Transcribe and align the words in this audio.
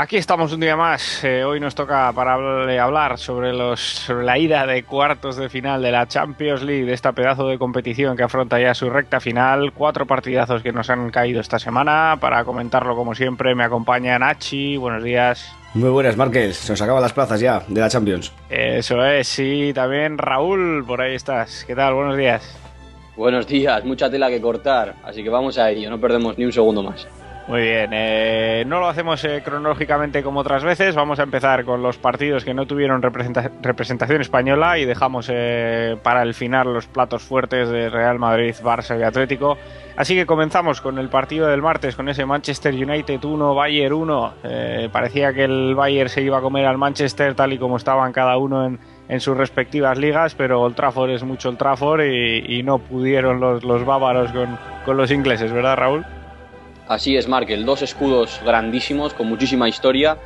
Aquí 0.00 0.16
estamos 0.16 0.50
un 0.54 0.60
día 0.60 0.78
más. 0.78 1.22
Eh, 1.24 1.44
hoy 1.44 1.60
nos 1.60 1.74
toca 1.74 2.10
para 2.14 2.32
hablar 2.32 3.18
sobre, 3.18 3.52
los, 3.52 4.08
la 4.08 4.38
ida 4.38 4.64
de 4.64 4.82
cuartos 4.82 5.36
de 5.36 5.50
final 5.50 5.82
de 5.82 5.92
la 5.92 6.08
Champions 6.08 6.62
League, 6.62 6.86
de 6.86 6.94
esta 6.94 7.12
pedazo 7.12 7.46
de 7.46 7.58
competición 7.58 8.16
que 8.16 8.22
afronta 8.22 8.58
ya 8.58 8.72
su 8.72 8.88
recta 8.88 9.20
final. 9.20 9.74
Cuatro 9.74 10.06
partidazos 10.06 10.62
que 10.62 10.72
nos 10.72 10.88
han 10.88 11.10
caído 11.10 11.42
esta 11.42 11.58
semana. 11.58 12.16
Para 12.18 12.44
comentarlo, 12.44 12.96
como 12.96 13.14
siempre, 13.14 13.54
me 13.54 13.62
acompaña 13.62 14.18
Nachi. 14.18 14.78
Buenos 14.78 15.04
días. 15.04 15.54
Muy 15.74 15.90
buenas, 15.90 16.16
Márquez. 16.16 16.56
Se 16.56 16.72
nos 16.72 16.80
acaban 16.80 17.02
las 17.02 17.12
plazas 17.12 17.38
ya 17.38 17.62
de 17.68 17.80
la 17.82 17.90
Champions. 17.90 18.32
Eso 18.48 19.04
es, 19.04 19.28
sí. 19.28 19.72
También 19.74 20.16
Raúl, 20.16 20.82
por 20.86 21.02
ahí 21.02 21.14
estás. 21.14 21.66
¿Qué 21.66 21.74
tal? 21.74 21.92
Buenos 21.92 22.16
días. 22.16 22.58
Buenos 23.18 23.46
días, 23.46 23.84
mucha 23.84 24.10
tela 24.10 24.30
que 24.30 24.40
cortar, 24.40 24.94
así 25.04 25.22
que 25.22 25.28
vamos 25.28 25.58
a 25.58 25.68
ello, 25.70 25.90
no 25.90 26.00
perdemos 26.00 26.38
ni 26.38 26.46
un 26.46 26.52
segundo 26.52 26.82
más. 26.82 27.06
Muy 27.48 27.62
bien, 27.62 27.90
eh, 27.92 28.64
no 28.66 28.78
lo 28.78 28.88
hacemos 28.88 29.24
eh, 29.24 29.42
cronológicamente 29.44 30.22
como 30.22 30.40
otras 30.40 30.62
veces, 30.62 30.94
vamos 30.94 31.18
a 31.18 31.24
empezar 31.24 31.64
con 31.64 31.82
los 31.82 31.98
partidos 31.98 32.44
que 32.44 32.54
no 32.54 32.66
tuvieron 32.66 33.02
representación 33.02 34.20
española 34.20 34.78
y 34.78 34.84
dejamos 34.84 35.28
eh, 35.32 35.96
para 36.02 36.22
el 36.22 36.34
final 36.34 36.72
los 36.72 36.86
platos 36.86 37.22
fuertes 37.22 37.68
de 37.68 37.90
Real 37.90 38.18
Madrid, 38.18 38.54
Barça 38.62 38.98
y 38.98 39.02
Atlético. 39.02 39.58
Así 39.96 40.14
que 40.14 40.26
comenzamos 40.26 40.80
con 40.80 40.98
el 40.98 41.08
partido 41.08 41.48
del 41.48 41.60
martes, 41.60 41.96
con 41.96 42.08
ese 42.08 42.24
Manchester 42.24 42.72
United 42.72 43.22
1, 43.22 43.54
Bayern 43.54 43.94
1. 43.94 44.34
parecía 44.92 45.32
que 45.32 45.44
el 45.44 45.74
Bayern 45.74 46.08
se 46.08 46.22
iba 46.22 46.38
a 46.38 46.40
comer 46.40 46.66
al 46.66 46.78
Manchester 46.78 47.34
tal 47.34 47.52
y 47.52 47.58
como 47.58 47.76
estaban 47.76 48.12
cada 48.12 48.38
uno 48.38 48.78
en, 49.08 49.20
sus 49.20 49.36
respectivas 49.36 49.98
ligas, 49.98 50.36
pero 50.36 50.64
el 50.66 50.74
Trafford 50.74 51.10
es 51.10 51.24
mucho 51.24 51.48
el 51.48 51.56
Trafford 51.56 52.02
y, 52.04 52.62
no 52.62 52.78
pudieron 52.78 53.40
los, 53.40 53.64
los 53.64 53.84
bávaros 53.84 54.30
con, 54.30 54.56
con 54.84 54.96
los 54.96 55.10
ingleses, 55.10 55.52
¿verdad 55.52 55.76
Raúl? 55.76 56.06
Así 56.90 57.16
es, 57.16 57.28
Markel. 57.28 57.64
Dos 57.64 57.82
escudos 57.82 58.40
grandísimos, 58.44 59.14
con 59.14 59.28
muchísima 59.28 59.68
historia, 59.68 60.18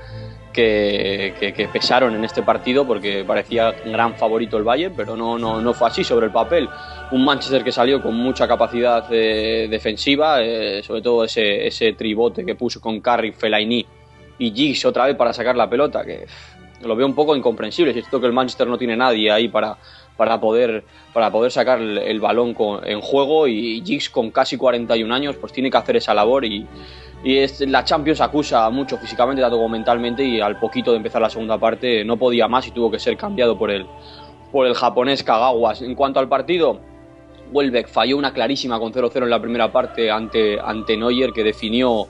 que, 0.50 1.68
pesaron 1.70 2.14
en 2.14 2.24
este 2.24 2.42
partido 2.42 2.86
porque 2.86 3.22
parecía 3.22 3.72
gran 3.84 4.14
favorito 4.14 4.56
el 4.56 4.62
Bayern, 4.62 4.94
pero 4.96 5.14
no, 5.14 5.38
no, 5.38 5.60
no 5.60 5.74
fue 5.74 5.88
así 5.88 6.02
sobre 6.04 6.24
el 6.24 6.32
papel. 6.32 6.66
Un 7.10 7.22
Manchester 7.22 7.62
que 7.62 7.70
salió 7.70 8.00
con 8.00 8.14
mucha 8.14 8.48
capacidad 8.48 9.04
eh, 9.10 9.68
defensiva, 9.68 10.40
eh, 10.40 10.82
sobre 10.82 11.02
todo 11.02 11.24
ese, 11.24 11.66
ese 11.66 11.92
tribote 11.92 12.46
que 12.46 12.54
puso 12.54 12.80
con 12.80 12.98
Carrick, 13.00 13.34
Fellaini 13.34 13.84
y 14.38 14.50
Giggs 14.50 14.86
otra 14.86 15.04
vez 15.04 15.16
para 15.16 15.34
sacar 15.34 15.56
la 15.56 15.68
pelota, 15.68 16.02
que 16.02 16.24
lo 16.80 16.96
veo 16.96 17.06
un 17.06 17.14
poco 17.14 17.36
incomprensible. 17.36 17.92
Si 17.92 17.98
esto 17.98 18.18
que 18.18 18.26
el 18.26 18.32
Manchester 18.32 18.68
no 18.68 18.78
tiene 18.78 18.96
nadie 18.96 19.30
ahí 19.30 19.48
para, 19.48 19.76
para 20.16 20.40
poder, 20.40 20.84
para 21.12 21.30
poder 21.30 21.50
sacar 21.50 21.80
el, 21.80 22.20
balón 22.20 22.56
en 22.84 23.00
juego 23.00 23.48
y 23.48 23.82
Giggs 23.84 24.10
con 24.10 24.30
casi 24.30 24.56
41 24.56 25.12
años 25.12 25.36
pues 25.36 25.52
tiene 25.52 25.70
que 25.70 25.76
hacer 25.76 25.96
esa 25.96 26.14
labor 26.14 26.44
y, 26.44 26.66
y 27.24 27.38
es, 27.38 27.60
la 27.62 27.84
Champions 27.84 28.20
acusa 28.20 28.68
mucho 28.70 28.98
físicamente, 28.98 29.42
tanto 29.42 29.56
como 29.56 29.70
mentalmente 29.70 30.22
y 30.22 30.40
al 30.40 30.58
poquito 30.58 30.90
de 30.92 30.98
empezar 30.98 31.22
la 31.22 31.30
segunda 31.30 31.58
parte 31.58 32.04
no 32.04 32.16
podía 32.16 32.48
más 32.48 32.66
y 32.68 32.70
tuvo 32.70 32.90
que 32.90 32.98
ser 32.98 33.16
cambiado 33.16 33.58
por 33.58 33.70
el, 33.70 33.86
por 34.52 34.66
el 34.66 34.74
japonés 34.74 35.24
Kagawa. 35.24 35.74
En 35.80 35.94
cuanto 35.94 36.20
al 36.20 36.28
partido, 36.28 36.80
Welbeck 37.50 37.88
falló 37.88 38.18
una 38.18 38.32
clarísima 38.32 38.78
con 38.78 38.92
0-0 38.92 39.22
en 39.22 39.30
la 39.30 39.40
primera 39.40 39.72
parte 39.72 40.10
ante, 40.10 40.60
ante 40.60 40.96
Neuer 40.96 41.32
que 41.32 41.42
definió 41.42 42.08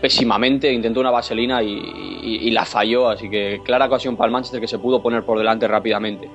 pésimamente, 0.00 0.72
intentó 0.72 1.00
una 1.00 1.10
vaselina 1.10 1.62
y, 1.62 2.50
la 2.50 2.64
falló, 2.64 3.08
así 3.08 3.28
que 3.28 3.60
clara 3.64 3.86
ocasión 3.86 4.16
para 4.16 4.26
el 4.26 4.32
Manchester 4.32 4.60
que 4.60 4.68
se 4.68 4.78
pudo 4.78 5.02
poner 5.02 5.24
por 5.24 5.38
delante 5.38 5.66
rápidamente. 5.66 6.30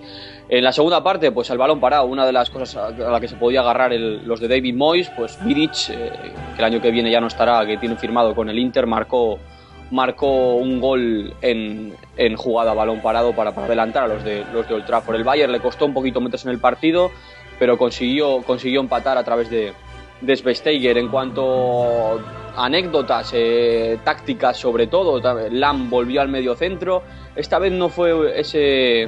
En 0.50 0.64
la 0.64 0.74
segunda 0.74 1.02
parte, 1.02 1.32
pues 1.32 1.50
el 1.50 1.58
balón 1.58 1.80
parado, 1.80 2.06
una 2.06 2.26
de 2.26 2.34
las 2.34 2.50
cosas 2.50 2.76
a 2.76 3.12
la 3.12 3.20
que 3.20 3.28
se 3.28 3.36
podía 3.36 3.62
agarrar 3.62 3.94
los 3.94 4.40
de 4.40 4.48
David 4.48 4.76
Moyes, 4.76 5.10
pues 5.16 5.38
Vidic, 5.44 5.90
eh, 5.90 6.12
que 6.56 6.60
el 6.60 6.66
año 6.66 6.82
que 6.82 6.92
viene 6.92 7.10
ya 7.10 7.22
no 7.22 7.28
estará, 7.28 7.66
que 7.66 7.78
tiene 7.78 7.96
firmado 7.96 8.36
con 8.36 8.50
el 8.50 8.60
Inter, 8.60 8.86
marcó, 8.86 9.40
marcó 9.92 10.56
un 10.56 10.82
gol 10.82 11.34
en, 11.42 11.94
en 12.18 12.36
jugada 12.36 12.74
balón 12.74 13.02
parado 13.02 13.34
para, 13.34 13.52
adelantar 13.52 14.04
a 14.04 14.08
los 14.08 14.24
de, 14.24 14.44
los 14.52 14.68
de 14.68 14.74
Old 14.74 14.86
Trafford. 14.86 15.16
El 15.16 15.24
Bayern 15.24 15.52
le 15.52 15.62
costó 15.62 15.86
un 15.86 15.94
poquito 15.94 16.20
meterse 16.20 16.50
en 16.50 16.54
el 16.56 16.60
partido, 16.60 17.12
pero 17.58 17.78
consiguió, 17.78 18.42
consiguió 18.42 18.82
empatar 18.82 19.18
a 19.18 19.24
través 19.24 19.50
de, 19.50 19.74
de 20.22 20.92
En 21.00 21.08
cuanto 21.10 22.20
anécdotas, 22.60 23.32
eh, 23.34 23.98
tácticas 24.04 24.58
sobre 24.58 24.88
todo. 24.88 25.22
Lam 25.50 25.90
volvió 25.90 26.22
al 26.22 26.28
medio 26.28 26.56
centro. 26.56 27.04
Esta 27.36 27.58
vez 27.58 27.72
no 27.72 27.90
fue 27.90 28.38
ese, 28.40 29.04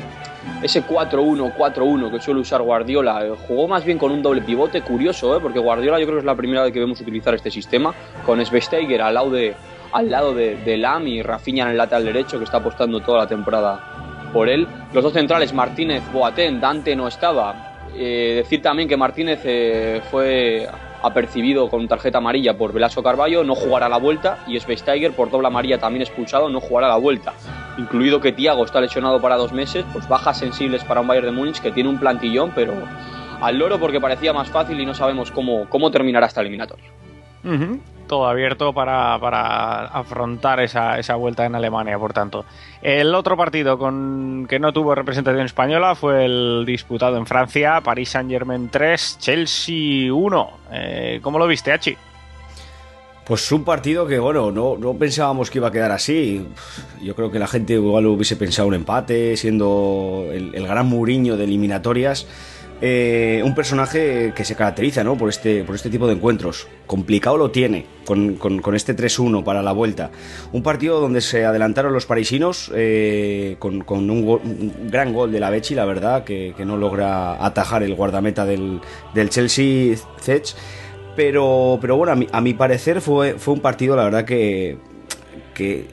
ese 0.63 0.85
4-1, 0.87 1.55
4-1 1.55 2.11
que 2.11 2.21
suele 2.21 2.39
usar 2.39 2.61
Guardiola. 2.61 3.35
Jugó 3.47 3.67
más 3.67 3.83
bien 3.83 3.97
con 3.97 4.11
un 4.11 4.21
doble 4.21 4.41
pivote, 4.41 4.81
curioso, 4.81 5.35
¿eh? 5.35 5.39
porque 5.41 5.59
Guardiola 5.59 5.99
yo 5.99 6.05
creo 6.05 6.17
que 6.17 6.21
es 6.21 6.25
la 6.25 6.35
primera 6.35 6.63
vez 6.63 6.71
que 6.71 6.79
vemos 6.79 7.01
utilizar 7.01 7.35
este 7.35 7.51
sistema, 7.51 7.93
con 8.25 8.43
Svesteiger 8.43 9.01
al 9.01 9.15
lado 9.15 9.31
de, 9.31 9.53
al 9.91 10.09
lado 10.09 10.33
de, 10.33 10.77
Lam 10.77 11.07
y 11.07 11.21
Rafinha 11.21 11.65
en 11.65 11.71
el 11.71 11.77
lateral 11.77 12.05
derecho, 12.05 12.37
que 12.37 12.45
está 12.45 12.57
apostando 12.57 13.01
toda 13.01 13.19
la 13.19 13.27
temporada 13.27 14.29
por 14.31 14.47
él. 14.47 14.65
Los 14.93 15.03
dos 15.03 15.11
centrales, 15.11 15.53
Martínez, 15.53 16.03
Boateng, 16.13 16.61
Dante 16.61 16.95
no 16.95 17.07
estaba. 17.07 17.89
Eh, 17.93 18.35
decir 18.37 18.61
también 18.61 18.87
que 18.87 18.95
Martínez 18.95 19.41
eh, 19.43 20.01
fue 20.09 20.69
apercibido 21.03 21.69
con 21.69 21.87
tarjeta 21.87 22.19
amarilla 22.19 22.57
por 22.57 22.73
Velasco 22.73 23.03
Carballo, 23.03 23.43
no 23.43 23.55
jugará 23.55 23.89
la 23.89 23.97
vuelta 23.97 24.39
y 24.47 24.59
Schweinsteiger 24.59 25.13
por 25.13 25.29
doble 25.29 25.47
amarilla 25.47 25.79
también 25.79 26.01
expulsado, 26.01 26.49
no 26.49 26.61
jugará 26.61 26.87
la 26.87 26.97
vuelta. 26.97 27.33
Incluido 27.77 28.21
que 28.21 28.31
Tiago 28.31 28.65
está 28.65 28.81
lesionado 28.81 29.21
para 29.21 29.37
dos 29.37 29.53
meses, 29.53 29.85
pues 29.93 30.07
bajas 30.07 30.37
sensibles 30.37 30.83
para 30.83 31.01
un 31.01 31.07
Bayern 31.07 31.27
de 31.27 31.31
Múnich 31.31 31.61
que 31.61 31.71
tiene 31.71 31.89
un 31.89 31.99
plantillón, 31.99 32.51
pero 32.53 32.73
al 33.41 33.57
loro 33.57 33.79
porque 33.79 33.99
parecía 33.99 34.33
más 34.33 34.49
fácil 34.49 34.79
y 34.79 34.85
no 34.85 34.93
sabemos 34.93 35.31
cómo, 35.31 35.67
cómo 35.69 35.89
terminará 35.91 36.27
esta 36.27 36.41
eliminatoria 36.41 36.89
todo 38.11 38.27
abierto 38.27 38.73
para, 38.73 39.15
afrontar 39.85 40.59
esa, 40.59 40.99
esa, 40.99 41.15
vuelta 41.15 41.45
en 41.45 41.55
Alemania, 41.55 41.97
por 41.97 42.11
tanto. 42.11 42.43
El 42.81 43.15
otro 43.15 43.37
partido 43.37 43.77
con 43.77 44.47
que 44.49 44.59
no 44.59 44.73
tuvo 44.73 44.93
representación 44.93 45.45
española 45.45 45.95
fue 45.95 46.25
el 46.25 46.65
disputado 46.67 47.15
en 47.15 47.25
Francia, 47.25 47.79
París 47.79 48.09
Saint-Germain 48.09 48.67
3, 48.67 49.17
Chelsea 49.17 50.13
1. 50.13 50.51
Eh, 50.73 51.19
¿Cómo 51.21 51.39
lo 51.39 51.47
viste, 51.47 51.71
Achi? 51.71 51.95
Pues 53.25 53.49
un 53.53 53.63
partido 53.63 54.05
que, 54.05 54.19
bueno, 54.19 54.51
no, 54.51 54.75
no, 54.77 54.93
pensábamos 54.95 55.49
que 55.49 55.59
iba 55.59 55.69
a 55.69 55.71
quedar 55.71 55.93
así. 55.93 56.45
Yo 57.01 57.15
creo 57.15 57.31
que 57.31 57.39
la 57.39 57.47
gente 57.47 57.75
igual 57.75 58.07
hubiese 58.07 58.35
pensado 58.35 58.67
un 58.67 58.73
empate, 58.73 59.37
siendo 59.37 60.27
el, 60.33 60.53
el 60.53 60.67
gran 60.67 60.85
muriño 60.85 61.37
de 61.37 61.45
eliminatorias. 61.45 62.27
Eh, 62.83 63.43
un 63.45 63.53
personaje 63.53 64.33
que 64.35 64.43
se 64.43 64.55
caracteriza 64.55 65.03
¿no? 65.03 65.15
por, 65.15 65.29
este, 65.29 65.63
por 65.63 65.75
este 65.75 65.91
tipo 65.91 66.07
de 66.07 66.13
encuentros. 66.13 66.67
Complicado 66.87 67.37
lo 67.37 67.51
tiene 67.51 67.85
con, 68.05 68.35
con, 68.35 68.75
este 68.75 68.95
3-1 68.95 69.43
para 69.43 69.61
la 69.61 69.71
vuelta. 69.71 70.09
Un 70.51 70.63
partido 70.63 70.99
donde 70.99 71.21
se 71.21 71.45
adelantaron 71.45 71.93
los 71.93 72.07
parisinos 72.07 72.71
eh, 72.73 73.55
con, 73.59 73.81
con 73.81 74.09
un, 74.09 74.89
gran 74.89 75.13
gol 75.13 75.31
de 75.31 75.39
la 75.39 75.51
Bechi, 75.51 75.75
la 75.75 75.85
verdad, 75.85 76.23
que, 76.23 76.55
que 76.57 76.65
no 76.65 76.75
logra 76.75 77.45
atajar 77.45 77.83
el 77.83 77.93
guardameta 77.93 78.45
del, 78.45 78.81
del 79.13 79.29
Chelsea, 79.29 79.95
Zech. 80.19 80.55
Pero, 81.15 81.77
pero 81.81 81.97
bueno, 81.97 82.13
a 82.13 82.15
mi, 82.15 82.27
a 82.31 82.41
mi 82.41 82.53
parecer 82.55 82.99
fue, 83.01 83.35
fue 83.37 83.53
un 83.53 83.59
partido, 83.59 83.95
la 83.95 84.05
verdad, 84.05 84.25
que 84.25 84.77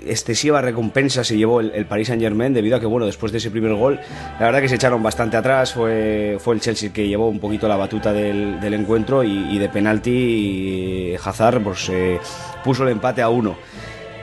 excesiva 0.07 0.61
recompensa 0.61 1.25
se 1.25 1.37
llevó 1.37 1.61
el, 1.61 1.87
Paris 1.87 2.09
Saint 2.09 2.23
Germain 2.23 2.53
debido 2.53 2.77
a 2.77 2.81
que, 2.81 2.87
bueno, 2.87 3.07
después 3.07 3.33
de 3.33 3.39
ese 3.39 3.51
primer 3.51 3.75
gol, 3.75 4.01
la 4.39 4.47
verdad 4.47 4.61
que 4.61 4.69
se 4.69 4.77
echaron 4.77 5.03
bastante 5.03 5.37
atrás, 5.37 5.73
fue, 5.73 6.37
fue 6.41 6.55
el 6.55 6.61
Chelsea 6.61 6.93
que 6.93 7.07
llevó 7.09 7.29
un 7.29 7.39
poquito 7.39 7.69
la 7.69 7.77
batuta 7.77 8.13
del, 8.13 8.75
encuentro 8.75 9.25
y, 9.25 9.59
de 9.59 9.69
penalti 9.69 10.11
y 10.11 11.17
Hazard 11.23 11.63
pues, 11.63 11.89
eh, 11.91 12.19
puso 12.65 12.85
el 12.85 12.91
empate 12.91 13.23
a 13.23 13.29
uno. 13.29 13.57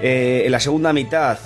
Eh, 0.02 0.44
en 0.46 0.52
la 0.52 0.60
segunda 0.60 0.92
mitad, 0.92 1.38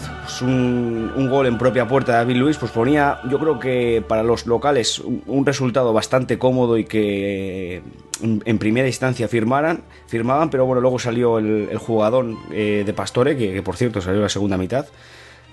un, 0.42 1.30
gol 1.30 1.46
en 1.46 1.58
propia 1.58 1.88
puerta 1.88 2.14
de 2.14 2.18
David 2.20 2.36
Luis, 2.38 2.58
pues 2.58 2.72
ponía, 2.72 3.20
yo 3.30 3.40
creo 3.40 3.60
que 3.60 4.04
para 4.08 4.24
los 4.24 4.48
locales, 4.48 5.00
un, 5.00 5.46
resultado 5.46 5.94
bastante 5.94 6.40
cómodo 6.40 6.78
y 6.78 6.86
que 6.86 7.82
en, 8.22 8.58
primera 8.58 8.88
instancia 8.88 9.28
firmaban, 9.28 9.84
pero 10.50 10.66
bueno, 10.66 10.82
luego 10.82 10.98
salió 10.98 11.38
el, 11.38 11.78
jugador 11.78 12.26
eh, 12.52 12.84
de 12.86 12.94
Pastore, 12.94 13.38
que, 13.38 13.62
por 13.62 13.78
cierto 13.78 14.02
salió 14.02 14.18
en 14.18 14.24
la 14.24 14.30
segunda 14.30 14.58
mitad 14.58 14.88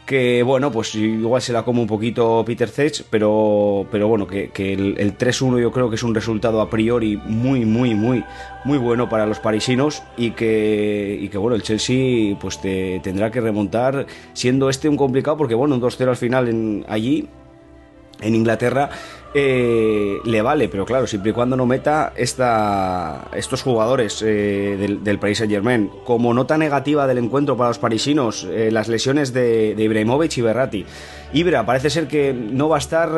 que 0.06 0.44
bueno, 0.44 0.70
pues 0.70 0.94
igual 0.94 1.42
se 1.42 1.52
la 1.52 1.64
come 1.64 1.80
un 1.80 1.88
poquito 1.88 2.44
Peter 2.46 2.68
Zech, 2.68 3.04
pero, 3.10 3.86
pero 3.90 4.06
bueno, 4.06 4.26
que, 4.26 4.50
el, 4.54 5.18
3-1 5.18 5.60
yo 5.60 5.72
creo 5.72 5.90
que 5.90 5.96
es 5.96 6.02
un 6.04 6.14
resultado 6.14 6.60
a 6.60 6.70
priori 6.70 7.16
muy, 7.16 7.64
muy, 7.64 7.94
muy, 7.94 8.24
muy 8.64 8.78
bueno 8.78 9.08
para 9.08 9.26
los 9.26 9.40
parisinos 9.40 10.04
y 10.16 10.30
que, 10.30 11.18
y 11.20 11.28
que 11.28 11.38
bueno, 11.38 11.56
el 11.56 11.62
Chelsea 11.62 12.36
pues 12.40 12.60
te, 12.60 13.00
tendrá 13.02 13.32
que 13.32 13.40
remontar, 13.40 14.06
siendo 14.32 14.70
este 14.70 14.88
un 14.88 14.96
complicado, 14.96 15.36
porque 15.36 15.56
bueno, 15.56 15.74
un 15.74 15.82
2-0 15.82 16.08
al 16.08 16.16
final 16.16 16.48
en, 16.48 16.84
allí, 16.88 17.28
en 18.20 18.34
Inglaterra, 18.36 18.90
eh, 19.38 20.18
le 20.24 20.40
vale, 20.40 20.70
pero 20.70 20.86
claro, 20.86 21.06
siempre 21.06 21.32
y 21.32 21.34
cuando 21.34 21.56
no 21.56 21.66
meta 21.66 22.14
esta, 22.16 23.28
estos 23.34 23.62
jugadores 23.62 24.22
eh, 24.22 24.78
del, 24.78 25.04
del, 25.04 25.18
Paris 25.18 25.36
Saint 25.36 25.52
Germain. 25.52 25.90
Como 26.04 26.32
nota 26.32 26.56
negativa 26.56 27.06
del 27.06 27.18
encuentro 27.18 27.54
para 27.54 27.68
los 27.68 27.78
parisinos, 27.78 28.48
eh, 28.50 28.70
las 28.72 28.88
lesiones 28.88 29.34
de, 29.34 29.74
de, 29.74 29.82
Ibrahimovic 29.84 30.38
y 30.38 30.40
Berratti. 30.40 30.86
Ibra, 31.34 31.66
parece 31.66 31.90
ser 31.90 32.08
que 32.08 32.32
no 32.32 32.70
va 32.70 32.76
a 32.76 32.78
estar, 32.78 33.10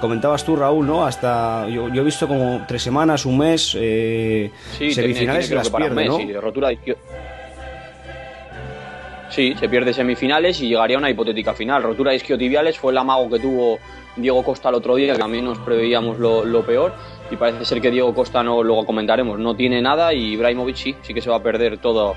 comentabas 0.00 0.44
tú 0.44 0.56
Raúl, 0.56 0.88
¿no? 0.88 1.06
Hasta, 1.06 1.68
yo, 1.68 1.86
he 1.86 2.02
visto 2.02 2.26
como 2.26 2.64
tres 2.66 2.82
semanas, 2.82 3.24
un 3.24 3.38
mes, 3.38 3.68
sí, 3.68 4.92
semifinales 4.92 5.48
y 5.52 5.54
las 5.54 5.70
pierde, 5.70 6.04
¿no? 6.04 6.16
Sí, 6.16 6.32
rotura 6.32 6.70
de 6.70 6.96
Sí, 9.30 9.54
se 9.58 9.68
pierde 9.68 9.92
semifinales 9.92 10.60
y 10.60 10.68
llegaría 10.68 10.96
a 10.96 10.98
una 10.98 11.10
hipotética 11.10 11.54
final. 11.54 11.82
Rotura 11.84 12.10
de 12.10 12.16
isquiotibiales 12.16 12.76
fue 12.76 12.90
el 12.90 12.98
amago 12.98 13.30
que 13.30 13.38
tuvo 13.38 13.78
Diego 14.16 14.42
Costa 14.42 14.68
el 14.68 14.76
otro 14.76 14.96
día, 14.96 15.12
que 15.12 15.18
también 15.18 15.44
nos 15.44 15.58
preveíamos 15.58 16.18
lo, 16.18 16.44
lo 16.44 16.64
peor. 16.64 16.94
Y 17.30 17.36
parece 17.36 17.64
ser 17.64 17.80
que 17.80 17.90
Diego 17.90 18.14
Costa, 18.14 18.42
no 18.42 18.62
luego 18.62 18.84
comentaremos, 18.84 19.38
no 19.38 19.56
tiene 19.56 19.80
nada 19.80 20.12
y 20.12 20.32
Ibrahimovic 20.32 20.76
sí, 20.76 20.96
sí 21.02 21.14
que 21.14 21.20
se 21.20 21.30
va 21.30 21.36
a 21.36 21.42
perder 21.42 21.78
todo, 21.78 22.14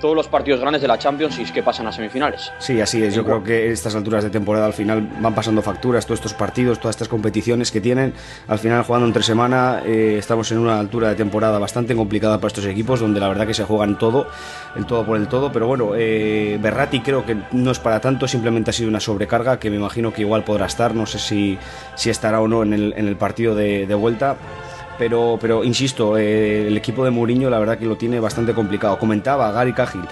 todos 0.00 0.14
los 0.14 0.28
partidos 0.28 0.60
grandes 0.60 0.82
de 0.82 0.88
la 0.88 0.98
Champions 0.98 1.38
y 1.38 1.42
es 1.42 1.52
que 1.52 1.62
pasan 1.62 1.86
a 1.86 1.92
semifinales. 1.92 2.52
Sí, 2.58 2.80
así 2.80 3.02
es. 3.02 3.14
Yo 3.14 3.24
creo 3.24 3.42
que 3.42 3.70
estas 3.70 3.94
alturas 3.94 4.22
de 4.24 4.30
temporada 4.30 4.66
al 4.66 4.72
final 4.72 5.08
van 5.20 5.34
pasando 5.34 5.62
facturas, 5.62 6.06
todos 6.06 6.20
estos 6.20 6.34
partidos, 6.34 6.78
todas 6.78 6.94
estas 6.94 7.08
competiciones 7.08 7.70
que 7.70 7.80
tienen. 7.80 8.12
Al 8.48 8.58
final, 8.58 8.82
jugando 8.84 9.06
entre 9.06 9.22
semana, 9.22 9.82
eh, 9.84 10.16
estamos 10.18 10.50
en 10.52 10.58
una 10.58 10.78
altura 10.78 11.08
de 11.08 11.14
temporada 11.14 11.58
bastante 11.58 11.94
complicada 11.94 12.38
para 12.38 12.48
estos 12.48 12.66
equipos, 12.66 13.00
donde 13.00 13.20
la 13.20 13.28
verdad 13.28 13.46
que 13.46 13.54
se 13.54 13.64
juegan 13.64 13.98
todo, 13.98 14.26
el 14.76 14.86
todo 14.86 15.04
por 15.04 15.16
el 15.16 15.28
todo. 15.28 15.52
Pero 15.52 15.66
bueno, 15.66 15.92
eh, 15.96 16.58
Berrati 16.60 17.00
creo 17.00 17.24
que 17.24 17.36
no 17.52 17.70
es 17.70 17.78
para 17.78 18.00
tanto, 18.00 18.28
simplemente 18.28 18.70
ha 18.70 18.72
sido 18.72 18.88
una 18.88 19.00
sobrecarga 19.00 19.58
que 19.58 19.70
me 19.70 19.76
imagino 19.76 20.12
que 20.12 20.22
igual 20.22 20.44
podrá 20.44 20.66
estar. 20.66 20.94
No 20.94 21.06
sé 21.06 21.18
si, 21.18 21.58
si 21.94 22.10
estará 22.10 22.40
o 22.40 22.48
no 22.48 22.62
en 22.62 22.72
el, 22.72 22.94
en 22.96 23.08
el 23.08 23.16
partido 23.16 23.54
de, 23.54 23.86
de 23.86 23.94
vuelta 23.94 24.36
pero, 24.98 25.38
pero 25.40 25.64
insisto, 25.64 26.16
eh, 26.16 26.66
el 26.66 26.76
equipo 26.76 27.04
de 27.04 27.10
Mourinho 27.10 27.50
la 27.50 27.58
verdad 27.58 27.78
que 27.78 27.86
lo 27.86 27.96
tiene 27.96 28.20
bastante 28.20 28.54
complicado. 28.54 28.98
Comentaba 28.98 29.50
Gary 29.52 29.72
Cahill 29.72 30.06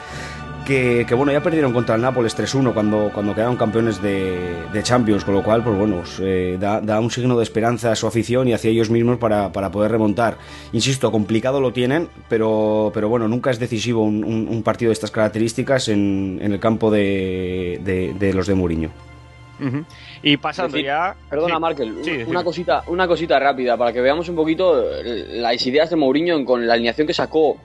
que, 0.65 1.05
que, 1.09 1.15
bueno, 1.15 1.33
ya 1.33 1.43
perdieron 1.43 1.73
contra 1.73 1.95
el 1.97 2.03
Nápoles 2.03 2.37
3-1 2.37 2.73
cuando, 2.73 3.11
cuando 3.13 3.35
quedaron 3.35 3.57
campeones 3.57 4.01
de, 4.01 4.81
Champions, 4.83 5.25
con 5.25 5.35
lo 5.35 5.43
cual, 5.43 5.63
pues 5.63 5.77
bueno, 5.77 6.03
eh, 6.21 6.59
da, 6.61 7.01
un 7.01 7.11
signo 7.11 7.37
de 7.37 7.43
esperanza 7.43 7.93
a 7.93 7.97
su 7.97 8.07
afición 8.07 8.49
y 8.49 8.53
hacia 8.53 8.71
ellos 8.71 8.91
mismos 8.91 9.19
para, 9.19 9.53
para 9.53 9.71
poder 9.71 9.91
remontar. 9.91 10.39
Insisto, 10.73 11.11
complicado 11.11 11.61
lo 11.61 11.73
tienen, 11.73 12.09
pero, 12.29 12.91
pero 12.95 13.09
bueno, 13.09 13.29
nunca 13.29 13.51
es 13.51 13.59
decisivo 13.59 14.03
un, 14.03 14.63
partido 14.65 14.91
de 14.91 14.95
estas 14.95 15.11
características 15.11 15.89
en, 15.89 16.39
el 16.41 16.61
campo 16.61 16.91
de, 16.91 17.81
de, 17.85 18.15
de 18.15 18.33
los 18.33 18.47
de 18.47 18.55
Mourinho. 18.55 19.12
Uh 19.61 19.65
-huh. 19.65 19.85
Y 20.23 20.37
pasando 20.37 20.73
decir, 20.73 20.87
ya. 20.87 21.15
Perdona, 21.29 21.55
sí, 21.55 21.61
Markel, 21.61 21.95
sí, 22.03 22.11
una, 22.27 22.43
cosita, 22.43 22.85
una 22.87 23.07
cosita 23.07 23.39
rápida 23.39 23.77
para 23.77 23.93
que 23.93 24.01
veamos 24.01 24.29
un 24.29 24.37
poquito 24.37 24.85
las 25.05 25.67
ideas 25.67 25.91
de 25.91 25.97
Mourinho 25.97 26.45
con 26.45 26.67
la 26.67 26.75
alineación 26.75 27.07
que 27.07 27.15
sacó 27.15 27.59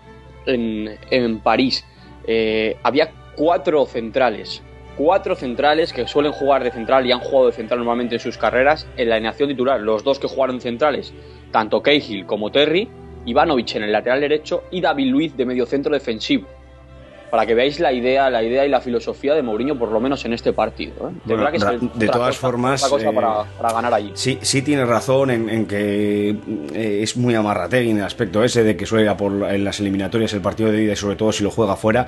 en, 0.46 0.98
en 1.10 1.40
París. 1.40 1.86
Eh, 2.26 2.78
había 2.84 3.12
cuatro 3.36 3.86
centrales, 3.86 4.62
cuatro 4.98 5.36
centrales 5.36 5.94
que 5.94 6.08
suelen 6.08 6.32
jugar 6.32 6.64
de 6.64 6.72
central 6.72 7.06
y 7.06 7.12
han 7.12 7.20
jugado 7.20 7.48
de 7.48 7.54
central 7.54 7.80
normalmente 7.80 8.16
en 8.16 8.22
sus 8.22 8.38
carreras 8.38 8.88
en 8.98 9.10
la 9.10 9.16
alineación 9.16 9.50
titular. 9.50 9.80
Los 9.80 10.04
dos 10.04 10.20
que 10.20 10.28
jugaron 10.28 10.60
centrales, 10.60 11.14
tanto 11.52 11.82
Cahill 11.82 12.26
como 12.26 12.52
Terry, 12.52 12.90
Ivanovic 13.26 13.76
en 13.76 13.84
el 13.84 13.92
lateral 13.92 14.22
derecho 14.22 14.64
y 14.72 14.82
David 14.82 15.08
Luiz 15.08 15.38
de 15.38 15.46
medio 15.46 15.66
centro 15.66 15.94
defensivo 15.94 16.48
para 17.30 17.46
que 17.46 17.54
veáis 17.54 17.80
la 17.80 17.92
idea, 17.92 18.30
la 18.30 18.44
idea 18.44 18.66
y 18.66 18.70
la 18.70 18.82
filosofía 18.82 19.36
de 19.36 19.42
Mourinho, 19.42 19.78
por 19.78 19.92
lo 19.92 20.00
menos 20.00 20.24
en 20.26 20.34
este 20.34 20.54
partido. 20.54 21.10
¿eh? 21.10 21.14
De, 21.26 21.36
bueno, 21.36 21.52
que 21.52 21.60
de, 21.60 21.90
de 21.94 22.08
todas 22.08 22.30
cosa, 22.30 22.40
formas, 22.40 22.84
cosa 22.84 23.12
para, 23.12 23.44
para, 23.44 23.74
ganar 23.74 23.94
allí. 23.94 24.12
Sí, 24.16 24.38
sí 24.42 24.62
tiene 24.62 24.86
razón 24.86 25.32
en, 25.32 25.50
en 25.50 25.66
que 25.66 26.30
eh, 26.74 27.00
es 27.02 27.18
muy 27.18 27.36
amarrategui 27.36 27.92
en 27.92 27.98
el 27.98 28.04
aspecto 28.04 28.44
ese 28.44 28.64
de 28.64 28.78
que 28.78 28.86
suele 28.86 29.04
ir 29.06 29.10
a 29.10 29.18
por 29.18 29.32
en 29.52 29.64
las 29.64 29.80
eliminatorias 29.80 30.34
el 30.34 30.42
partido 30.42 30.72
de 30.72 30.84
ida 30.84 30.94
y 30.94 30.96
sobre 30.96 31.16
todo 31.16 31.32
si 31.32 31.44
lo 31.44 31.52
juega 31.52 31.76
fuera. 31.76 32.08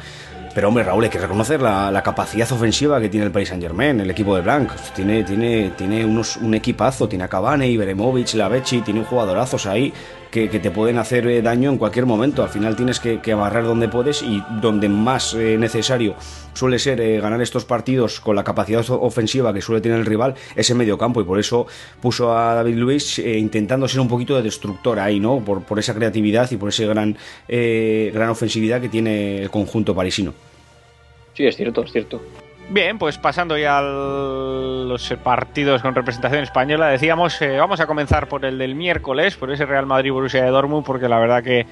Pero 0.56 0.70
hombre, 0.70 0.84
Raúl, 0.84 1.04
hay 1.04 1.10
que 1.10 1.20
reconocer 1.20 1.62
la, 1.62 1.92
la, 1.92 2.02
capacidad 2.02 2.52
ofensiva 2.52 3.00
que 3.00 3.08
tiene 3.08 3.28
el 3.28 3.32
Paris 3.32 3.50
Saint 3.50 3.62
Germain, 3.62 4.00
el 4.00 4.10
equipo 4.10 4.36
de 4.36 4.42
Blanc. 4.42 4.72
Tiene, 4.96 5.24
tiene, 5.24 5.72
tiene 5.78 6.04
unos, 6.04 6.38
un 6.38 6.54
equipazo, 6.56 7.08
tiene 7.08 7.26
a 7.26 7.28
Cavani, 7.28 7.68
Ibrahimovic, 7.68 8.34
Lavechi, 8.34 8.82
tiene 8.82 9.04
jugadorazos 9.04 9.68
ahí 9.68 9.94
que, 10.32 10.50
que, 10.50 10.60
te 10.60 10.72
pueden 10.72 10.98
hacer 10.98 11.28
eh, 11.28 11.42
daño 11.42 11.70
en 11.70 11.78
cualquier 11.78 12.06
momento. 12.06 12.44
Al 12.44 12.50
final 12.50 12.76
tienes 12.76 13.00
que, 13.00 13.20
que 13.20 13.32
donde 13.32 13.88
puedes 13.88 14.22
y 14.22 14.44
donde 14.62 14.90
más 14.90 15.34
eh, 15.34 15.58
necesario 15.58 16.16
suele 16.60 16.78
ser 16.78 17.00
eh, 17.00 17.22
ganar 17.22 17.42
estos 17.42 17.64
partidos 17.64 18.20
con 18.20 18.36
la 18.36 18.44
capacidad 18.44 18.84
ofensiva 18.90 19.54
que 19.54 19.62
suele 19.62 19.80
tener 19.80 20.00
el 20.00 20.06
rival 20.06 20.36
es 20.58 20.70
en 20.70 20.78
medio 20.78 20.98
campo 20.98 21.22
y 21.22 21.24
por 21.24 21.40
eso 21.40 21.68
puso 22.02 22.38
a 22.38 22.54
David 22.56 22.76
Luis 22.76 23.20
eh, 23.20 23.38
intentando 23.38 23.88
ser 23.88 24.02
un 24.02 24.10
poquito 24.10 24.36
de 24.36 24.44
destructor 24.44 25.00
ahí, 25.00 25.22
¿no? 25.22 25.40
Por, 25.40 25.64
por 25.64 25.80
esa 25.80 25.94
creatividad 25.94 26.52
y 26.52 26.58
por 26.58 26.70
esa 26.70 26.86
gran, 26.86 27.18
eh, 27.48 28.12
gran 28.14 28.30
ofensividad 28.30 28.82
que 28.82 28.90
tiene 28.90 29.42
el 29.44 29.50
conjunto 29.50 29.96
parisino. 29.96 30.34
Sí, 31.34 31.46
es 31.46 31.56
cierto, 31.56 31.84
es 31.84 31.92
cierto. 31.94 32.22
Bien, 32.72 33.00
pues 33.00 33.18
pasando 33.18 33.58
ya 33.58 33.80
a 33.80 33.82
los 33.82 35.12
partidos 35.24 35.82
con 35.82 35.96
representación 35.96 36.44
española, 36.44 36.90
decíamos, 36.90 37.42
eh, 37.42 37.58
vamos 37.58 37.80
a 37.80 37.88
comenzar 37.88 38.28
por 38.28 38.46
el 38.46 38.60
del 38.60 38.76
miércoles, 38.76 39.36
por 39.38 39.50
ese 39.50 39.66
Real 39.66 39.88
Madrid-Borussia 39.88 40.44
de 40.44 40.52
Dortmund, 40.52 40.86
porque 40.86 41.10
la 41.10 41.18
verdad 41.18 41.44
que, 41.44 41.66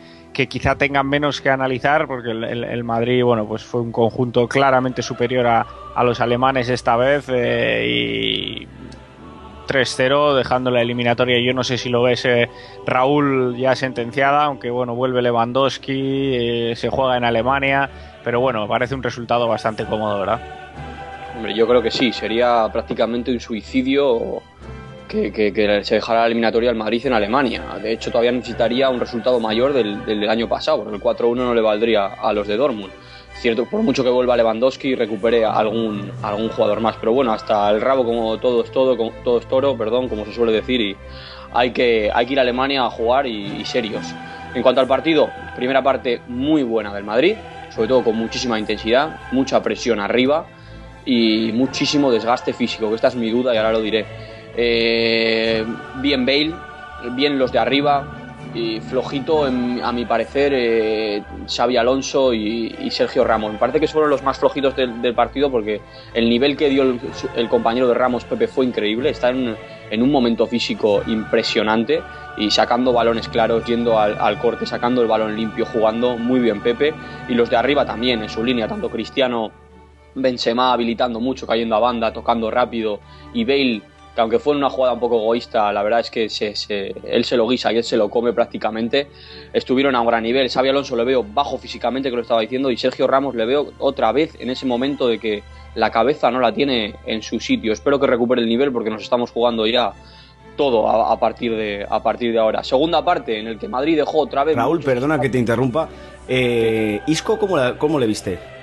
quizá 0.47 0.75
tengan 0.75 1.07
menos 1.07 1.39
que 1.39 1.51
analizar, 1.51 2.07
porque 2.07 2.31
el, 2.31 2.63
el, 2.63 2.83
Madrid, 2.83 3.23
bueno, 3.23 3.47
pues 3.47 3.63
fue 3.63 3.81
un 3.81 3.91
conjunto 3.91 4.47
claramente 4.47 5.03
superior 5.03 5.45
a, 5.45 6.03
los 6.03 6.19
alemanes 6.19 6.67
esta 6.67 6.95
vez 6.95 7.29
eh, 7.29 7.85
y 7.87 8.67
3-0, 9.67 10.35
dejando 10.35 10.71
la 10.71 10.81
eliminatoria. 10.81 11.37
Yo 11.45 11.53
no 11.53 11.63
sé 11.63 11.77
si 11.77 11.89
lo 11.89 12.01
ves, 12.01 12.25
eh, 12.25 12.49
Raúl, 12.87 13.55
ya 13.55 13.75
sentenciada, 13.75 14.45
aunque 14.45 14.71
bueno, 14.71 14.95
vuelve 14.95 15.21
Lewandowski, 15.21 16.73
se 16.75 16.89
juega 16.89 17.17
en 17.17 17.23
Alemania, 17.23 17.87
pero 18.23 18.39
bueno, 18.39 18.67
parece 18.67 18.95
un 18.95 19.03
resultado 19.03 19.47
bastante 19.47 19.85
cómodo, 19.85 20.19
¿verdad? 20.19 20.66
Hombre, 21.37 21.53
yo 21.53 21.67
creo 21.67 21.83
que 21.83 21.91
sí, 21.91 22.11
sería 22.11 22.67
prácticamente 22.73 23.31
un 23.31 23.39
suicidio 23.39 24.41
que, 25.07 25.31
que, 25.31 25.53
que, 25.53 25.83
se 25.83 25.93
dejara 25.93 26.21
la 26.21 26.25
eliminatoria 26.25 26.71
al 26.71 26.75
Madrid 26.75 27.05
en 27.05 27.13
Alemania. 27.13 27.61
De 27.79 27.91
hecho, 27.91 28.09
todavía 28.09 28.31
necesitaría 28.31 28.89
un 28.89 28.99
resultado 28.99 29.39
mayor 29.39 29.71
del, 29.71 30.03
del 30.03 30.27
año 30.31 30.49
pasado, 30.49 30.83
porque 30.83 30.95
el 30.95 31.01
4-1 31.03 31.35
no 31.35 31.53
le 31.53 31.61
valdría 31.61 32.07
a 32.07 32.33
los 32.33 32.47
de 32.47 32.57
Dortmund. 32.57 32.91
Cierto, 33.35 33.65
por 33.65 33.83
mucho 33.83 34.03
que 34.03 34.09
vuelva 34.09 34.35
Lewandowski 34.35 34.95
recupere 34.95 35.45
a 35.45 35.51
algún, 35.51 36.11
a 36.23 36.29
algún 36.29 36.49
jugador 36.49 36.81
más. 36.81 36.95
Pero 36.95 37.13
bueno, 37.13 37.31
hasta 37.31 37.69
el 37.69 37.81
rabo, 37.81 38.03
como 38.03 38.39
todo 38.39 38.63
es 38.63 38.71
todo, 38.71 38.97
como, 38.97 39.11
todo 39.23 39.37
es 39.37 39.47
toro, 39.47 39.77
perdón, 39.77 40.09
como 40.09 40.25
se 40.25 40.33
suele 40.33 40.51
decir, 40.51 40.81
y 40.81 40.97
hay 41.53 41.69
que, 41.69 42.09
hay 42.11 42.25
que 42.25 42.33
ir 42.33 42.39
a 42.39 42.41
Alemania 42.41 42.83
a 42.83 42.89
jugar 42.89 43.27
y, 43.27 43.61
y 43.61 43.63
serios. 43.63 44.07
En 44.55 44.63
cuanto 44.63 44.81
al 44.81 44.87
partido, 44.87 45.29
primera 45.55 45.83
parte 45.83 46.19
muy 46.27 46.63
buena 46.63 46.91
del 46.91 47.03
Madrid, 47.03 47.35
sobre 47.69 47.89
todo 47.89 48.03
con 48.03 48.15
muchísima 48.15 48.57
intensidad, 48.57 49.19
mucha 49.31 49.61
presión 49.61 49.99
arriba 49.99 50.47
y 51.07 51.51
muchísimo 51.53 52.11
desgaste 52.11 52.53
físico, 52.53 52.89
que 52.89 52.95
esta 52.95 53.07
es 53.07 53.15
mi 53.15 53.31
duda 53.31 53.53
y 53.53 53.57
ahora 53.57 53.71
lo 53.71 53.81
diré. 53.81 54.05
Eh, 54.55 55.65
bien 56.01 56.25
Bale, 56.25 56.53
bien 57.15 57.39
los 57.39 57.51
de 57.51 57.59
arriba, 57.59 58.27
y 58.53 58.79
flojito, 58.81 59.45
a 59.45 59.91
mi 59.91 60.05
parecer, 60.05 60.51
eh, 60.55 61.23
Xavi 61.47 61.77
Alonso 61.77 62.33
y, 62.33 62.89
Sergio 62.91 63.23
Ramos. 63.23 63.53
Me 63.53 63.59
parece 63.59 63.79
que 63.79 63.87
fueron 63.87 64.09
los 64.09 64.23
más 64.23 64.39
flojitos 64.39 64.75
del, 64.75 65.13
partido 65.13 65.51
porque 65.51 65.81
el 66.13 66.29
nivel 66.29 66.57
que 66.57 66.69
dio 66.69 66.83
el, 67.35 67.49
compañero 67.49 67.87
de 67.87 67.93
Ramos, 67.93 68.23
Pepe, 68.25 68.47
fue 68.47 68.65
increíble. 68.65 69.09
Está 69.09 69.29
en, 69.29 69.55
un 70.01 70.11
momento 70.11 70.47
físico 70.47 71.03
impresionante 71.07 72.01
y 72.37 72.51
sacando 72.51 72.91
balones 72.93 73.27
claros, 73.29 73.63
yendo 73.65 73.99
al, 73.99 74.39
corte, 74.39 74.65
sacando 74.65 75.01
el 75.01 75.07
balón 75.07 75.35
limpio, 75.35 75.65
jugando 75.65 76.17
muy 76.17 76.39
bien 76.39 76.61
Pepe. 76.61 76.93
Y 77.29 77.33
los 77.33 77.49
de 77.49 77.57
arriba 77.57 77.85
también, 77.85 78.21
en 78.23 78.29
su 78.29 78.43
línea, 78.43 78.67
tanto 78.67 78.89
Cristiano 78.89 79.51
Benzema 80.17 80.73
habilitando 80.73 81.19
mucho, 81.19 81.47
cayendo 81.47 81.75
a 81.75 81.79
banda, 81.79 82.11
tocando 82.11 82.51
rápido 82.51 82.99
y 83.33 83.45
Bale 83.45 83.81
que 84.17 84.21
aunque 84.21 84.39
fue 84.39 84.55
una 84.55 84.67
jugada 84.67 84.95
un 84.95 84.99
poco 84.99 85.19
egoísta, 85.19 85.71
la 85.71 85.83
verdad 85.83 85.99
es 85.99 86.09
que 86.09 86.27
se, 86.27 86.55
se, 86.55 86.91
él 87.03 87.23
se 87.23 87.37
lo 87.37 87.47
guisa 87.47 87.71
y 87.71 87.77
él 87.77 87.83
se 87.83 87.97
lo 87.97 88.09
come 88.09 88.33
prácticamente. 88.33 89.09
Estuvieron 89.53 89.93
a 89.93 90.01
un 90.01 90.07
gran 90.07 90.23
nivel. 90.23 90.49
Xavi 90.49 90.69
Alonso 90.69 90.95
le 90.95 91.03
veo 91.03 91.23
bajo 91.23 91.59
físicamente, 91.59 92.09
que 92.09 92.15
lo 92.15 92.23
estaba 92.23 92.41
diciendo, 92.41 92.71
y 92.71 92.77
Sergio 92.77 93.05
Ramos 93.05 93.35
le 93.35 93.45
veo 93.45 93.73
otra 93.77 94.11
vez 94.11 94.35
en 94.39 94.49
ese 94.49 94.65
momento 94.65 95.07
de 95.07 95.19
que 95.19 95.43
la 95.75 95.91
cabeza 95.91 96.31
no 96.31 96.39
la 96.39 96.51
tiene 96.51 96.95
en 97.05 97.21
su 97.21 97.39
sitio. 97.39 97.71
Espero 97.71 97.99
que 97.99 98.07
recupere 98.07 98.41
el 98.41 98.49
nivel 98.49 98.71
porque 98.71 98.89
nos 98.89 99.03
estamos 99.03 99.29
jugando 99.29 99.67
ya 99.67 99.93
todo 100.55 100.89
a, 100.89 101.13
a, 101.13 101.19
partir 101.19 101.55
de, 101.55 101.85
a 101.87 102.01
partir 102.01 102.33
de 102.33 102.39
ahora. 102.39 102.63
Segunda 102.63 103.05
parte 103.05 103.39
en 103.39 103.45
el 103.45 103.59
que 103.59 103.67
Madrid 103.67 103.97
dejó 103.97 104.21
otra 104.21 104.43
vez. 104.43 104.55
Raúl, 104.55 104.79
perdona 104.79 105.21
que 105.21 105.29
te 105.29 105.37
interrumpa. 105.37 105.89
Eh, 106.27 107.01
Isco, 107.05 107.37
¿cómo, 107.37 107.55
la, 107.55 107.77
¿cómo 107.77 107.99
le 107.99 108.07
viste? 108.07 108.56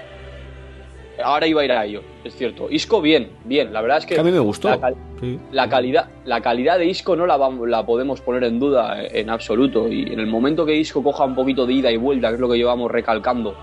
Ahora 1.24 1.46
iba 1.46 1.62
a 1.62 1.64
ir 1.64 1.72
a 1.72 1.84
ello, 1.84 2.02
es 2.22 2.36
cierto. 2.36 2.68
Isco 2.70 3.00
bien, 3.00 3.30
bien, 3.44 3.72
la 3.72 3.80
verdad 3.80 3.98
es 3.98 4.06
que... 4.06 4.14
que 4.14 4.20
a 4.20 4.24
mí 4.24 4.30
me 4.30 4.38
gustó. 4.38 4.68
La, 4.68 4.78
cal 4.78 4.94
sí. 5.20 5.38
la, 5.50 5.68
calidad, 5.68 6.08
la 6.24 6.40
calidad 6.40 6.78
de 6.78 6.86
Isco 6.86 7.16
no 7.16 7.26
la, 7.26 7.38
la 7.66 7.86
podemos 7.86 8.20
poner 8.20 8.44
en 8.44 8.60
duda 8.60 9.04
en 9.04 9.30
absoluto 9.30 9.88
y 9.88 10.12
en 10.12 10.20
el 10.20 10.26
momento 10.26 10.64
que 10.64 10.76
Isco 10.76 11.02
coja 11.02 11.24
un 11.24 11.34
poquito 11.34 11.66
de 11.66 11.74
ida 11.74 11.90
y 11.90 11.96
vuelta, 11.96 12.28
que 12.28 12.34
es 12.34 12.40
lo 12.40 12.48
que 12.48 12.56
llevamos 12.56 12.90
recalcando 12.90 13.56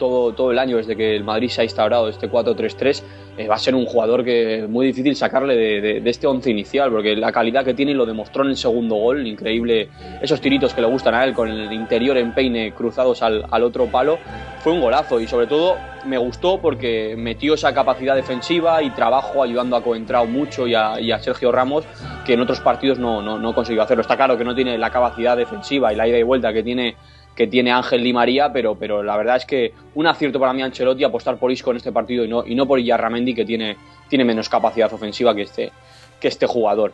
todo, 0.00 0.32
todo 0.32 0.50
el 0.50 0.58
año 0.58 0.78
desde 0.78 0.96
que 0.96 1.14
el 1.14 1.22
Madrid 1.22 1.48
se 1.48 1.60
ha 1.60 1.64
instaurado 1.64 2.08
este 2.08 2.28
4-3-3, 2.28 3.02
eh, 3.38 3.46
va 3.46 3.54
a 3.54 3.58
ser 3.58 3.76
un 3.76 3.86
jugador 3.86 4.24
que 4.24 4.64
es 4.64 4.68
muy 4.68 4.86
difícil 4.86 5.14
sacarle 5.14 5.54
de, 5.54 5.80
de, 5.80 6.00
de, 6.00 6.10
este 6.10 6.26
once 6.26 6.50
inicial, 6.50 6.90
porque 6.90 7.14
la 7.14 7.30
calidad 7.30 7.64
que 7.64 7.74
tiene 7.74 7.94
lo 7.94 8.04
demostró 8.04 8.42
en 8.42 8.50
el 8.50 8.56
segundo 8.56 8.96
gol, 8.96 9.24
increíble, 9.24 9.88
esos 10.20 10.40
tiritos 10.40 10.74
que 10.74 10.80
le 10.80 10.88
gustan 10.88 11.14
a 11.14 11.24
él 11.24 11.34
con 11.34 11.48
el 11.48 11.72
interior 11.72 12.16
en 12.16 12.34
peine 12.34 12.72
cruzados 12.72 13.22
al, 13.22 13.44
al 13.48 13.62
otro 13.62 13.86
palo, 13.86 14.18
fue 14.60 14.72
un 14.72 14.80
golazo 14.80 15.20
y 15.20 15.28
sobre 15.28 15.46
todo 15.46 15.76
me 16.04 16.18
gustó 16.18 16.60
porque 16.60 17.14
metió 17.16 17.54
esa 17.54 17.72
capacidad 17.74 18.14
defensiva 18.14 18.82
y 18.82 18.90
trabajo 18.90 19.42
ayudando 19.42 19.76
a 19.76 19.82
Coentrao 19.82 20.26
mucho 20.26 20.66
y 20.66 20.74
a, 20.74 21.00
y 21.00 21.12
a 21.12 21.18
Sergio 21.18 21.52
Ramos 21.52 21.84
que 22.24 22.34
en 22.34 22.40
otros 22.40 22.60
partidos 22.60 22.98
no, 22.98 23.22
no, 23.22 23.38
no, 23.38 23.54
consiguió 23.54 23.82
hacerlo. 23.82 24.02
Está 24.02 24.16
claro 24.16 24.36
que 24.36 24.44
no 24.44 24.54
tiene 24.54 24.78
la 24.78 24.90
capacidad 24.90 25.36
defensiva 25.36 25.92
y 25.92 25.96
la 25.96 26.06
ida 26.06 26.18
y 26.18 26.22
vuelta 26.22 26.52
que 26.52 26.62
tiene 26.62 26.96
que 27.34 27.46
tiene 27.46 27.72
Ángel 27.72 28.02
Di 28.02 28.12
María, 28.12 28.52
pero, 28.52 28.74
pero 28.74 29.02
la 29.02 29.16
verdad 29.16 29.36
es 29.36 29.46
que 29.46 29.72
un 29.94 30.06
acierto 30.06 30.38
para 30.38 30.52
mí 30.52 30.62
Ancelotti 30.62 31.04
apostar 31.04 31.38
por 31.38 31.50
Isco 31.50 31.70
en 31.70 31.78
este 31.78 31.92
partido 31.92 32.24
y 32.24 32.28
no, 32.28 32.44
y 32.46 32.54
no 32.54 32.66
por 32.66 32.78
Iyarramendi, 32.78 33.34
que 33.34 33.44
tiene, 33.44 33.76
tiene 34.08 34.24
menos 34.24 34.48
capacidad 34.48 34.92
ofensiva 34.92 35.34
que 35.34 35.42
este, 35.42 35.72
que 36.20 36.28
este 36.28 36.46
jugador. 36.46 36.92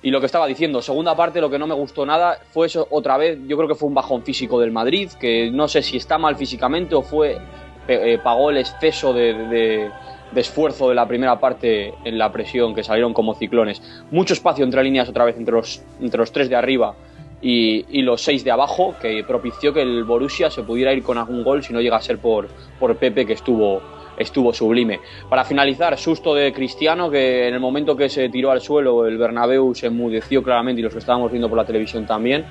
Y 0.00 0.10
lo 0.10 0.20
que 0.20 0.26
estaba 0.26 0.46
diciendo, 0.46 0.80
segunda 0.80 1.16
parte, 1.16 1.40
lo 1.40 1.50
que 1.50 1.58
no 1.58 1.66
me 1.66 1.74
gustó 1.74 2.06
nada 2.06 2.38
fue 2.50 2.68
eso 2.68 2.86
otra 2.90 3.16
vez. 3.16 3.38
Yo 3.48 3.56
creo 3.56 3.68
que 3.68 3.74
fue 3.74 3.88
un 3.88 3.94
bajón 3.94 4.22
físico 4.22 4.60
del 4.60 4.70
Madrid, 4.70 5.10
que 5.18 5.50
no 5.50 5.66
sé 5.66 5.82
si 5.82 5.96
está 5.96 6.18
mal 6.18 6.36
físicamente 6.36 6.94
o 6.94 7.02
fue 7.02 7.38
eh, 7.88 8.18
pagó 8.22 8.50
el 8.50 8.58
exceso 8.58 9.12
de, 9.12 9.90
esfuerzo 10.36 10.90
de 10.90 10.94
la 10.94 11.08
primera 11.08 11.40
parte 11.40 11.94
en 12.04 12.18
la 12.18 12.30
presión, 12.30 12.74
que 12.74 12.84
salieron 12.84 13.12
como 13.12 13.34
ciclones. 13.34 13.82
Mucho 14.10 14.34
espacio 14.34 14.64
entre 14.64 14.84
líneas 14.84 15.08
otra 15.08 15.24
vez 15.24 15.36
entre 15.36 15.54
los, 15.54 15.82
entre 16.00 16.18
los 16.18 16.30
tres 16.30 16.48
de 16.48 16.54
arriba 16.54 16.94
y, 17.40 18.02
los 18.02 18.22
seis 18.22 18.44
de 18.44 18.50
abajo, 18.50 18.94
que 19.00 19.22
propició 19.24 19.72
que 19.72 19.82
el 19.82 20.04
Borussia 20.04 20.50
se 20.50 20.62
pudiera 20.62 20.92
ir 20.92 21.02
con 21.02 21.18
algún 21.18 21.44
gol 21.44 21.62
si 21.62 21.72
no 21.72 21.80
llega 21.80 21.96
a 21.96 22.00
ser 22.00 22.18
por, 22.18 22.48
por 22.78 22.96
Pepe, 22.96 23.26
que 23.26 23.34
estuvo 23.34 23.80
estuvo 24.16 24.52
sublime. 24.52 24.98
Para 25.28 25.44
finalizar, 25.44 25.96
susto 25.96 26.34
de 26.34 26.52
Cristiano, 26.52 27.08
que 27.08 27.46
en 27.46 27.54
el 27.54 27.60
momento 27.60 27.96
que 27.96 28.08
se 28.08 28.28
tiró 28.28 28.50
al 28.50 28.60
suelo 28.60 29.06
el 29.06 29.16
Bernabéu 29.16 29.72
se 29.76 29.86
enmudeció 29.86 30.42
claramente 30.42 30.80
y 30.80 30.82
los 30.82 30.92
que 30.92 30.98
estábamos 30.98 31.30
viendo 31.30 31.48
por 31.48 31.56
la 31.56 31.64
televisión 31.64 32.04
también. 32.04 32.44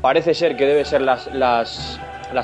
Parece 0.00 0.32
ser 0.32 0.56
que 0.56 0.64
debe 0.64 0.82
ser 0.86 1.02
las, 1.02 1.26
las, 1.34 2.00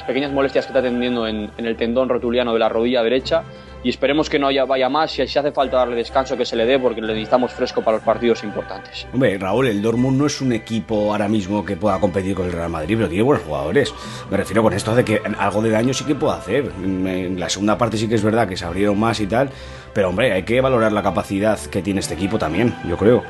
pequeñas 0.06 0.30
molestias 0.30 0.66
que 0.66 0.72
está 0.72 0.82
teniendo 0.82 1.26
en, 1.26 1.50
en 1.56 1.64
el 1.64 1.76
tendón 1.76 2.10
rotuliano 2.10 2.52
de 2.52 2.58
la 2.58 2.68
rodilla 2.68 3.02
derecha 3.02 3.44
y 3.86 3.88
esperemos 3.88 4.28
que 4.28 4.36
no 4.36 4.48
haya, 4.48 4.64
vaya 4.64 4.88
más. 4.88 5.12
Si, 5.12 5.24
si 5.28 5.38
hace 5.38 5.52
falta 5.52 5.76
darle 5.76 5.94
descanso, 5.94 6.36
que 6.36 6.44
se 6.44 6.56
le 6.56 6.66
dé, 6.66 6.76
porque 6.76 7.00
le 7.00 7.06
necesitamos 7.06 7.52
fresco 7.52 7.82
para 7.82 7.98
los 7.98 8.04
partidos 8.04 8.42
importantes. 8.42 9.06
Hombre, 9.12 9.38
Raúl, 9.38 9.68
el 9.68 9.80
Dortmund 9.80 10.18
no 10.18 10.26
es 10.26 10.40
un 10.40 10.50
equipo 10.50 11.12
ahora 11.12 11.28
mismo 11.28 11.64
que 11.64 11.76
pueda 11.76 12.00
competir 12.00 12.34
con 12.34 12.46
el 12.46 12.52
Real 12.52 12.68
Madrid, 12.68 12.96
pero 12.96 13.08
tiene 13.08 13.22
buenos 13.22 13.44
jugadores. 13.44 13.94
Me 14.28 14.38
refiero 14.38 14.64
con 14.64 14.72
esto 14.72 14.92
de 14.92 15.04
que 15.04 15.22
algo 15.38 15.62
de 15.62 15.70
daño 15.70 15.94
sí 15.94 16.04
que 16.04 16.16
puede 16.16 16.36
hacer. 16.36 16.72
En 16.82 17.38
la 17.38 17.48
segunda 17.48 17.78
parte 17.78 17.96
sí 17.96 18.08
que 18.08 18.16
es 18.16 18.24
verdad 18.24 18.48
que 18.48 18.56
se 18.56 18.64
abrieron 18.64 18.98
más 18.98 19.20
y 19.20 19.28
tal, 19.28 19.50
pero 19.94 20.08
hombre, 20.08 20.32
hay 20.32 20.42
que 20.42 20.60
valorar 20.60 20.90
la 20.90 21.04
capacidad 21.04 21.56
que 21.56 21.80
tiene 21.80 22.00
este 22.00 22.14
equipo 22.14 22.40
también, 22.40 22.74
yo 22.88 22.96
creo. 22.96 23.22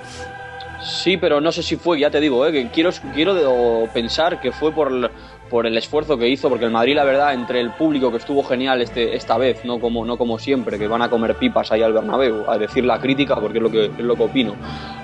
Sí, 0.83 1.19
pero 1.19 1.41
no 1.41 1.53
sé 1.53 1.63
si 1.63 1.77
fue, 1.77 2.01
ya 2.01 2.11
te 2.11 2.21
digo, 2.21 2.47
¿eh? 2.47 2.53
que 2.53 2.69
quiero, 2.69 2.91
quiero 3.13 3.89
pensar 3.93 4.41
que 4.41 4.53
fue 4.53 4.73
por, 4.73 5.11
por 5.49 5.67
el 5.67 5.77
esfuerzo 5.77 6.19
que 6.19 6.29
hizo, 6.29 6.49
porque 6.49 6.65
el 6.65 6.71
Madrid, 6.71 6.95
la 6.95 7.05
verdad, 7.05 7.35
entre 7.35 7.61
el 7.61 7.71
público 7.71 8.11
que 8.11 8.19
estuvo 8.19 8.43
genial 8.43 8.83
este, 8.83 9.15
esta 9.15 9.37
vez, 9.39 9.65
no 9.65 9.79
como, 9.79 10.05
no 10.05 10.19
como 10.19 10.39
siempre, 10.39 10.79
que 10.79 10.89
van 10.89 11.03
a 11.03 11.11
comer 11.11 11.37
pipas 11.37 11.71
ahí 11.73 11.83
al 11.83 11.93
Bernabéu, 11.93 12.51
a 12.51 12.59
decir 12.59 12.85
la 12.85 12.99
crítica, 12.99 13.37
porque 13.37 13.59
es 13.59 13.63
lo 13.63 13.71
que, 13.71 13.87
es 13.87 13.99
lo 13.99 14.17
que 14.17 14.23
opino. 14.25 14.55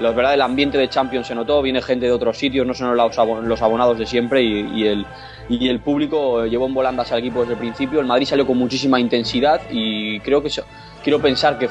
La 0.01 0.11
verdad, 0.11 0.35
el 0.35 0.43
ambiente 0.43 0.79
de 0.79 0.89
Champions 0.89 1.27
se 1.27 1.35
notó, 1.35 1.63
viene 1.63 1.81
gente 1.81 2.07
de 2.07 2.13
otros 2.13 2.37
sitios, 2.37 2.67
no 2.67 2.75
son 2.75 2.97
los 2.97 3.63
abonados 3.63 3.99
de 3.99 4.07
siempre 4.07 4.43
y, 4.43 4.87
el, 4.87 5.07
y 5.49 5.69
el 5.69 5.81
público 5.81 6.45
llevó 6.47 6.67
en 6.67 6.75
volandas 6.75 7.13
al 7.13 7.21
equipo 7.21 7.41
desde 7.41 7.55
el 7.55 7.59
principio. 7.59 8.01
El 8.01 8.07
Madrid 8.07 8.27
salió 8.27 8.47
con 8.47 8.59
muchísima 8.59 8.99
intensidad 8.99 9.61
y 9.71 10.19
creo 10.21 10.43
que 10.43 10.51
quiero 11.03 11.21
pensar 11.21 11.59
que 11.59 11.69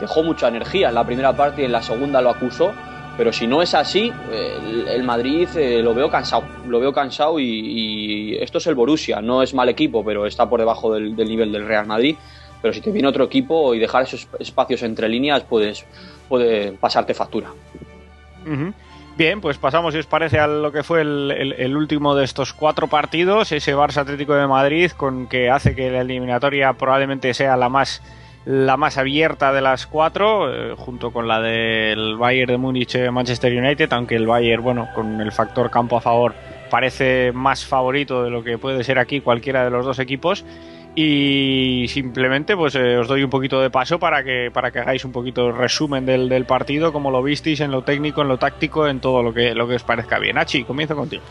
dejó 0.00 0.22
mucha 0.22 0.48
energía 0.48 0.88
en 0.88 0.94
la 0.94 1.04
primera 1.04 1.32
parte 1.34 1.62
y 1.62 1.64
en 1.66 1.72
la 1.72 1.82
segunda 1.82 2.20
lo 2.20 2.30
acusó 2.30 2.72
pero 3.16 3.32
si 3.32 3.46
no 3.46 3.62
es 3.62 3.74
así, 3.74 4.12
el, 4.32 5.02
Madrid 5.04 5.48
eh, 5.56 5.80
lo 5.82 5.94
veo 5.94 6.10
cansado, 6.10 6.44
lo 6.66 6.80
veo 6.80 6.92
cansado 6.92 7.38
y, 7.38 8.36
esto 8.40 8.58
es 8.58 8.66
el 8.66 8.74
Borussia, 8.74 9.20
no 9.20 9.42
es 9.42 9.54
mal 9.54 9.68
equipo, 9.68 10.04
pero 10.04 10.26
está 10.26 10.48
por 10.48 10.58
debajo 10.58 10.92
del, 10.92 11.14
nivel 11.16 11.52
del 11.52 11.66
Real 11.66 11.86
Madrid. 11.86 12.16
Pero 12.60 12.72
si 12.72 12.80
te 12.80 12.90
viene 12.90 13.08
otro 13.08 13.24
equipo 13.24 13.74
y 13.74 13.78
dejar 13.78 14.04
esos 14.04 14.26
espacios 14.38 14.82
entre 14.82 15.08
líneas, 15.08 15.44
puedes, 15.44 15.84
puede 16.28 16.72
pasarte 16.72 17.12
factura. 17.12 17.50
Bien, 19.16 19.40
pues 19.40 19.58
pasamos, 19.58 19.94
si 19.94 20.00
os 20.00 20.06
parece, 20.06 20.40
a 20.40 20.48
lo 20.48 20.72
que 20.72 20.82
fue 20.82 21.02
el, 21.02 21.76
último 21.76 22.16
de 22.16 22.24
estos 22.24 22.52
cuatro 22.52 22.88
partidos, 22.88 23.52
ese 23.52 23.76
Barça 23.76 23.98
Atlético 23.98 24.34
de 24.34 24.48
Madrid, 24.48 24.90
con 24.90 25.28
que 25.28 25.50
hace 25.50 25.76
que 25.76 25.90
la 25.90 26.00
eliminatoria 26.00 26.72
probablemente 26.72 27.32
sea 27.32 27.56
la 27.56 27.68
más 27.68 28.02
la 28.44 28.76
más 28.76 28.98
abierta 28.98 29.52
de 29.52 29.62
las 29.62 29.86
cuatro, 29.86 30.52
eh, 30.52 30.74
junto 30.76 31.12
con 31.12 31.26
la 31.26 31.40
del 31.40 32.16
Bayern 32.16 32.52
de 32.52 32.58
Múnich 32.58 32.94
eh, 32.94 33.10
Manchester 33.10 33.52
United, 33.52 33.92
aunque 33.92 34.16
el 34.16 34.26
Bayern, 34.26 34.62
bueno, 34.62 34.88
con 34.94 35.20
el 35.20 35.32
factor 35.32 35.70
campo 35.70 35.96
a 35.96 36.00
favor, 36.00 36.34
parece 36.70 37.32
más 37.32 37.64
favorito 37.64 38.22
de 38.22 38.30
lo 38.30 38.44
que 38.44 38.58
puede 38.58 38.84
ser 38.84 38.98
aquí 38.98 39.20
cualquiera 39.20 39.64
de 39.64 39.70
los 39.70 39.84
dos 39.84 39.98
equipos. 39.98 40.44
Y 40.96 41.86
simplemente 41.88 42.56
pues 42.56 42.76
eh, 42.76 42.96
os 42.98 43.08
doy 43.08 43.24
un 43.24 43.30
poquito 43.30 43.60
de 43.60 43.68
paso 43.68 43.98
para 43.98 44.22
que, 44.22 44.50
para 44.52 44.70
que 44.70 44.78
hagáis 44.78 45.04
un 45.04 45.10
poquito 45.10 45.50
resumen 45.50 46.06
del, 46.06 46.28
del 46.28 46.44
partido, 46.44 46.92
como 46.92 47.10
lo 47.10 47.20
visteis 47.20 47.58
en 47.60 47.72
lo 47.72 47.82
técnico, 47.82 48.22
en 48.22 48.28
lo 48.28 48.38
táctico, 48.38 48.86
en 48.86 49.00
todo 49.00 49.20
lo 49.20 49.34
que, 49.34 49.56
lo 49.56 49.66
que 49.66 49.74
os 49.74 49.82
parezca 49.82 50.20
bien. 50.20 50.38
Achi, 50.38 50.62
comienzo 50.62 50.94
contigo. 50.94 51.24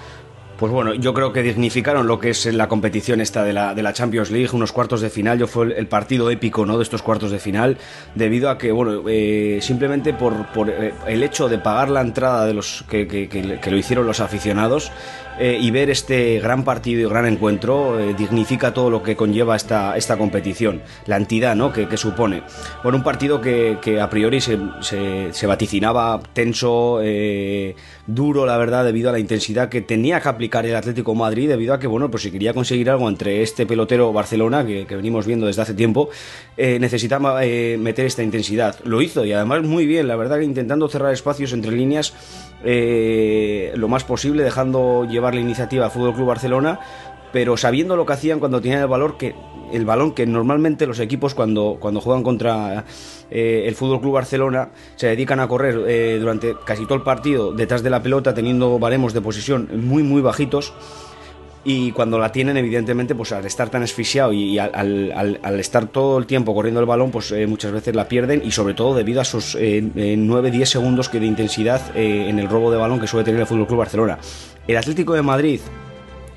Pues 0.57 0.72
bueno, 0.72 0.93
yo 0.93 1.13
creo 1.13 1.33
que 1.33 1.41
dignificaron 1.41 2.05
lo 2.05 2.19
que 2.19 2.29
es 2.29 2.45
la 2.45 2.67
competición 2.67 3.22
esta 3.22 3.43
de 3.43 3.53
la, 3.53 3.74
de 3.74 3.81
la 3.81 3.91
Champions 3.91 4.29
League, 4.29 4.50
unos 4.53 4.72
cuartos 4.72 5.01
de 5.01 5.10
final, 5.10 5.39
yo 5.39 5.48
fue 5.48 5.77
el, 5.77 5.88
partido 5.88 6.29
épico 6.29 6.65
¿no? 6.65 6.77
de 6.77 6.83
estos 6.83 7.01
cuartos 7.01 7.31
de 7.31 7.39
final, 7.39 7.77
debido 8.13 8.50
a 8.50 8.57
que, 8.57 8.72
bueno, 8.72 9.03
eh, 9.07 9.60
simplemente 9.62 10.13
por, 10.13 10.45
por, 10.53 10.69
eh, 10.69 10.93
el 11.07 11.24
hecho 11.24 11.50
de 11.50 11.57
pagar 11.57 11.89
la 11.89 12.01
entrada 12.01 12.45
de 12.45 12.53
los 12.53 12.86
que, 12.88 13.07
que, 13.07 13.27
que 13.27 13.72
lo 13.72 13.77
hicieron 13.77 14.05
los 14.05 14.19
aficionados, 14.19 14.91
eh, 15.40 15.58
y 15.60 15.72
ver 15.72 15.90
este 15.90 16.40
gran 16.40 16.63
partido 16.63 17.02
y 17.02 17.10
gran 17.10 17.25
encuentro 17.25 18.00
eh, 18.00 18.13
dignifica 18.13 18.74
todo 18.74 18.90
lo 18.90 19.02
que 19.02 19.16
conlleva 19.16 19.56
esta, 19.56 19.98
esta 19.98 20.18
competición, 20.18 20.82
la 21.08 21.18
entidad 21.18 21.56
¿no? 21.56 21.74
que, 21.74 21.98
supone. 21.98 22.44
Bueno, 22.84 22.98
un 22.98 23.04
partido 23.04 23.42
que, 23.42 24.00
a 24.00 24.10
priori 24.10 24.42
se, 24.42 24.60
se, 24.82 25.48
vaticinaba 25.48 26.22
tenso, 26.34 27.00
eh, 27.02 27.75
duro, 28.06 28.46
la 28.46 28.58
verdad, 28.58 28.84
debido 28.84 29.10
a 29.10 29.12
la 29.12 29.20
intensidad 29.20 29.70
que 29.70 29.82
tenía 29.82 30.20
que 30.22 30.30
aplicar 30.30 30.66
el 30.66 30.75
Atlético 30.75 31.16
Madrid, 31.16 31.50
debido 31.50 31.74
a 31.74 31.80
que, 31.80 31.88
bueno, 31.88 32.12
pues 32.12 32.24
si 32.24 32.32
quería 32.32 32.54
conseguir 32.54 32.90
algo 32.90 33.10
entre 33.10 33.42
este 33.42 33.66
pelotero 33.66 34.12
Barcelona, 34.13 34.66
que, 34.66 34.86
que 34.86 34.96
venimos 34.96 35.25
viendo 35.25 35.48
desde 35.48 35.62
hace 35.62 35.74
tiempo, 35.74 36.10
necesitaba 36.58 37.42
meter 37.78 38.06
esta 38.06 38.24
intensidad. 38.24 38.75
Lo 38.84 39.02
hizo 39.02 39.25
y 39.25 39.34
además 39.34 39.63
muy 39.63 39.86
bien, 39.86 40.08
la 40.08 40.16
verdad, 40.16 40.40
que 40.40 40.46
intentando 40.46 40.88
cerrar 40.90 41.13
espacios 41.13 41.54
entre 41.54 41.72
líneas 41.72 42.13
eh, 42.63 43.72
lo 43.75 43.88
más 43.88 44.03
posible, 44.03 44.43
dejando 44.43 45.05
llevar 45.05 45.36
la 45.36 45.41
iniciativa 45.41 45.86
al 45.86 45.91
Fútbol 45.91 46.13
Club 46.13 46.27
Barcelona, 46.27 46.79
pero 47.32 47.58
sabiendo 47.58 47.96
lo 47.96 48.05
que 48.05 48.13
hacían 48.13 48.39
cuando 48.39 48.62
tenían 48.62 48.82
el 48.82 48.88
valor 48.88 49.17
que 49.17 49.36
el 49.74 49.86
balón 49.86 50.13
que 50.13 50.27
normalmente 50.27 50.86
los 50.86 51.00
equipos 51.00 51.34
cuando, 51.34 51.77
cuando 51.79 52.00
juegan 52.00 52.22
contra 52.22 52.86
eh, 53.32 53.63
el 53.65 53.74
Fútbol 53.74 54.01
Club 54.01 54.13
Barcelona 54.13 54.70
se 54.96 55.08
dedican 55.08 55.39
a 55.39 55.48
correr 55.48 55.84
eh, 55.88 56.17
durante 56.20 56.55
casi 56.63 56.84
todo 56.84 56.96
el 56.96 57.01
partido 57.01 57.51
detrás 57.51 57.82
de 57.82 57.89
la 57.89 58.03
pelota 58.03 58.36
teniendo 58.36 58.77
baremos 58.77 59.13
de 59.13 59.22
posición 59.22 59.67
muy 59.84 60.03
muy 60.03 60.22
bajitos 60.22 60.74
y 61.65 61.91
cuando 61.91 62.20
la 62.20 62.32
tienen 62.32 62.58
evidentemente 62.58 63.15
pues 63.15 63.32
al 63.32 63.46
estar 63.46 63.70
tan 63.70 63.84
asfixiado 63.84 64.34
y, 64.34 64.60
al, 64.60 65.60
estar 65.60 65.88
todo 65.88 66.17
el 66.17 66.25
tiempo 66.25 66.53
corriendo 66.53 66.79
el 66.79 66.86
balón 66.86 67.12
pues 67.12 67.32
eh, 67.32 67.48
muchas 67.48 67.72
veces 67.72 67.96
la 67.96 68.08
pierden 68.08 68.41
y 68.43 68.51
sobre 68.51 68.74
todo 68.74 68.96
debido 68.96 69.20
a 69.20 69.24
esos 69.24 69.55
eh, 69.60 69.82
9-10 69.82 70.62
eh, 70.62 70.65
segundos 70.65 71.10
que 71.10 71.20
de 71.20 71.25
intensidad 71.25 71.82
eh, 71.96 72.27
en 72.29 72.39
el 72.39 72.50
robo 72.50 72.72
de 72.72 72.77
balón 72.77 73.00
que 73.00 73.08
suele 73.08 73.24
tener 73.24 73.41
el 73.41 73.48
Fútbol 73.48 73.67
Club 73.67 73.79
Barcelona. 73.79 74.17
El 74.67 74.77
Atlético 74.77 75.13
de 75.13 75.22
Madrid 75.22 75.60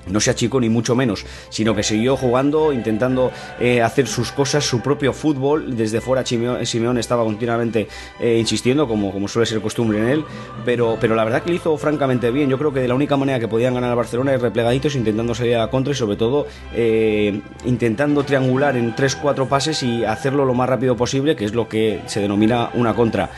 no 0.07 0.21
se 0.21 0.31
achicó 0.31 0.61
ni 0.61 0.69
mucho 0.69 0.95
menos, 0.95 1.25
sino 1.49 1.75
que 1.75 1.83
siguió 1.83 2.17
jugando, 2.17 2.73
intentando 2.73 3.33
eh, 3.61 3.83
hacer 3.83 4.07
sus 4.07 4.33
cosas, 4.33 4.65
su 4.65 4.81
propio 4.81 5.13
fútbol. 5.13 5.77
Desde 5.77 6.01
fuera 6.01 6.25
Simeón, 6.25 6.99
estaba 6.99 7.25
continuamente 7.25 7.89
eh, 8.21 8.39
insistiendo, 8.39 8.89
como, 8.89 9.13
como 9.13 9.29
suele 9.29 9.47
ser 9.47 9.61
costumbre 9.61 9.99
en 9.99 10.09
él, 10.09 10.25
pero, 10.65 10.97
pero 11.01 11.15
la 11.15 11.25
verdad 11.25 11.43
que 11.43 11.51
lo 11.51 11.57
hizo 11.57 11.77
francamente 11.79 12.31
bien. 12.31 12.49
Yo 12.49 12.59
creo 12.59 12.73
que 12.73 12.81
de 12.81 12.89
la 12.89 12.95
única 12.95 13.17
manera 13.17 13.39
que 13.41 13.49
podían 13.49 13.75
ganar 13.75 13.91
a 13.91 13.95
Barcelona 13.95 14.35
es 14.35 14.41
replegaditos, 14.41 14.95
intentando 14.95 15.35
salir 15.35 15.57
a 15.57 15.59
la 15.61 15.71
contra 15.71 15.93
y 15.93 15.97
sobre 15.97 16.17
todo 16.17 16.47
eh, 16.75 17.41
intentando 17.65 18.25
triangular 18.25 18.77
en 18.77 18.95
3-4 18.95 19.49
pases 19.49 19.83
y 19.83 20.05
hacerlo 20.05 20.45
lo 20.45 20.55
más 20.55 20.69
rápido 20.69 20.97
posible, 20.97 21.37
que 21.37 21.45
es 21.45 21.55
lo 21.55 21.69
que 21.69 22.01
se 22.07 22.21
denomina 22.21 22.71
una 22.75 22.95
contra. 22.95 23.31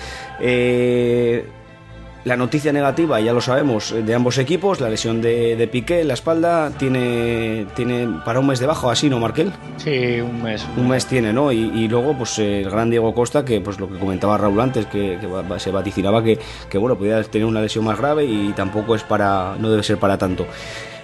La 2.25 2.37
noticia 2.37 2.73
negativa, 2.73 3.21
ya 3.21 3.33
lo 3.33 3.41
sabemos, 3.41 3.95
de 3.95 4.15
ambos 4.15 4.39
equipos, 4.39 4.81
la 4.81 4.91
lesión 4.91 5.23
de, 5.23 5.57
de 5.57 5.69
Piqué 5.69 6.01
en 6.01 6.09
la 6.09 6.15
espalda, 6.15 6.71
tiene, 6.77 7.67
tiene 7.75 8.21
para 8.25 8.41
un 8.41 8.49
mes 8.49 8.59
de 8.59 8.67
bajo, 8.67 8.91
así, 8.91 9.09
¿no, 9.09 9.21
Markel? 9.21 9.53
Sí, 9.77 10.21
un 10.21 10.43
mes. 10.43 10.67
Un, 10.77 10.89
mes. 10.89 11.07
tiene, 11.07 11.33
¿no? 11.33 11.53
Y, 11.53 11.89
luego, 11.89 12.19
pues 12.19 12.39
el 12.39 12.69
gran 12.69 12.91
Diego 12.91 13.15
Costa, 13.15 13.45
que 13.45 13.61
pues 13.61 13.79
lo 13.79 13.89
que 13.89 13.99
comentaba 13.99 14.37
Raúl 14.37 14.61
antes, 14.61 14.87
que, 14.87 15.19
se 15.59 15.71
vaticinaba 15.71 16.23
que, 16.23 16.39
que, 16.69 16.77
bueno, 16.77 16.99
podía 16.99 17.23
tener 17.23 17.47
una 17.47 17.61
lesión 17.61 17.85
más 17.85 17.97
grave 17.97 18.25
y 18.25 18.53
tampoco 18.53 18.95
es 18.95 19.05
para, 19.05 19.55
no 19.59 19.71
debe 19.71 19.83
ser 19.83 19.99
para 19.99 20.19
tanto. 20.19 20.47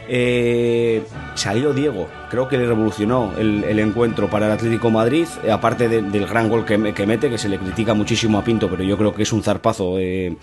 Eh, 0.08 1.02
salió 1.34 1.72
Diego, 1.72 2.08
creo 2.34 2.48
que 2.48 2.58
le 2.58 2.66
revolucionó 2.66 3.32
el, 3.38 3.78
encuentro 3.78 4.28
para 4.28 4.46
el 4.46 4.52
Atlético 4.52 4.90
Madrid, 4.90 5.26
eh, 5.44 5.52
aparte 5.52 5.88
del 5.88 6.26
gran 6.26 6.48
gol 6.48 6.64
que, 6.64 6.76
mete, 6.76 7.30
que 7.30 7.38
se 7.38 7.48
le 7.48 7.58
critica 7.58 7.94
muchísimo 7.94 8.38
a 8.38 8.42
Pinto, 8.42 8.68
pero 8.68 8.82
yo 8.82 8.98
creo 8.98 9.14
que 9.14 9.22
es 9.22 9.32
un 9.32 9.44
zarpazo 9.44 10.00
eh, 10.00 10.36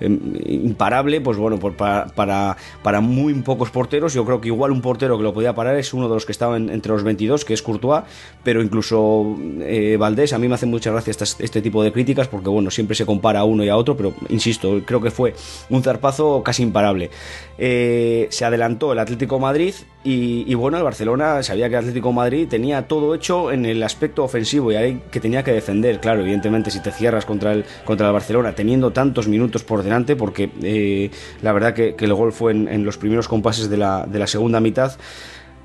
em, 0.00 0.18
imparable, 0.46 1.20
pues 1.20 1.36
bueno, 1.36 1.58
para, 1.58 2.56
para, 2.82 3.00
muy 3.02 3.34
pocos 3.34 3.68
porteros, 3.68 4.14
yo 4.14 4.24
creo 4.24 4.40
que 4.40 4.48
igual 4.48 4.72
un 4.72 4.80
portero 4.80 5.18
que 5.18 5.22
lo 5.22 5.34
podía 5.34 5.54
parar 5.54 5.76
es 5.76 5.92
uno 5.92 6.08
de 6.08 6.14
los 6.14 6.24
que 6.24 6.32
estaba 6.32 6.56
entre 6.56 6.92
los 6.92 7.02
22, 7.02 7.44
que 7.44 7.52
es 7.52 7.60
Courtois, 7.60 8.04
pero 8.42 8.62
incluso 8.62 9.36
eh, 9.60 9.98
Valdés, 9.98 10.32
a 10.32 10.38
mí 10.38 10.48
me 10.48 10.54
hace 10.54 10.64
mucha 10.64 10.90
gracia 10.92 11.10
este, 11.10 11.60
tipo 11.60 11.82
de 11.82 11.92
críticas, 11.92 12.26
porque 12.26 12.48
bueno, 12.48 12.70
siempre 12.70 12.96
se 12.96 13.04
compara 13.04 13.40
a 13.40 13.44
uno 13.44 13.64
y 13.64 13.68
a 13.68 13.76
otro, 13.76 13.98
pero 13.98 14.14
insisto, 14.30 14.80
creo 14.86 15.02
que 15.02 15.10
fue 15.10 15.34
un 15.68 15.82
zarpazo 15.82 16.42
casi 16.42 16.62
imparable. 16.62 17.10
se 17.58 18.44
adelantó 18.46 18.94
el 18.94 18.98
Atlético 18.98 19.38
Madrid 19.38 19.74
y, 20.06 20.54
bueno, 20.54 20.76
el 20.76 20.82
Barcelona 20.82 21.33
sabía 21.42 21.68
que 21.68 21.76
Atlético 21.76 22.12
Madrid 22.12 22.46
tenía 22.48 22.86
todo 22.86 23.14
hecho 23.14 23.50
en 23.50 23.66
el 23.66 23.82
aspecto 23.82 24.24
ofensivo 24.24 24.72
y 24.72 24.76
ahí 24.76 25.02
que 25.10 25.20
tenía 25.20 25.42
que 25.42 25.52
defender. 25.52 26.00
Claro, 26.00 26.20
evidentemente, 26.20 26.70
si 26.70 26.80
te 26.80 26.90
cierras 26.90 27.24
contra 27.24 27.52
el, 27.52 27.64
contra 27.84 28.06
el 28.06 28.12
Barcelona 28.12 28.54
teniendo 28.54 28.92
tantos 28.92 29.28
minutos 29.28 29.64
por 29.64 29.82
delante, 29.82 30.16
porque 30.16 30.50
eh, 30.62 31.10
la 31.42 31.52
verdad 31.52 31.74
que, 31.74 31.94
el 31.98 32.14
gol 32.14 32.32
fue 32.32 32.52
en, 32.52 32.84
los 32.84 32.98
primeros 32.98 33.28
compases 33.28 33.70
de 33.70 33.78
la, 33.78 34.06
de 34.06 34.18
la 34.18 34.26
segunda 34.26 34.60
mitad, 34.60 34.92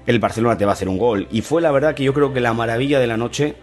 el 0.05 0.19
Barcelona 0.19 0.57
te 0.57 0.65
va 0.65 0.71
a 0.71 0.73
hacer 0.73 0.89
un 0.89 0.97
gol. 0.97 1.27
Y 1.31 1.41
fue 1.41 1.61
la 1.61 1.71
verdad 1.71 1.95
que 1.95 2.03
yo 2.03 2.13
creo 2.13 2.33
que 2.33 2.39
la 2.39 2.53
maravilla 2.53 2.99
de 2.99 3.07
la 3.07 3.17
noche 3.17 3.55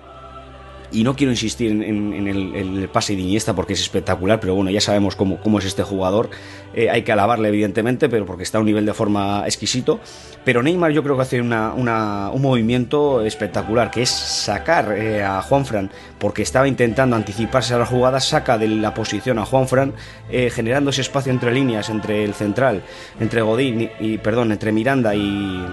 y 0.92 1.04
no 1.04 1.16
quiero 1.16 1.32
insistir 1.32 1.70
en, 1.70 2.26
el, 2.26 2.88
pase 2.88 3.16
de 3.16 3.22
Iniesta 3.22 3.54
porque 3.54 3.72
es 3.72 3.80
espectacular, 3.80 4.40
pero 4.40 4.54
bueno, 4.54 4.70
ya 4.70 4.80
sabemos 4.80 5.16
cómo, 5.16 5.40
cómo 5.40 5.58
es 5.58 5.64
este 5.64 5.82
jugador. 5.82 6.30
Eh, 6.74 6.90
hay 6.90 7.02
que 7.02 7.12
alabarle, 7.12 7.48
evidentemente, 7.48 8.08
pero 8.08 8.26
porque 8.26 8.42
está 8.42 8.58
a 8.58 8.60
un 8.60 8.66
nivel 8.66 8.86
de 8.86 8.94
forma 8.94 9.42
exquisito. 9.46 10.00
Pero 10.44 10.62
Neymar 10.62 10.92
yo 10.92 11.02
creo 11.02 11.16
que 11.16 11.22
hace 11.22 11.40
un 11.40 12.42
movimiento 12.42 13.22
espectacular, 13.22 13.90
que 13.90 14.02
es 14.02 14.10
sacar 14.10 14.92
eh, 14.96 15.22
a 15.22 15.42
Juanfran, 15.42 15.90
porque 16.18 16.42
estaba 16.42 16.68
intentando 16.68 17.16
anticiparse 17.16 17.74
a 17.74 17.78
la 17.78 17.86
jugada, 17.86 18.20
saca 18.20 18.58
de 18.58 18.68
la 18.68 18.94
posición 18.94 19.38
a 19.38 19.44
Juanfran, 19.44 19.94
eh, 20.30 20.50
generando 20.50 20.90
ese 20.90 21.00
espacio 21.00 21.32
entre 21.32 21.52
líneas, 21.52 21.88
entre 21.88 22.24
el 22.24 22.34
central, 22.34 22.82
entre 23.18 23.42
Godín 23.42 23.90
y, 23.98 24.18
perdón, 24.18 24.52
entre 24.52 24.70
Miranda 24.72 25.14
y, 25.14 25.64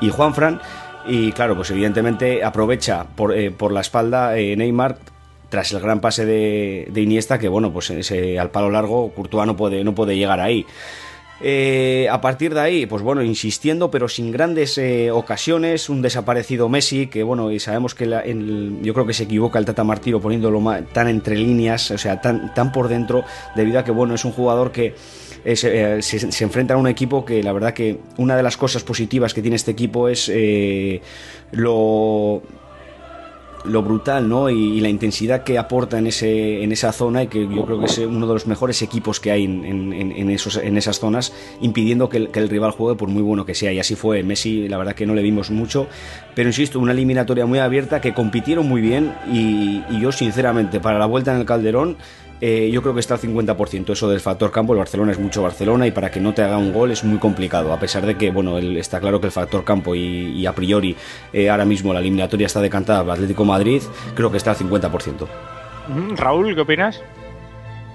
y 0.00 0.10
Juanfran 0.10 0.60
y 1.06 1.32
claro, 1.32 1.54
pues 1.56 1.70
evidentemente 1.70 2.42
aprovecha 2.42 3.04
por, 3.04 3.36
eh, 3.36 3.50
por 3.50 3.72
la 3.72 3.80
espalda 3.80 4.36
eh, 4.38 4.56
Neymar 4.56 4.98
tras 5.48 5.72
el 5.72 5.80
gran 5.80 6.00
pase 6.00 6.24
de, 6.24 6.90
Iniesta, 6.96 7.38
que 7.38 7.48
bueno, 7.48 7.72
pues 7.72 7.90
al 7.90 8.50
palo 8.50 8.70
largo 8.70 9.12
Courtois 9.12 9.46
no 9.46 9.56
puede, 9.56 9.84
no 9.84 9.94
puede 9.94 10.16
llegar 10.16 10.40
ahí. 10.40 10.66
Eh, 11.40 12.08
a 12.10 12.20
partir 12.20 12.54
de 12.54 12.60
ahí, 12.60 12.86
pues 12.86 13.02
bueno, 13.02 13.22
insistiendo, 13.22 13.90
pero 13.90 14.08
sin 14.08 14.32
grandes 14.32 14.80
ocasiones, 15.12 15.88
un 15.88 16.02
desaparecido 16.02 16.68
Messi, 16.68 17.06
que 17.06 17.22
bueno, 17.22 17.52
y 17.52 17.60
sabemos 17.60 17.94
que 17.94 18.08
yo 18.82 18.94
creo 18.94 19.06
que 19.06 19.12
se 19.12 19.24
equivoca 19.24 19.60
el 19.60 19.64
Tata 19.64 19.84
Martiro 19.84 20.20
poniéndolo 20.20 20.60
tan 20.92 21.06
entre 21.06 21.36
líneas, 21.36 21.90
o 21.92 21.98
sea, 21.98 22.20
tan, 22.20 22.52
tan 22.54 22.72
por 22.72 22.88
dentro, 22.88 23.24
debido 23.54 23.78
a 23.78 23.84
que 23.84 23.92
bueno, 23.92 24.14
es 24.14 24.24
un 24.24 24.32
jugador 24.32 24.72
que 24.72 24.94
eh, 25.44 26.00
se, 26.02 26.44
enfrenta 26.44 26.74
a 26.74 26.76
un 26.76 26.88
equipo 26.88 27.24
que 27.24 27.42
la 27.42 27.52
verdad 27.52 27.74
que 27.74 27.98
una 28.16 28.36
de 28.36 28.42
las 28.42 28.56
cosas 28.56 28.82
positivas 28.82 29.34
que 29.34 29.42
tiene 29.42 29.56
este 29.56 29.72
equipo 29.72 30.08
es 30.08 30.30
eh, 30.32 31.02
lo 31.52 32.42
lo 33.64 33.82
brutal 33.82 34.28
¿no? 34.28 34.50
Y, 34.50 34.80
la 34.80 34.88
intensidad 34.88 35.42
que 35.42 35.58
aporta 35.58 35.98
en, 35.98 36.06
ese, 36.06 36.62
en 36.62 36.72
esa 36.72 36.92
zona 36.92 37.22
y 37.22 37.26
que 37.28 37.48
yo 37.48 37.64
creo 37.64 37.80
que 37.80 37.86
es 37.86 37.98
uno 37.98 38.26
de 38.26 38.34
los 38.34 38.46
mejores 38.46 38.82
equipos 38.82 39.20
que 39.20 39.30
hay 39.30 39.44
en, 39.44 40.30
esos, 40.30 40.56
en 40.56 40.76
esas 40.76 41.00
zonas, 41.00 41.32
impidiendo 41.62 42.08
que 42.08 42.28
el, 42.32 42.48
rival 42.48 42.72
juegue 42.72 42.98
por 42.98 43.08
muy 43.08 43.22
bueno 43.22 43.46
que 43.46 43.54
sea. 43.54 43.72
Y 43.72 43.78
así 43.78 43.94
fue. 43.94 44.22
Messi, 44.22 44.68
la 44.68 44.76
verdad 44.76 44.92
que 44.94 45.06
no 45.06 45.14
le 45.14 45.22
vimos 45.22 45.50
mucho, 45.50 45.86
pero 46.34 46.48
insisto, 46.48 46.78
una 46.78 46.92
eliminatoria 46.92 47.46
muy 47.46 47.58
abierta 47.58 48.00
que 48.00 48.12
compitieron 48.12 48.68
muy 48.68 48.82
bien 48.82 49.14
y 49.32 49.82
yo 49.98 50.12
sinceramente 50.12 50.80
para 50.80 50.98
la 50.98 51.06
vuelta 51.06 51.32
en 51.32 51.40
el 51.40 51.46
Calderón 51.46 51.96
eh, 52.46 52.70
yo 52.70 52.82
creo 52.82 52.92
que 52.92 53.00
está 53.00 53.14
al 53.14 53.20
50%. 53.20 53.90
Eso 53.90 54.06
del 54.06 54.20
factor 54.20 54.50
campo, 54.50 54.74
el 54.74 54.78
Barcelona 54.78 55.12
es 55.12 55.18
mucho 55.18 55.42
Barcelona 55.42 55.86
y 55.86 55.92
para 55.92 56.10
que 56.10 56.20
no 56.20 56.34
te 56.34 56.42
haga 56.42 56.58
un 56.58 56.74
gol 56.74 56.90
es 56.90 57.02
muy 57.02 57.16
complicado. 57.16 57.72
A 57.72 57.80
pesar 57.80 58.04
de 58.04 58.18
que, 58.18 58.30
bueno, 58.30 58.58
está 58.58 59.00
claro 59.00 59.18
que 59.18 59.28
el 59.28 59.32
factor 59.32 59.64
campo 59.64 59.94
y, 59.94 60.44
a 60.44 60.52
priori 60.54 60.94
eh, 61.32 61.48
ahora 61.48 61.64
mismo 61.64 61.94
la 61.94 62.00
eliminatoria 62.00 62.44
está 62.44 62.60
decantada 62.60 63.00
para 63.00 63.14
Atlético 63.14 63.46
Madrid, 63.46 63.80
creo 64.14 64.30
que 64.30 64.36
está 64.36 64.50
al 64.50 64.58
50%. 64.58 65.26
Raúl, 66.18 66.54
¿qué 66.54 66.60
opinas? 66.60 67.00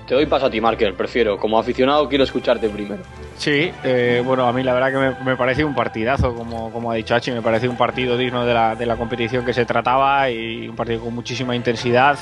Te 0.09 0.15
doy 0.15 0.25
paso 0.25 0.47
a 0.47 0.49
ti, 0.49 0.59
Marker, 0.59 0.95
prefiero. 0.95 1.37
Como 1.37 1.59
aficionado 1.59 2.09
quiero 2.09 2.23
escucharte 2.23 2.67
primero. 2.67 3.03
Sí, 3.37 3.71
eh, 3.83 4.23
bueno, 4.25 4.47
a 4.47 4.51
mí 4.51 4.63
la 4.63 4.73
verdad 4.73 4.91
que 4.91 5.23
me, 5.23 5.35
parece 5.35 5.63
un 5.63 5.75
partidazo, 5.75 6.33
como, 6.33 6.71
como 6.71 6.91
ha 6.91 6.95
dicho 6.95 7.13
Hachi, 7.13 7.29
me 7.29 7.43
parece 7.43 7.69
un 7.69 7.77
partido 7.77 8.17
digno 8.17 8.43
de 8.43 8.55
la, 8.55 8.75
de 8.75 8.87
la 8.87 8.95
competición 8.95 9.45
que 9.45 9.53
se 9.53 9.67
trataba 9.67 10.31
y 10.31 10.67
un 10.67 10.75
partido 10.75 11.01
con 11.01 11.13
muchísima 11.13 11.55
intensidad. 11.55 12.17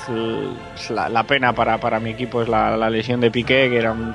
La, 0.89 1.23
pena 1.23 1.53
para, 1.53 1.77
para, 1.77 2.01
mi 2.01 2.09
equipo 2.09 2.41
es 2.41 2.49
la, 2.49 2.89
lesión 2.89 3.21
de 3.21 3.31
Piqué, 3.31 3.69
que 3.69 3.77
era 3.77 3.93
un, 3.93 4.13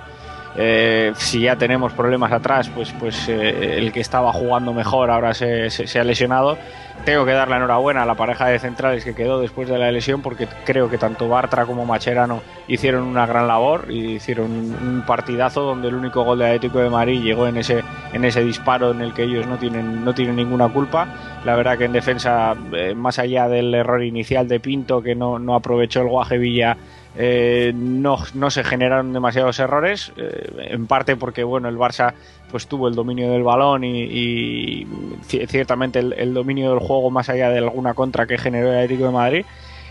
eh, 0.56 1.12
si 1.16 1.40
ya 1.40 1.56
tenemos 1.56 1.92
problemas 1.92 2.30
atrás, 2.30 2.70
pues, 2.74 2.92
pues 2.98 3.28
eh, 3.28 3.78
el 3.78 3.92
que 3.92 4.00
estaba 4.00 4.32
jugando 4.32 4.72
mejor 4.72 5.10
ahora 5.10 5.32
se, 5.32 5.70
se, 5.70 5.98
ha 5.98 6.04
lesionado. 6.04 6.58
Tengo 7.06 7.24
que 7.24 7.32
dar 7.32 7.48
la 7.48 7.56
enhorabuena 7.56 8.02
a 8.02 8.06
la 8.06 8.14
pareja 8.14 8.46
de 8.46 8.58
centrales 8.58 9.02
que 9.04 9.14
quedó 9.14 9.40
después 9.40 9.68
de 9.68 9.76
la 9.76 9.90
lesión 9.90 10.22
porque 10.22 10.46
creo 10.64 10.88
que 10.88 10.98
tanto 10.98 11.28
Bartra 11.28 11.64
como 11.64 11.84
Macherano 11.84 12.42
hicieron 12.68 13.02
una 13.04 13.26
gran 13.26 13.48
labor 13.48 13.86
y 13.88 14.12
hicieron 14.12 14.50
un 14.50 15.02
partidazo 15.04 15.62
donde 15.62 15.88
el 15.88 15.94
único 15.94 16.22
gol 16.22 16.38
de 16.38 16.46
Atlético 16.46 16.78
de 16.78 16.90
Madrid 16.90 17.20
llegó 17.20 17.48
en 17.48 17.56
ese, 17.56 17.82
en 18.12 18.24
ese 18.24 18.44
disparo 18.44 18.92
en 18.92 19.00
el 19.00 19.14
que 19.14 19.24
ellos 19.24 19.46
no 19.48 19.56
tienen, 19.56 20.04
no 20.04 20.14
tienen 20.14 20.36
ninguna 20.36 20.68
culpa. 20.68 21.08
La 21.44 21.56
verdad 21.56 21.76
que 21.76 21.86
en 21.86 21.92
defensa, 21.92 22.54
eh, 22.72 22.94
más 22.94 23.18
allá 23.18 23.48
del 23.48 23.74
error 23.74 24.04
inicial 24.04 24.46
de 24.46 24.60
Pinto 24.60 25.02
que 25.02 25.16
no, 25.16 25.40
no 25.40 25.56
aprovechó 25.56 26.02
el 26.02 26.08
Guaje 26.08 26.38
Villa 26.38 26.76
eh, 27.14 27.72
no, 27.74 28.18
no, 28.34 28.50
se 28.50 28.64
generaron 28.64 29.12
demasiados 29.12 29.58
errores, 29.58 30.12
eh, 30.16 30.68
en 30.70 30.86
parte 30.86 31.16
porque 31.16 31.44
bueno 31.44 31.68
el 31.68 31.76
Barça 31.76 32.14
pues 32.50 32.66
tuvo 32.66 32.88
el 32.88 32.94
dominio 32.94 33.30
del 33.30 33.42
balón 33.42 33.84
y, 33.84 34.86
ciertamente 35.26 35.98
el, 35.98 36.34
dominio 36.34 36.70
del 36.70 36.80
juego 36.80 37.10
más 37.10 37.28
allá 37.28 37.50
de 37.50 37.58
alguna 37.58 37.94
contra 37.94 38.26
que 38.26 38.38
generó 38.38 38.70
el 38.72 38.78
Atlético 38.78 39.06
de 39.06 39.12
Madrid. 39.12 39.44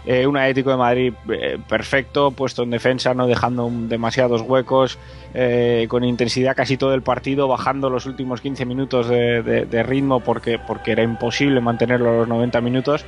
Eh, 0.03 0.25
un 0.25 0.35
Atlético 0.35 0.71
de 0.71 0.77
Madrid 0.77 1.13
perfecto, 1.67 2.31
puesto 2.31 2.63
en 2.63 2.71
defensa, 2.71 3.13
no 3.13 3.27
dejando 3.27 3.69
demasiados 3.71 4.41
huecos, 4.41 4.97
con 5.87 6.03
intensidad 6.03 6.55
casi 6.55 6.77
todo 6.77 6.93
el 6.93 7.03
partido, 7.03 7.47
bajando 7.47 7.89
los 7.89 8.07
últimos 8.07 8.41
15 8.41 8.65
minutos 8.65 9.07
de, 9.09 9.83
ritmo 9.83 10.19
porque, 10.19 10.59
porque 10.59 10.91
era 10.91 11.03
imposible 11.03 11.61
mantenerlo 11.61 12.19
los 12.19 12.27
90 12.27 12.61
minutos 12.61 13.05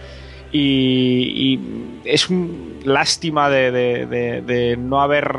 y, 0.54 1.60
es 2.06 2.30
un 2.30 2.80
lástima 2.86 3.50
de, 3.50 4.78
no 4.80 5.02
haber 5.02 5.36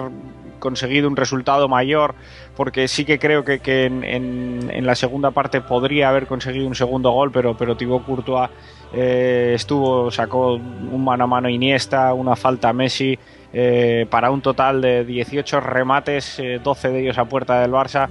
conseguido 0.59 1.09
un 1.09 1.17
resultado 1.17 1.69
mayor 1.69 2.15
porque 2.57 2.89
sí 2.89 3.05
que 3.05 3.19
creo 3.19 3.45
que, 3.45 3.85
en, 3.85 4.87
la 4.87 4.95
segunda 4.95 5.31
parte 5.31 5.61
podría 5.61 6.09
haber 6.09 6.27
conseguido 6.27 6.67
un 6.67 6.75
segundo 6.75 7.11
gol 7.11 7.31
pero, 7.31 7.57
pero 7.57 7.77
Thibaut 7.77 8.05
Courtois 8.05 8.51
eh, 8.93 9.53
estuvo, 9.55 10.11
sacó 10.11 10.55
un 10.55 11.05
mano 11.05 11.25
a 11.25 11.27
mano 11.27 11.49
Iniesta, 11.49 12.13
una 12.15 12.35
falta 12.35 12.71
a 12.71 12.73
Messi 12.73 13.19
eh, 13.53 14.07
para 14.11 14.31
un 14.31 14.41
total 14.41 14.81
de 14.81 15.05
18 15.05 15.61
remates, 15.61 16.43
12 16.63 16.89
eh, 16.89 16.91
de 16.91 17.01
ellos 17.03 17.19
a 17.19 17.25
puerta 17.27 17.61
del 17.61 17.71
Barça 17.71 18.09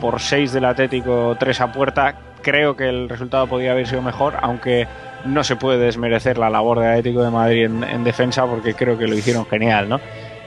por 0.00 0.20
6 0.20 0.52
del 0.52 0.64
Atlético, 0.64 1.36
3 1.38 1.60
a 1.60 1.72
puerta 1.72 2.27
creo 2.48 2.76
que 2.76 2.88
el 2.88 3.10
resultado 3.10 3.46
podría 3.46 3.72
haber 3.72 3.86
sido 3.86 4.00
mejor 4.00 4.34
aunque 4.40 4.88
no 5.26 5.44
se 5.44 5.56
puede 5.56 5.78
desmerecer 5.78 6.38
la 6.38 6.48
labor 6.48 6.80
de 6.80 6.86
Atlético 6.86 7.22
de 7.22 7.30
Madrid 7.30 7.64
en, 7.64 8.04
defensa 8.04 8.46
porque 8.46 8.72
creo 8.72 8.96
que 8.96 9.06
lo 9.06 9.14
hicieron 9.14 9.44
genial, 9.44 9.88
¿no? 9.88 10.00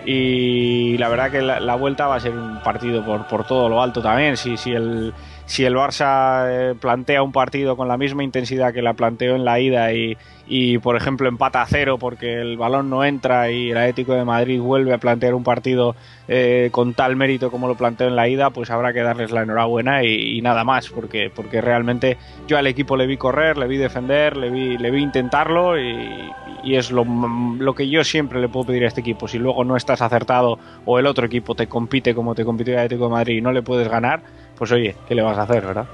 Y 0.03 0.97
la 0.97 1.09
verdad 1.09 1.29
que 1.29 1.41
la, 1.43 1.75
vuelta 1.75 2.07
va 2.07 2.15
a 2.15 2.19
ser 2.19 2.31
un 2.31 2.59
partido 2.63 3.05
por, 3.05 3.27
por 3.27 3.45
todo 3.45 3.69
lo 3.69 3.83
alto 3.83 4.01
también. 4.01 4.35
Si, 4.35 4.57
si, 4.57 4.71
el, 4.71 5.13
si 5.51 5.65
el 5.65 5.75
Barça 5.75 6.45
eh, 6.47 6.75
plantea 6.79 7.21
un 7.21 7.33
partido 7.33 7.75
con 7.75 7.89
la 7.89 7.97
misma 7.97 8.23
intensidad 8.23 8.71
que 8.71 8.81
la 8.81 8.93
planteó 8.93 9.35
en 9.35 9.43
la 9.43 9.59
ida 9.59 9.89
y, 9.93 10.77
por 10.77 10.95
ejemplo, 10.95 11.27
empata 11.27 11.61
a 11.61 11.65
cero 11.65 11.97
porque 11.99 12.39
el 12.39 12.55
balón 12.55 12.89
no 12.89 13.03
entra 13.03 13.51
y 13.51 13.71
el 13.71 13.77
Atlético 13.77 14.13
de 14.13 14.23
Madrid 14.23 14.61
vuelve 14.61 14.93
a 14.93 14.97
plantear 14.97 15.33
un 15.33 15.43
partido 15.43 15.93
eh, 16.29 16.69
con 16.71 16.93
tal 16.93 17.17
mérito 17.17 17.51
como 17.51 17.67
lo 17.67 17.75
planteó 17.75 18.07
en 18.07 18.15
la 18.15 18.29
ida, 18.29 18.51
pues 18.51 18.69
habrá 18.69 18.93
que 18.93 19.01
darles 19.01 19.31
la 19.31 19.41
enhorabuena 19.41 20.05
y, 20.05 20.41
nada 20.41 20.63
más, 20.63 20.89
porque, 20.89 21.29
porque 21.35 21.59
realmente 21.59 22.17
yo 22.47 22.57
al 22.57 22.67
equipo 22.67 22.95
le 22.95 23.05
vi 23.05 23.17
correr, 23.17 23.57
le 23.57 23.67
vi 23.67 23.75
defender, 23.75 24.37
le 24.37 24.49
vi, 24.51 24.77
le 24.77 24.89
vi 24.89 25.01
intentarlo 25.01 25.77
y, 25.77 26.31
y 26.63 26.75
es 26.75 26.91
lo, 26.91 27.03
lo, 27.03 27.75
que 27.75 27.89
yo 27.89 28.05
siempre 28.05 28.39
le 28.39 28.47
puedo 28.47 28.67
pedir 28.67 28.85
a 28.85 28.87
este 28.87 29.01
equipo. 29.01 29.27
Si 29.27 29.37
luego 29.37 29.65
no 29.65 29.75
estás 29.75 30.01
acertado 30.01 30.59
o 30.85 30.97
el 30.97 31.07
otro 31.07 31.25
equipo 31.25 31.55
te 31.55 31.67
compite 31.67 32.15
como 32.15 32.35
te 32.35 32.45
compitió 32.45 32.73
el 32.73 32.79
Atlético 32.79 33.05
de 33.05 33.11
Madrid 33.11 33.37
y 33.37 33.41
no 33.41 33.51
le 33.51 33.61
puedes 33.61 33.89
ganar, 33.89 34.21
pues 34.61 34.71
oye, 34.73 34.93
¿qué 35.07 35.15
le 35.15 35.23
vas 35.23 35.39
a 35.39 35.41
hacer, 35.41 35.65
verdad? 35.65 35.87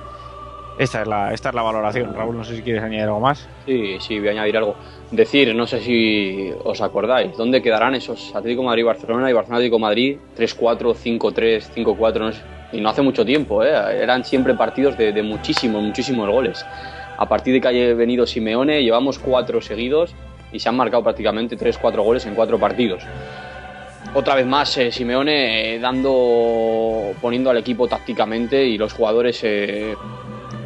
Esta 0.78 1.02
es, 1.02 1.08
la, 1.08 1.34
esta 1.34 1.48
es 1.48 1.56
la 1.56 1.62
valoración. 1.62 2.14
Raúl, 2.14 2.36
no 2.36 2.44
sé 2.44 2.58
si 2.58 2.62
quieres 2.62 2.84
añadir 2.84 3.06
algo 3.06 3.22
más. 3.22 3.48
Sí, 3.66 3.96
sí, 4.02 4.20
voy 4.20 4.28
a 4.28 4.32
añadir 4.32 4.58
algo. 4.58 4.76
Decir, 5.10 5.56
no 5.56 5.66
sé 5.66 5.80
si 5.80 6.52
os 6.66 6.82
acordáis, 6.82 7.38
¿dónde 7.38 7.62
quedarán 7.62 7.96
esos 7.96 8.36
Atlético 8.36 8.64
Madrid-Barcelona 8.64 9.30
y 9.30 9.34
Barcelona-Atlético-Madrid 9.34 10.18
3-4, 10.38 10.96
5-3, 10.96 11.64
5-4? 11.76 12.20
No 12.20 12.32
Y 12.78 12.82
no 12.82 12.90
hace 12.90 13.02
mucho 13.02 13.24
tiempo, 13.24 13.64
¿eh? 13.64 13.70
eran 14.04 14.26
siempre 14.26 14.54
partidos 14.54 14.98
de, 14.98 15.14
de 15.14 15.24
muchísimos, 15.24 15.82
muchísimos 15.82 16.30
goles. 16.30 16.66
a 17.18 17.26
partir 17.26 17.54
de 17.54 17.62
que 17.62 17.70
haya 17.70 17.94
venido 17.94 18.26
Simeone, 18.26 18.84
llevamos 18.84 19.18
cuatro 19.18 19.62
seguidos 19.62 20.14
y 20.52 20.60
se 20.60 20.68
han 20.68 20.76
marcado 20.76 21.04
prácticamente 21.04 21.58
3-4 21.58 22.04
goles 22.04 22.26
en 22.26 22.36
cuatro 22.36 22.60
partidos. 22.60 23.02
Otra 24.18 24.34
vez 24.34 24.48
más, 24.48 24.76
eh, 24.80 24.92
Simeone 24.92 25.76
eh, 25.76 25.80
dando, 25.80 27.14
poniendo 27.22 27.52
al 27.52 27.58
equipo 27.58 27.88
tácticamente 27.88 28.66
y 28.66 28.76
los 28.76 28.92
jugadores 28.92 29.40
eh, 29.44 29.96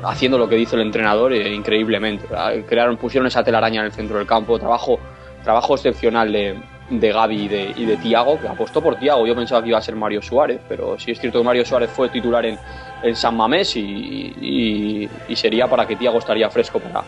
haciendo 0.05 0.37
lo 0.37 0.47
que 0.47 0.55
dice 0.55 0.77
el 0.77 0.83
entrenador 0.83 1.35
increíblemente. 1.35 2.27
Crearon, 2.65 2.95
pusieron 2.95 3.27
esa 3.27 3.43
telaraña 3.43 3.81
en 3.81 3.87
el 3.87 3.91
centro 3.91 4.19
del 4.19 4.25
campo, 4.25 4.57
trabajo, 4.57 5.01
trabajo 5.43 5.75
excepcional 5.75 6.31
de, 6.31 6.61
de 6.91 7.11
Gaby 7.11 7.35
y 7.35 7.47
de, 7.49 7.73
y 7.75 7.85
de 7.85 7.97
Tiago, 7.97 8.39
que 8.39 8.47
apostó 8.47 8.81
por 8.81 8.95
Tiago. 8.95 9.25
Yo 9.25 9.35
pensaba 9.35 9.61
que 9.61 9.67
iba 9.67 9.77
a 9.77 9.81
ser 9.81 9.95
Mario 9.95 10.21
Suárez, 10.21 10.61
pero 10.69 10.97
sí 10.97 11.11
es 11.11 11.19
cierto 11.19 11.39
que 11.39 11.45
Mario 11.45 11.65
Suárez 11.65 11.89
fue 11.89 12.07
titular 12.09 12.45
en, 12.45 12.57
en 13.03 13.15
San 13.15 13.35
Mamés 13.35 13.75
y, 13.75 15.09
y, 15.27 15.35
sería 15.35 15.67
para 15.67 15.87
que 15.87 15.95
Tiago 15.95 16.19
estaría 16.19 16.49
fresco 16.49 16.79
para, 16.79 17.03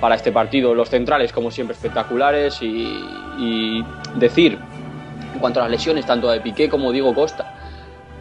para 0.00 0.14
este 0.14 0.32
partido. 0.32 0.74
Los 0.74 0.88
centrales, 0.88 1.32
como 1.32 1.50
siempre, 1.50 1.74
espectaculares 1.74 2.60
y, 2.62 3.84
decir, 4.16 4.58
cuanto 5.44 5.60
a 5.60 5.64
las 5.64 5.72
lesiones, 5.72 6.06
tanto 6.06 6.30
de 6.30 6.40
Piqué 6.40 6.70
como 6.70 6.90
Diego 6.90 7.14
Costa, 7.14 7.52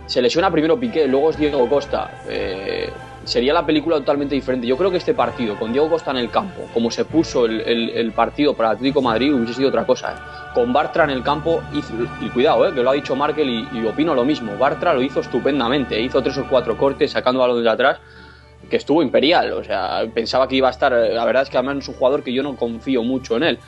se 0.08 0.22
lesiona 0.22 0.52
primero 0.52 0.78
Piqué, 0.78 1.08
luego 1.08 1.30
es 1.30 1.38
Diego 1.38 1.70
Costa. 1.70 2.12
Eh, 2.28 2.92
sería 3.24 3.54
la 3.54 3.66
película 3.66 3.96
totalmente 3.96 4.36
diferente. 4.36 4.68
Yo 4.68 4.76
creo 4.76 4.92
que 4.92 4.98
este 4.98 5.14
partido, 5.14 5.58
con 5.58 5.72
Diego 5.72 5.90
Costa 5.90 6.12
en 6.12 6.18
el 6.18 6.30
campo, 6.30 6.64
como 6.74 6.92
se 6.92 7.06
puso 7.06 7.46
el, 7.46 8.12
partido 8.14 8.54
para 8.56 8.72
Atlético 8.72 9.02
Madrid, 9.02 9.34
hubiese 9.34 9.54
sido 9.54 9.70
otra 9.70 9.86
cosa. 9.86 10.12
¿eh? 10.12 10.52
Con 10.54 10.74
Bartra 10.74 11.06
en 11.06 11.12
el 11.12 11.24
campo, 11.24 11.64
y 12.20 12.28
cuidado, 12.32 12.68
¿eh? 12.68 12.74
que 12.74 12.84
lo 12.84 12.90
ha 12.90 12.94
dicho 12.94 13.16
Markel 13.16 13.68
y, 13.72 13.86
opino 13.86 14.14
lo 14.14 14.26
mismo. 14.26 14.58
Bartra 14.58 14.94
lo 14.94 15.02
hizo 15.02 15.22
estupendamente, 15.22 16.02
hizo 16.02 16.22
tres 16.22 16.38
o 16.40 16.50
cuatro 16.50 16.76
cortes 16.76 17.12
sacando 17.12 17.48
los 17.48 17.64
de 17.64 17.70
atrás, 17.70 18.00
que 18.70 18.76
estuvo 18.76 19.02
imperial. 19.02 19.54
O 19.54 19.64
sea, 19.64 20.04
pensaba 20.14 20.46
que 20.50 20.58
iba 20.58 20.68
a 20.68 20.72
estar. 20.72 20.92
La 20.92 21.24
verdad 21.24 21.44
es 21.44 21.50
que 21.50 21.58
además 21.58 21.78
es 21.78 21.88
un 21.88 21.96
jugador 21.96 22.22
que 22.22 22.34
yo 22.34 22.44
no 22.44 22.58
confío 22.58 23.02
mucho 23.02 23.38
en 23.38 23.44
él. 23.44 23.60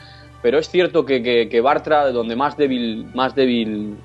Pero 0.42 0.58
es 0.58 0.68
cierto 0.68 1.04
que, 1.04 1.48
que, 1.50 1.60
Bartra, 1.60 2.10
donde 2.12 2.36
más 2.36 2.56
débil, 2.56 3.06
más 3.14 3.34
débil 3.34 3.96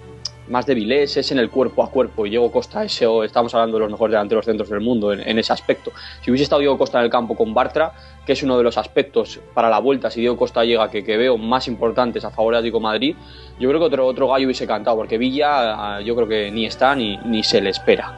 más 0.47 0.65
débiles, 0.65 1.15
es 1.15 1.31
en 1.31 1.39
el 1.39 1.49
cuerpo 1.49 1.81
a 1.81 1.89
cuerpo. 1.89 2.25
Y 2.25 2.29
Diego 2.29 2.51
Costa, 2.51 2.83
ese, 2.83 3.05
estamos 3.23 3.53
hablando 3.55 3.77
de 3.77 3.81
los 3.81 3.91
mejores 3.91 4.11
delanteros 4.11 4.45
centros 4.45 4.69
del 4.69 4.81
mundo 4.81 5.13
en, 5.13 5.39
ese 5.39 5.53
aspecto. 5.53 5.91
Si 6.21 6.29
hubiese 6.29 6.43
estado 6.43 6.59
Diego 6.59 6.77
Costa 6.77 6.99
en 6.99 7.05
el 7.05 7.09
campo 7.09 7.35
con 7.35 7.53
Bartra, 7.53 7.93
que 8.25 8.33
es 8.33 8.43
uno 8.43 8.57
de 8.57 8.63
los 8.63 8.77
aspectos 8.77 9.39
para 9.53 9.69
la 9.69 9.79
vuelta, 9.79 10.11
si 10.11 10.19
Diego 10.19 10.37
Costa 10.37 10.65
llega, 10.65 10.91
que, 10.91 11.03
que 11.03 11.15
veo 11.15 11.37
más 11.37 11.67
importantes 11.67 12.25
a 12.25 12.31
favor 12.31 12.53
de 12.53 12.59
Atlético 12.59 12.81
Madrid, 12.81 13.15
yo 13.59 13.69
creo 13.69 13.79
que 13.79 13.85
otro, 13.85 14.05
otro 14.05 14.27
gallo 14.27 14.45
hubiese 14.45 14.67
cantado, 14.67 14.97
porque 14.97 15.17
Villa 15.17 15.95
ah, 15.95 16.01
yo 16.01 16.15
creo 16.15 16.27
que 16.27 16.51
ni 16.51 16.65
está 16.65 16.95
ni, 16.95 17.17
ni 17.17 17.43
se 17.43 17.61
le 17.61 17.69
espera. 17.69 18.17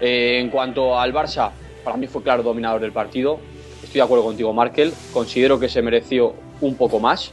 Eh, 0.00 0.38
en 0.40 0.50
cuanto 0.50 0.98
al 0.98 1.12
Barça, 1.12 1.50
para 1.82 1.96
mí 1.96 2.06
fue 2.06 2.22
claro 2.22 2.42
dominador 2.42 2.80
del 2.80 2.92
partido. 2.92 3.40
Estoy 3.82 3.98
de 3.98 4.02
acuerdo 4.02 4.24
contigo, 4.24 4.52
Markel. 4.52 4.92
Considero 5.12 5.58
que 5.58 5.68
se 5.68 5.82
mereció 5.82 6.34
un 6.60 6.76
poco 6.76 7.00
más 7.00 7.32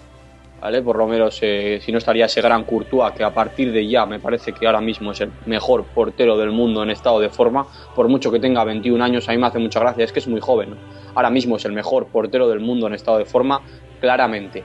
por 0.84 0.98
lo 0.98 1.08
menos, 1.08 1.36
si 1.36 1.92
no 1.92 1.98
estaría 1.98 2.26
ese 2.26 2.42
gran 2.42 2.64
Courtois, 2.64 3.14
que 3.14 3.24
a 3.24 3.34
partir 3.34 3.72
de 3.72 3.88
ya 3.88 4.06
me 4.06 4.20
parece 4.20 4.54
que 4.54 4.66
ahora 4.66 4.82
mismo 4.82 5.12
es 5.12 5.22
el 5.22 5.32
mejor 5.46 5.86
portero 5.86 6.38
del 6.38 6.52
mundo 6.52 6.84
en 6.84 6.90
estado 6.90 7.20
de 7.20 7.30
forma, 7.30 7.66
por 7.96 8.08
mucho 8.08 8.32
que 8.32 8.40
tenga 8.40 8.64
21 8.64 9.04
años, 9.04 9.28
a 9.30 9.32
mí 9.32 9.38
me 9.38 9.48
hace 9.48 9.60
mucha 9.60 9.80
gracia, 9.80 10.04
es 10.04 10.12
que 10.12 10.20
es 10.20 10.28
muy 10.28 10.42
joven. 10.42 10.76
Ahora 11.16 11.30
mismo 11.30 11.56
es 11.56 11.66
el 11.66 11.72
mejor 11.72 12.08
portero 12.08 12.48
del 12.50 12.60
mundo 12.60 12.88
en 12.88 12.94
estado 12.94 13.18
de 13.18 13.26
forma, 13.26 13.62
claramente. 14.00 14.64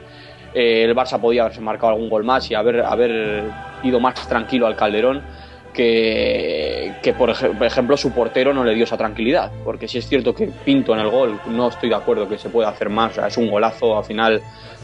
Eh, 0.53 0.85
el 0.85 0.95
Barça 0.95 1.21
podía 1.21 1.43
haberse 1.43 1.61
marcado 1.61 1.93
algún 1.93 2.09
gol 2.09 2.25
más 2.25 2.51
y 2.51 2.55
haber, 2.55 2.81
haber 2.81 3.45
ido 3.83 3.99
más 4.01 4.29
tranquilo 4.29 4.67
al 4.67 4.77
Calderón 4.77 5.23
que, 5.75 7.15
por 7.19 7.31
ejemplo 7.31 7.97
su 7.97 8.13
portero 8.13 8.55
no 8.55 8.65
le 8.65 8.75
dio 8.75 8.85
esa 8.85 8.97
tranquilidad, 8.97 9.51
porque 9.65 9.89
si 9.89 9.99
es 9.99 10.09
cierto 10.09 10.35
que 10.35 10.47
Pinto 10.65 10.95
en 10.95 11.01
el 11.01 11.11
gol, 11.11 11.39
no 11.49 11.69
estoy 11.69 11.89
de 11.89 11.97
acuerdo 11.97 12.29
que 12.29 12.39
se 12.39 12.49
pueda 12.49 12.69
hacer 12.69 12.89
más, 12.89 13.19
es 13.19 13.37
un 13.37 13.51
golazo, 13.51 13.99
al 13.99 14.05
final 14.05 14.41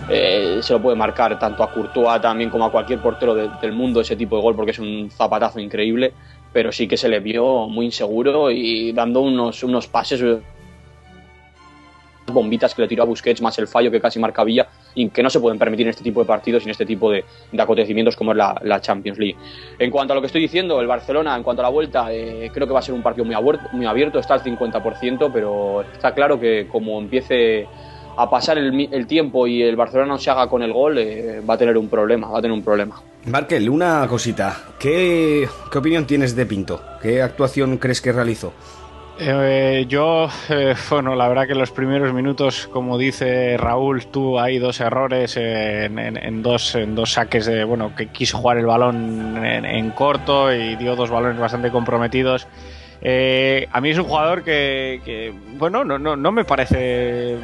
eh, 0.09 0.59
se 0.61 0.73
lo 0.73 0.83
puede 0.83 0.97
marcar 0.97 1.39
tanto 1.39 1.63
a 1.63 1.73
Courtois 1.73 2.21
también 2.21 2.51
como 2.51 2.67
a 2.67 2.71
cualquier 2.71 2.99
portero 2.99 3.35
del 3.35 3.73
mundo 3.73 4.01
ese 4.01 4.17
tipo 4.17 4.37
de 4.37 4.43
gol, 4.43 4.57
porque 4.57 4.73
es 4.73 4.79
un 4.79 5.11
zapatazo 5.11 5.61
increíble, 5.61 6.13
pero 6.53 6.73
sí 6.73 6.89
que 6.89 6.97
se 6.97 7.09
le 7.09 7.21
vio 7.21 7.69
muy 7.69 7.87
inseguro 7.87 8.51
y 8.51 8.93
dando 8.93 9.21
unos, 9.21 9.63
unos 9.63 9.87
pases 9.87 10.21
bombitas 12.33 12.75
que 12.75 12.83
le 12.83 12.89
tiró 12.89 13.03
a 13.03 13.07
Busquets 13.07 13.41
más 13.43 13.59
el 13.59 13.67
fallo 13.67 13.91
que 13.91 14.01
casi 14.01 14.19
marca 14.19 14.45
Villa 14.45 14.67
y 14.95 15.09
que 15.09 15.23
no 15.23 15.31
se 15.31 15.41
pueden 15.41 15.59
permitir 15.59 15.87
en 15.87 15.91
este 15.91 16.03
tipo 16.03 16.21
de 16.21 16.27
partidos 16.27 16.63
y 16.63 16.67
en 16.67 16.71
este 16.71 16.87
tipo 16.87 17.11
de, 17.11 17.25
acontecimientos 17.59 18.17
como 18.17 18.33
es 18.33 18.39
la, 18.39 18.81
Champions 18.81 19.19
League. 19.19 19.37
En 19.79 19.91
cuanto 19.91 20.13
a 20.13 20.17
lo 20.17 20.21
que 20.21 20.27
estoy 20.27 20.43
diciendo, 20.43 20.81
el 20.81 20.87
Barcelona, 20.87 21.37
en 21.37 21.43
cuanto 21.43 21.63
a 21.63 21.65
la 21.65 21.69
vuelta, 21.69 22.13
eh, 22.13 22.51
creo 22.53 22.67
que 22.67 22.73
va 22.73 22.79
a 22.79 22.83
ser 22.83 22.95
un 22.95 23.03
partido 23.03 23.25
muy, 23.25 23.87
abierto, 23.87 24.19
está 24.19 24.35
al 24.35 24.43
50%, 24.43 25.31
pero 25.33 25.83
está 25.83 26.15
claro 26.15 26.41
que 26.41 26.67
como 26.69 26.99
empiece 26.99 27.67
a 28.17 28.29
pasar 28.29 28.59
el, 28.59 29.07
tiempo 29.07 29.47
y 29.47 29.63
el 29.63 29.77
Barcelona 29.77 30.13
no 30.13 30.19
se 30.19 30.31
haga 30.31 30.49
con 30.49 30.63
el 30.63 30.73
gol, 30.73 30.99
eh, 30.99 31.41
va 31.49 31.55
a 31.55 31.59
tener 31.59 31.77
un 31.77 31.89
problema, 31.89 32.29
va 32.29 32.39
a 32.39 32.43
tener 32.43 32.57
un 32.57 32.63
problema. 32.63 33.01
Markel, 33.27 33.69
una 33.69 34.07
cosita, 34.09 34.57
¿qué, 34.79 35.47
¿qué 35.71 35.79
opinión 35.79 36.07
tienes 36.07 36.35
de 36.35 36.47
Pinto? 36.47 36.83
¿Qué 37.03 37.23
actuación 37.23 37.77
crees 37.77 38.01
que 38.01 38.13
realizó? 38.13 38.53
Eh, 39.23 39.85
yo, 39.87 40.31
eh, 40.49 40.75
bueno, 40.89 41.15
la 41.15 41.29
verdad 41.29 41.47
que 41.47 41.55
los 41.55 41.71
primeros 41.71 42.15
minutos, 42.15 42.67
como 42.73 42.97
dice 42.97 43.59
Raúl, 43.59 44.07
tuvo 44.07 44.41
ahí 44.41 44.59
dos 44.59 44.81
errores 44.81 45.37
en, 45.37 46.43
dos, 46.43 46.75
en 46.75 46.95
dos 46.95 47.13
saques 47.13 47.45
de, 47.45 47.65
bueno, 47.65 47.95
que 47.95 48.07
quiso 48.07 48.39
jugar 48.39 48.57
el 48.57 48.65
balón 48.65 49.45
en, 49.45 49.91
corto 49.91 50.51
y 50.55 50.75
dio 50.77 50.97
dos 50.97 51.11
balones 51.11 51.39
bastante 51.39 51.71
comprometidos. 51.71 52.49
Eh, 53.03 53.69
a 53.71 53.83
mí 53.83 53.91
es 53.91 53.99
un 53.99 54.05
jugador 54.05 54.43
que, 54.43 55.35
bueno, 55.59 55.85
no, 55.85 55.99
no, 55.99 56.17
no 56.17 56.33
me 56.33 56.45
parece 56.47 57.37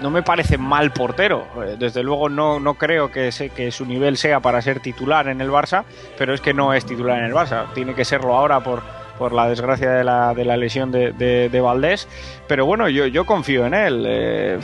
no 0.00 0.10
me 0.10 0.22
parece 0.22 0.58
mal 0.58 0.92
portero. 0.92 1.44
Desde 1.76 2.04
luego 2.04 2.28
no, 2.28 2.60
no 2.60 2.74
creo 2.74 3.10
que, 3.10 3.30
que 3.56 3.72
su 3.72 3.84
nivel 3.84 4.16
sea 4.16 4.38
para 4.38 4.62
ser 4.62 4.78
titular 4.78 5.26
en 5.26 5.40
el 5.40 5.50
Barça, 5.50 5.82
pero 6.16 6.34
es 6.34 6.40
que 6.40 6.54
no 6.54 6.72
es 6.72 6.86
titular 6.86 7.18
en 7.18 7.24
el 7.24 7.32
Barça. 7.32 7.72
Tiene 7.74 7.94
que 7.94 8.04
serlo 8.04 8.36
ahora 8.36 8.60
por, 8.60 8.82
por 9.18 9.32
la 9.32 9.48
desgracia 9.48 9.90
de 9.90 10.04
la, 10.04 10.34
de 10.34 10.44
la 10.44 10.56
lesión 10.56 10.90
de, 10.90 11.12
de, 11.12 11.60
Valdés. 11.60 12.08
Pero 12.46 12.66
bueno, 12.66 12.88
yo, 12.88 13.06
yo 13.06 13.24
confío 13.24 13.66
en 13.66 13.74
él. 13.74 14.04
Eh, 14.06 14.58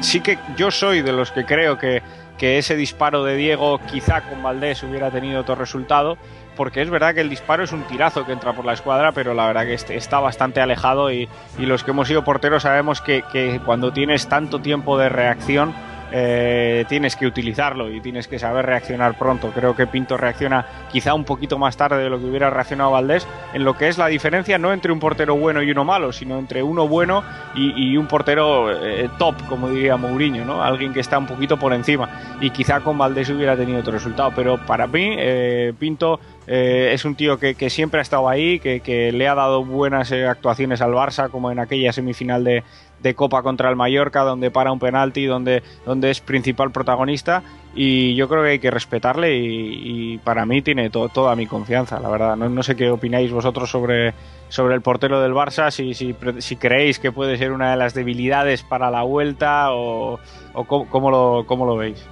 sí 0.00 0.20
que 0.20 0.38
yo 0.56 0.70
soy 0.70 1.02
de 1.02 1.12
los 1.12 1.30
que 1.32 1.44
creo 1.44 1.78
que, 1.78 2.02
que 2.38 2.58
ese 2.58 2.76
disparo 2.76 3.24
de 3.24 3.36
Diego 3.36 3.80
quizá 3.90 4.22
con 4.22 4.42
Valdés 4.42 4.82
hubiera 4.82 5.10
tenido 5.10 5.40
otro 5.40 5.54
resultado, 5.54 6.18
porque 6.56 6.82
es 6.82 6.90
verdad 6.90 7.14
que 7.14 7.20
el 7.20 7.28
disparo 7.28 7.64
es 7.64 7.72
un 7.72 7.82
tirazo 7.84 8.24
que 8.24 8.32
entra 8.32 8.52
por 8.52 8.64
la 8.64 8.72
escuadra, 8.72 9.12
pero 9.12 9.34
la 9.34 9.46
verdad 9.46 9.64
que 9.66 9.74
este, 9.74 9.96
está 9.96 10.20
bastante 10.20 10.60
alejado 10.60 11.10
y, 11.10 11.28
y 11.58 11.66
los 11.66 11.84
que 11.84 11.90
hemos 11.90 12.08
sido 12.08 12.24
porteros 12.24 12.62
sabemos 12.62 13.00
que, 13.00 13.22
que 13.32 13.60
cuando 13.64 13.92
tienes 13.92 14.28
tanto 14.28 14.60
tiempo 14.60 14.98
de 14.98 15.08
reacción, 15.08 15.74
eh, 16.12 16.84
tienes 16.88 17.16
que 17.16 17.26
utilizarlo 17.26 17.90
y 17.90 18.00
tienes 18.00 18.28
que 18.28 18.38
saber 18.38 18.66
reaccionar 18.66 19.18
pronto. 19.18 19.50
Creo 19.54 19.74
que 19.74 19.86
Pinto 19.86 20.16
reacciona 20.16 20.66
quizá 20.90 21.14
un 21.14 21.24
poquito 21.24 21.58
más 21.58 21.76
tarde 21.76 22.02
de 22.02 22.10
lo 22.10 22.18
que 22.18 22.26
hubiera 22.26 22.50
reaccionado 22.50 22.92
Valdés, 22.92 23.26
en 23.52 23.64
lo 23.64 23.76
que 23.76 23.88
es 23.88 23.98
la 23.98 24.06
diferencia 24.06 24.58
no 24.58 24.72
entre 24.72 24.92
un 24.92 25.00
portero 25.00 25.36
bueno 25.36 25.62
y 25.62 25.70
uno 25.70 25.84
malo, 25.84 26.12
sino 26.12 26.38
entre 26.38 26.62
uno 26.62 26.86
bueno 26.88 27.24
y, 27.54 27.96
un 27.96 28.06
portero 28.06 28.70
eh, 28.84 29.08
top, 29.18 29.34
como 29.48 29.70
diría 29.70 29.96
Mourinho, 29.96 30.44
¿no? 30.44 30.62
alguien 30.62 30.92
que 30.92 31.00
está 31.00 31.18
un 31.18 31.26
poquito 31.26 31.58
por 31.58 31.72
encima. 31.72 32.08
Y 32.40 32.50
quizá 32.50 32.80
con 32.80 32.98
Valdés 32.98 33.30
hubiera 33.30 33.56
tenido 33.56 33.80
otro 33.80 33.92
resultado, 33.92 34.32
pero 34.34 34.58
para 34.58 34.86
mí 34.86 35.14
eh, 35.18 35.72
Pinto 35.78 36.20
es 36.46 37.04
un 37.04 37.16
tío 37.16 37.38
que, 37.40 37.70
siempre 37.70 37.98
ha 37.98 38.02
estado 38.02 38.28
ahí, 38.28 38.60
que 38.60 39.10
le 39.12 39.26
ha 39.26 39.34
dado 39.34 39.64
buenas 39.64 40.12
actuaciones 40.12 40.80
al 40.80 40.92
Barça, 40.92 41.28
como 41.28 41.50
en 41.50 41.58
aquella 41.58 41.92
semifinal 41.92 42.44
de, 42.44 42.62
de 43.00 43.14
Copa 43.14 43.42
contra 43.42 43.68
el 43.68 43.76
Mallorca, 43.76 44.22
donde 44.22 44.50
para 44.50 44.72
un 44.72 44.78
penalti, 44.78 45.26
donde, 45.26 45.62
donde 45.84 46.10
es 46.10 46.20
principal 46.20 46.72
protagonista. 46.72 47.42
Y 47.74 48.14
yo 48.14 48.28
creo 48.28 48.42
que 48.42 48.50
hay 48.50 48.58
que 48.58 48.70
respetarle 48.70 49.36
y, 49.36 50.18
para 50.24 50.46
mí 50.46 50.62
tiene 50.62 50.88
toda 50.88 51.36
mi 51.36 51.46
confianza, 51.46 52.00
la 52.00 52.08
verdad. 52.08 52.36
No, 52.36 52.62
sé 52.62 52.74
qué 52.74 52.90
opináis 52.90 53.30
vosotros 53.30 53.70
sobre, 53.70 54.14
sobre 54.48 54.74
el 54.74 54.80
portero 54.80 55.20
del 55.20 55.32
Barça, 55.32 55.70
si, 55.70 55.92
si, 55.94 56.56
creéis 56.56 56.98
que 56.98 57.12
puede 57.12 57.36
ser 57.36 57.52
una 57.52 57.70
de 57.70 57.76
las 57.76 57.92
debilidades 57.92 58.62
para 58.62 58.90
la 58.90 59.02
vuelta 59.02 59.72
o, 59.72 60.18
o 60.54 60.64
cómo, 60.64 61.10
lo, 61.10 61.44
cómo 61.46 61.66
lo 61.66 61.76
veis. 61.76 62.02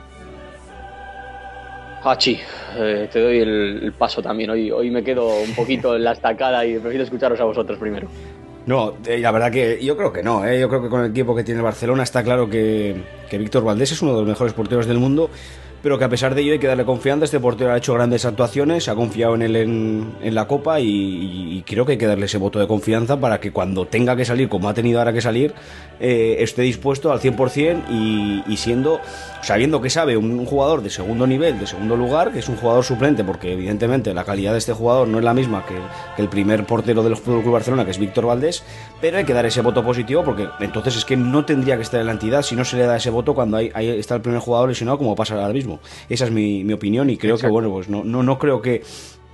Hachi, 2.05 2.39
eh, 2.77 3.09
te 3.11 3.19
doy 3.19 3.39
el, 3.39 3.95
paso 3.97 4.21
también. 4.21 4.51
Hoy, 4.51 4.71
hoy 4.71 4.91
me 4.91 5.03
quedo 5.03 5.27
un 5.27 5.55
poquito 5.55 5.97
en 5.97 6.05
la 6.05 6.13
estacada 6.13 6.67
y 6.67 6.79
prefiero 6.79 7.05
escucharos 7.05 7.41
a 7.41 7.45
vosotros 7.45 7.79
primero. 7.79 8.09
No, 8.67 8.95
eh, 9.07 9.19
la 9.19 9.31
verdad 9.31 9.53
que 9.53 9.85
yo 9.85 9.97
creo 9.97 10.13
que 10.13 10.23
no. 10.23 10.45
Eh. 10.47 10.59
Yo 10.61 10.69
creo 10.69 10.83
que 10.83 10.89
con 10.89 11.05
el 11.05 11.11
equipo 11.11 11.35
que 11.35 11.45
tiene 11.45 11.61
Barcelona 11.61 12.03
está 12.03 12.23
claro 12.23 12.49
que, 12.49 12.97
Víctor 13.31 13.65
Valdés 13.65 13.93
es 13.93 14.01
uno 14.01 14.13
de 14.13 14.21
los 14.21 14.29
mejores 14.29 14.55
porteros 14.55 14.87
del 14.87 14.99
mundo. 14.99 15.29
Pero 15.85 15.99
que 15.99 16.05
a 16.05 16.09
pesar 16.09 16.35
de 16.35 16.41
ello 16.41 16.55
hay 16.55 16.59
que 16.59 16.67
darle 16.67 16.87
confianza. 16.87 17.27
Este 17.27 17.39
portero 17.39 17.71
ha 17.71 17.77
hecho 17.77 17.93
grandes 17.93 18.25
actuaciones, 18.25 18.89
ha 18.89 18.95
confiado 18.95 19.35
en 19.35 19.43
él 19.43 19.55
en, 19.55 20.35
la 20.35 20.49
Copa 20.49 20.81
y, 20.81 21.63
creo 21.67 21.85
que 21.85 21.93
hay 21.93 21.99
que 21.99 22.07
darle 22.07 22.25
ese 22.25 22.39
voto 22.39 22.59
de 22.59 22.67
confianza 22.67 23.21
para 23.21 23.39
que 23.39 23.53
cuando 23.53 23.87
tenga 23.87 24.17
que 24.17 24.25
salir, 24.25 24.49
como 24.49 24.71
ha 24.71 24.73
tenido 24.73 24.99
ahora 24.99 25.13
que 25.13 25.21
salir, 25.21 25.53
eh, 26.01 26.37
esté 26.39 26.63
dispuesto 26.63 27.13
al 27.13 27.21
100% 27.21 27.83
y, 27.91 28.43
y 28.51 28.57
siendo, 28.57 28.99
sabiendo 29.43 29.83
que 29.83 29.91
sabe 29.91 30.17
un, 30.17 30.47
jugador 30.47 30.83
de 30.83 30.89
segundo 30.89 31.27
nivel, 31.27 31.59
de 31.59 31.67
segundo 31.67 31.97
lugar, 31.97 32.33
que 32.33 32.39
es 32.39 32.49
un 32.49 32.57
jugador 32.57 32.83
suplente, 32.83 33.23
porque 33.23 33.53
evidentemente 33.53 34.15
la 34.15 34.25
calidad 34.25 34.53
de 34.53 34.59
este 34.59 34.73
jugador 34.73 35.07
no 35.07 35.19
es 35.19 35.25
la 35.25 35.35
misma 35.35 35.67
que, 35.67 35.75
el 36.23 36.29
primer 36.31 36.65
portero 36.65 37.03
del 37.03 37.17
Fútbol 37.17 37.43
Club 37.43 37.53
Barcelona, 37.53 37.85
que 37.85 37.91
es 37.91 37.99
Víctor 37.99 38.25
Valdés, 38.25 38.63
pero 39.03 39.19
hay 39.19 39.25
que 39.25 39.35
dar 39.35 39.45
ese 39.45 39.61
voto 39.61 39.85
positivo 39.85 40.25
porque 40.25 40.49
entonces 40.61 40.97
es 40.97 41.05
que 41.05 41.17
no 41.17 41.45
tendría 41.45 41.77
que 41.77 41.83
estar 41.83 42.01
en 42.01 42.07
la 42.07 42.13
entidad 42.13 42.41
si 42.41 42.57
no 42.57 42.65
se 42.65 42.79
le 42.79 42.87
da 42.87 42.97
ese 42.97 43.11
voto 43.11 43.35
cuando 43.35 43.59
ahí, 43.59 43.71
está 43.75 44.15
el 44.15 44.23
primer 44.23 44.41
jugador 44.41 44.71
lesionado, 44.71 44.97
como 44.97 45.15
pasa 45.15 45.35
ahora 45.35 45.53
mismo. 45.53 45.74
Esa 46.09 46.25
es 46.25 46.31
mi, 46.31 46.73
opinión 46.73 47.11
y 47.11 47.17
creo 47.17 47.39
que, 47.39 47.49
bueno, 47.49 47.71
pues 47.71 47.89
no, 47.89 48.05
no, 48.05 48.23
no 48.23 48.39
creo 48.39 48.61
que, 48.63 48.83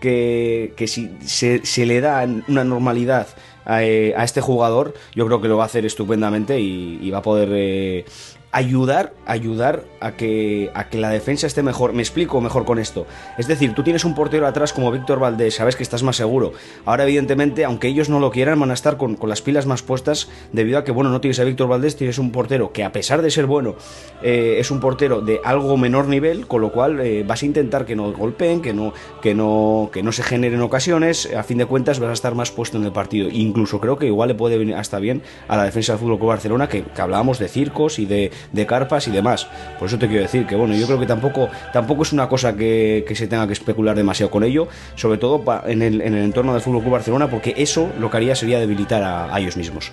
que, 0.01 0.87
si 0.87 1.11
se, 1.25 1.87
le 1.87 2.01
da 2.01 2.27
una 2.49 2.65
normalidad 2.65 3.29
a, 3.65 3.83
eh, 3.83 4.15
este 4.23 4.41
jugador, 4.41 4.95
yo 5.15 5.27
creo 5.27 5.41
que 5.41 5.49
lo 5.49 5.57
va 5.57 5.65
a 5.65 5.67
hacer 5.67 5.87
estupendamente 5.87 6.59
y, 6.61 7.11
va 7.11 7.19
a 7.19 7.23
poder 7.23 7.49
eh, 7.53 8.05
ayudar, 8.53 9.15
ayudar 9.27 9.85
a 10.01 10.13
que, 10.13 10.71
a 10.75 10.89
que 10.89 10.99
la 10.99 11.11
defensa 11.11 11.47
esté 11.47 11.63
mejor. 11.63 11.93
Me 11.93 12.03
explico 12.03 12.41
mejor 12.41 12.65
con 12.65 12.79
esto. 12.79 13.07
Es 13.39 13.47
decir, 13.47 13.75
tú 13.75 13.83
tienes 13.83 14.05
un 14.05 14.15
portero 14.15 14.47
atrás 14.47 14.73
como 14.73 14.91
Víctor 14.91 15.21
Valdés, 15.21 15.55
sabes 15.55 15.77
que 15.77 15.83
estás 15.83 16.03
más 16.03 16.17
seguro. 16.17 16.53
Ahora, 16.85 17.05
evidentemente, 17.05 17.65
aunque 17.65 17.89
ellos 17.89 18.09
no 18.09 18.19
lo 18.19 18.31
quieran, 18.31 18.59
van 18.59 18.71
a 18.71 18.75
estar 18.75 18.97
con, 18.97 19.19
las 19.23 19.43
pilas 19.43 19.67
más 19.67 19.83
puestas 19.83 20.29
debido 20.53 20.79
a 20.79 20.85
que, 20.85 20.93
bueno, 20.93 21.11
no 21.11 21.21
tienes 21.21 21.39
a 21.39 21.45
Víctor 21.45 21.69
Valdés, 21.69 21.97
tienes 21.97 22.19
un 22.19 22.33
portero 22.33 22.73
que 22.73 22.83
a 22.83 22.93
pesar 22.93 23.23
de 23.23 23.31
ser 23.31 23.47
bueno, 23.47 23.77
eh, 24.23 24.57
es 24.59 24.71
un 24.71 24.81
portero 24.81 25.21
de 25.21 25.41
algo 25.45 25.77
menor 25.77 26.09
nivel, 26.09 26.47
con 26.47 26.61
lo 26.61 26.73
cual 26.73 27.01
eh, 27.01 27.25
vas 27.27 27.43
a 27.43 27.47
intentar 27.47 27.87
que 27.87 27.95
no 27.95 28.13
golpeen, 28.13 28.63
que 28.63 28.73
no, 28.73 28.93
que, 29.23 29.35
no, 29.35 29.91
que 29.93 30.03
no 30.03 30.13
se 30.13 30.23
generen 30.23 30.61
ocasiones. 30.63 31.33
A 31.35 31.43
fin 31.45 31.59
de 31.59 31.67
cuentas, 31.67 32.01
vas 32.01 32.11
a 32.11 32.15
estar 32.15 32.35
más 32.35 32.51
puesto 32.51 32.79
en 32.79 32.85
el 32.85 32.93
partido. 32.93 33.29
Incluso 33.31 33.81
creo 33.81 33.97
que 33.97 34.07
igual 34.07 34.29
le 34.29 34.35
puede 34.35 34.59
venir 34.59 34.75
hasta 34.75 34.99
bien 34.99 35.23
a 35.47 35.57
la 35.57 35.65
defensa 35.65 35.93
del 35.93 36.01
Fútbol 36.01 36.19
Club 36.19 36.29
Barcelona, 36.31 36.69
que 36.69 36.85
hablábamos 36.99 37.39
de 37.39 37.49
circos 37.49 37.99
y 37.99 38.07
de, 38.07 38.33
de 38.53 38.67
carpas 38.67 39.09
y 39.09 39.11
demás. 39.11 39.47
Por 39.79 39.89
eso 39.89 39.99
te 39.99 40.09
quiero 40.09 40.23
decir 40.23 40.47
que, 40.47 40.57
bueno, 40.57 40.75
yo 40.75 40.87
creo 40.87 40.99
que 40.99 41.07
tampoco, 41.07 41.49
tampoco 41.73 42.03
es 42.03 42.13
una 42.13 42.29
cosa 42.29 42.57
que, 42.57 43.05
se 43.15 43.27
tenga 43.27 43.47
que 43.47 43.53
especular 43.53 43.97
demasiado 43.97 44.31
con 44.31 44.45
ello, 44.45 44.69
sobre 44.95 45.19
todo 45.19 45.43
en 45.67 45.83
el, 45.83 46.01
en 46.01 46.15
el 46.15 46.25
entorno 46.25 46.53
del 46.53 46.63
Fútbol 46.63 46.81
Club 46.81 46.93
Barcelona, 46.93 47.29
porque 47.29 47.55
eso 47.57 47.91
lo 47.99 48.11
que 48.11 48.17
haría 48.17 48.35
sería 48.35 48.59
debilitar 48.59 49.03
a, 49.03 49.39
ellos 49.39 49.57
mismos. 49.57 49.93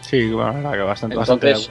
Sí, 0.00 0.30
bueno, 0.30 0.86
bastante, 0.86 1.16
Entonces, 1.16 1.70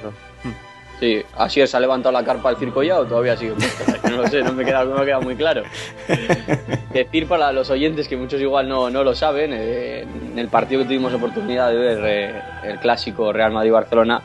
Sí, 0.99 1.21
así 1.37 1.65
se 1.67 1.75
ha 1.75 1.79
levantado 1.79 2.13
la 2.13 2.23
carpa 2.23 2.49
del 2.49 2.57
circo 2.57 2.81
ya 2.81 2.99
o 2.99 3.05
todavía 3.05 3.35
sigue 3.35 3.53
No 4.09 4.17
lo 4.17 4.27
sé, 4.27 4.41
no 4.41 4.53
me 4.53 4.63
queda, 4.63 4.85
no 4.85 4.95
me 4.95 5.05
queda 5.05 5.19
muy 5.19 5.35
claro. 5.35 5.63
Decir 6.93 7.27
para 7.27 7.51
los 7.51 7.69
oyentes 7.69 8.07
que 8.07 8.15
muchos 8.15 8.39
igual 8.39 8.69
no, 8.69 8.89
no 8.89 9.03
lo 9.03 9.13
saben, 9.13 9.51
eh, 9.53 10.01
en 10.01 10.39
el 10.39 10.47
partido 10.47 10.81
que 10.81 10.87
tuvimos 10.87 11.13
oportunidad 11.13 11.69
de 11.69 11.75
ver, 11.75 11.99
eh, 12.05 12.41
el 12.63 12.79
clásico 12.79 13.33
Real 13.33 13.51
Madrid-Barcelona, 13.51 14.21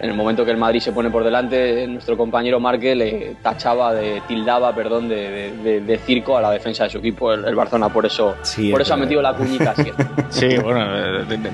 en 0.00 0.10
el 0.10 0.16
momento 0.16 0.44
que 0.44 0.50
el 0.50 0.56
Madrid 0.56 0.80
se 0.80 0.92
pone 0.92 1.10
por 1.10 1.24
delante, 1.24 1.86
nuestro 1.86 2.16
compañero 2.16 2.60
Marque 2.60 2.94
le 2.94 3.36
tachaba, 3.42 3.94
de, 3.94 4.22
tildaba, 4.28 4.74
perdón, 4.74 5.08
de, 5.08 6.00
circo 6.04 6.36
a 6.36 6.40
la 6.40 6.50
defensa 6.50 6.84
de 6.84 6.90
su 6.90 6.98
equipo, 6.98 7.32
el, 7.32 7.54
Barcelona, 7.54 7.92
por 7.92 8.04
eso, 8.04 8.36
por 8.70 8.80
eso 8.80 8.94
ha 8.94 8.96
metido 8.96 9.22
la 9.22 9.34
cuñita 9.34 9.70
así. 9.70 9.90
Sí, 10.28 10.58
bueno, 10.58 10.84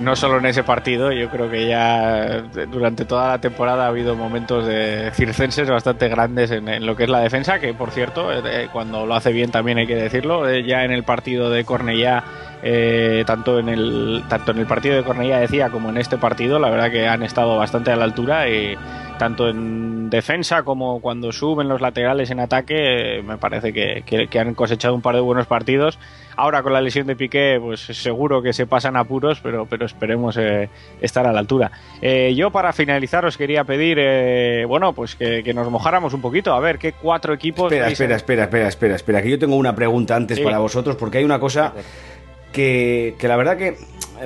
no 0.01 0.17
solo 0.17 0.39
en 0.39 0.47
ese 0.47 0.65
partido, 0.65 1.13
yo 1.13 1.29
creo 1.29 1.51
que 1.51 1.69
ya 1.69 2.43
durante 2.71 3.05
toda 3.05 3.29
la 3.29 3.39
temporada 3.39 3.85
ha 3.85 3.89
habido 3.89 4.17
momentos 4.17 4.67
de 4.67 5.11
circenses 5.13 5.69
bastante 5.69 6.09
grandes 6.09 6.51
en, 6.51 6.85
lo 6.85 6.97
que 6.97 7.05
es 7.05 7.11
la 7.11 7.21
defensa, 7.21 7.61
que 7.61 7.75
por 7.75 7.91
cierto, 7.91 8.33
eh, 8.33 8.69
cuando 8.73 9.07
lo 9.07 9.15
hace 9.15 9.33
bien 9.33 9.51
también 9.51 9.79
hay 9.79 9.87
que 9.87 9.95
decirlo, 9.95 10.49
eh, 10.49 10.65
ya 10.65 10.85
en 10.85 10.91
el 10.91 11.05
partido 11.05 11.51
de 11.51 11.65
Cornellá 11.65 12.25
eh, 12.65 13.25
tanto, 13.27 13.59
en 13.59 13.69
el, 13.69 14.23
tanto 14.29 14.53
en 14.53 14.59
el 14.59 14.67
partido 14.67 14.95
de 14.95 15.03
Cornellá 15.03 15.41
decía 15.41 15.69
como 15.69 15.91
en 15.91 15.97
este 15.97 16.17
partido, 16.17 16.61
la 16.61 16.71
verdad 16.71 16.93
que 16.93 17.09
han 17.09 17.25
estado 17.25 17.57
bastante 17.57 17.91
a 17.91 17.97
la 17.97 18.05
altura 18.05 18.32
y 18.49 18.77
tanto 19.19 19.49
en 19.49 20.11
defensa 20.11 20.63
como 20.63 21.01
cuando 21.01 21.33
suben 21.33 21.69
los 21.69 21.81
laterales 21.81 22.31
en 22.31 22.41
ataque, 22.41 23.23
me 23.25 23.39
parece 23.39 23.73
que, 23.73 24.39
han 24.39 24.55
cosechado 24.55 24.95
un 24.95 25.03
par 25.03 25.15
de 25.15 25.21
buenos 25.21 25.47
partidos. 25.47 25.99
Ahora 26.35 26.63
con 26.63 26.73
la 26.73 26.81
lesión 26.81 27.07
de 27.07 27.15
Piqué, 27.15 27.59
pues 27.61 27.81
seguro 27.81 28.43
que 28.43 28.53
se 28.53 28.67
pasan 28.67 28.97
apuros, 28.97 29.39
pero, 29.41 29.67
pero 29.67 29.85
esperemos 29.87 30.37
eh, 30.39 30.71
estar 31.01 31.27
a 31.27 31.33
la 31.33 31.39
altura. 31.39 31.71
Eh, 32.01 32.35
yo 32.35 32.51
para 32.51 32.73
finalizar 32.73 33.25
os 33.25 33.37
quería 33.37 33.65
pedir, 33.65 34.67
bueno, 34.67 34.93
pues 34.93 35.15
que, 35.15 35.53
nos 35.55 35.71
mojáramos 35.71 36.15
un 36.15 36.23
poquito, 36.23 36.55
a 36.55 36.61
ver 36.61 36.79
qué 36.79 36.93
cuatro 36.93 37.35
equipos... 37.35 37.71
Espera, 37.71 37.89
espera, 37.89 38.17
espera, 38.17 38.45
espera, 38.45 38.69
espera, 38.69 38.95
espera, 38.97 39.23
que 39.23 39.31
yo 39.31 39.39
tengo 39.39 39.57
una 39.57 39.75
pregunta 39.75 40.17
antes 40.17 40.41
para 40.41 40.59
vosotros, 40.59 40.97
porque 40.97 41.19
hay 41.19 41.25
una 41.25 41.39
cosa 41.39 41.75
que, 42.53 43.17
la 43.23 43.37
verdad 43.37 43.57
que 43.57 43.77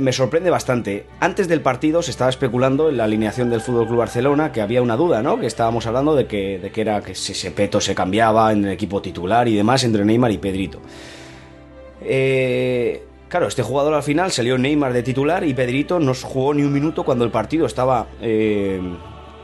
me 0.00 0.12
sorprende 0.12 0.50
bastante. 0.50 1.06
Antes 1.20 1.48
del 1.48 1.62
partido 1.62 2.02
se 2.02 2.10
estaba 2.10 2.28
especulando 2.28 2.90
en 2.90 2.98
la 2.98 3.04
alineación 3.04 3.48
del 3.48 3.60
Fútbol 3.60 3.86
Club 3.86 3.98
Barcelona 3.98 4.52
que 4.52 4.60
había 4.60 4.82
una 4.82 4.96
duda, 4.96 5.22
¿no? 5.22 5.38
Que 5.38 5.46
estábamos 5.46 5.86
hablando 5.86 6.14
de 6.14 6.26
que, 6.26 6.58
de 6.58 6.70
que 6.70 6.80
era 6.82 7.00
que 7.00 7.12
ese 7.12 7.50
peto 7.52 7.80
se 7.80 7.94
cambiaba 7.94 8.52
en 8.52 8.64
el 8.64 8.72
equipo 8.72 9.00
titular 9.00 9.48
y 9.48 9.54
demás 9.54 9.84
entre 9.84 10.04
Neymar 10.04 10.32
y 10.32 10.38
Pedrito. 10.38 10.80
Eh, 12.02 13.02
claro, 13.28 13.46
este 13.46 13.62
jugador 13.62 13.94
al 13.94 14.02
final 14.02 14.30
salió 14.30 14.58
Neymar 14.58 14.92
de 14.92 15.02
titular 15.02 15.44
y 15.44 15.54
Pedrito 15.54 15.98
no 15.98 16.12
jugó 16.14 16.52
ni 16.52 16.62
un 16.62 16.72
minuto 16.72 17.04
cuando 17.04 17.24
el 17.24 17.30
partido 17.30 17.64
estaba, 17.64 18.08
eh, 18.20 18.80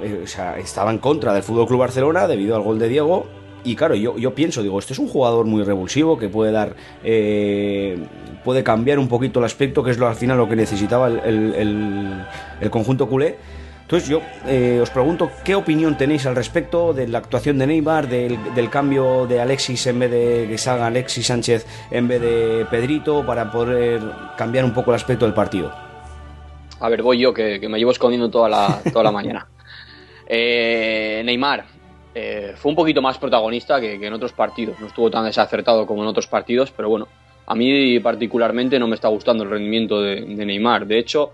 eh, 0.03 0.21
o 0.25 0.27
sea, 0.27 0.59
estaba 0.59 0.91
en 0.91 0.99
contra 0.99 1.33
del 1.33 1.43
Fútbol 1.43 1.67
Club 1.67 1.81
Barcelona 1.81 2.27
debido 2.27 2.57
al 2.57 2.63
gol 2.63 2.79
de 2.79 2.89
Diego 2.89 3.42
y 3.65 3.77
claro, 3.77 3.95
yo, 3.95 4.19
yo 4.19 4.35
pienso, 4.35 4.63
digo, 4.63 4.79
este 4.79 4.93
es 4.93 4.99
un 4.99 5.09
jugador 5.09 5.47
muy 5.47 5.63
revulsivo 5.63 6.19
que 6.19 6.29
puede 6.29 6.53
dar, 6.53 6.75
eh, 7.05 7.97
puede 8.45 8.65
cambiar 8.65 8.99
un 8.99 9.09
poquito 9.09 9.39
el 9.39 9.45
aspecto, 9.45 9.85
que 9.85 9.93
es 9.93 9.99
lo, 9.99 10.09
al 10.09 10.17
final 10.17 10.37
lo 10.37 10.49
que 10.49 10.57
necesitaba 10.57 11.09
el, 11.09 12.25
conjunto 12.71 13.09
culé. 13.09 13.37
Entonces 13.83 14.09
yo 14.09 14.23
eh, 14.47 14.81
os 14.81 14.89
pregunto 14.91 15.31
qué 15.45 15.55
opinión 15.55 15.99
tenéis 15.99 16.25
al 16.25 16.35
respecto 16.35 16.95
de 16.95 17.07
la 17.09 17.19
actuación 17.19 17.59
de 17.59 17.67
Neymar, 17.67 18.09
del, 18.09 18.71
cambio 18.71 19.27
de 19.27 19.41
Alexis 19.41 19.87
en 19.87 19.99
vez 19.99 20.11
de 20.11 20.47
que 20.49 20.57
salga 20.57 20.87
Alexis 20.87 21.27
Sánchez 21.27 21.67
en 21.91 22.09
vez 22.09 22.21
de 22.21 22.67
Pedrito 22.71 23.25
para 23.27 23.53
poder 23.53 24.01
cambiar 24.39 24.65
un 24.65 24.73
poco 24.73 24.93
el 24.93 24.97
aspecto 24.97 25.27
del 25.27 25.35
partido. 25.35 25.73
A 26.81 26.89
ver, 26.89 27.03
voy 27.03 27.19
yo 27.19 27.35
que, 27.35 27.61
me 27.69 27.79
llevo 27.79 27.91
escondiendo 27.91 28.31
toda 28.31 28.49
la, 28.49 28.81
toda 28.93 29.05
la 29.05 29.13
mañana. 29.13 29.47
Eh, 30.27 31.21
Neymar, 31.25 31.67
eh, 32.15 32.53
fue 32.57 32.71
un 32.71 32.77
poquito 32.77 33.01
más 33.01 33.19
protagonista 33.19 33.81
que, 33.81 33.95
en 33.95 34.13
otros 34.13 34.33
partidos. 34.33 34.79
No 34.81 34.87
estuvo 34.87 35.11
tan 35.11 35.25
desacertado 35.25 35.87
como 35.87 36.03
en 36.03 36.09
otros 36.09 36.27
partidos, 36.27 36.71
pero 36.71 36.89
bueno, 36.89 37.09
a 37.47 37.55
mí 37.55 37.99
particularmente 38.01 38.79
no 38.79 38.87
me 38.87 38.95
está 38.95 39.09
gustando 39.09 39.45
el 39.45 39.51
rendimiento 39.51 40.01
de, 40.01 40.21
Neymar. 40.21 40.87
De 40.87 40.99
hecho, 40.99 41.33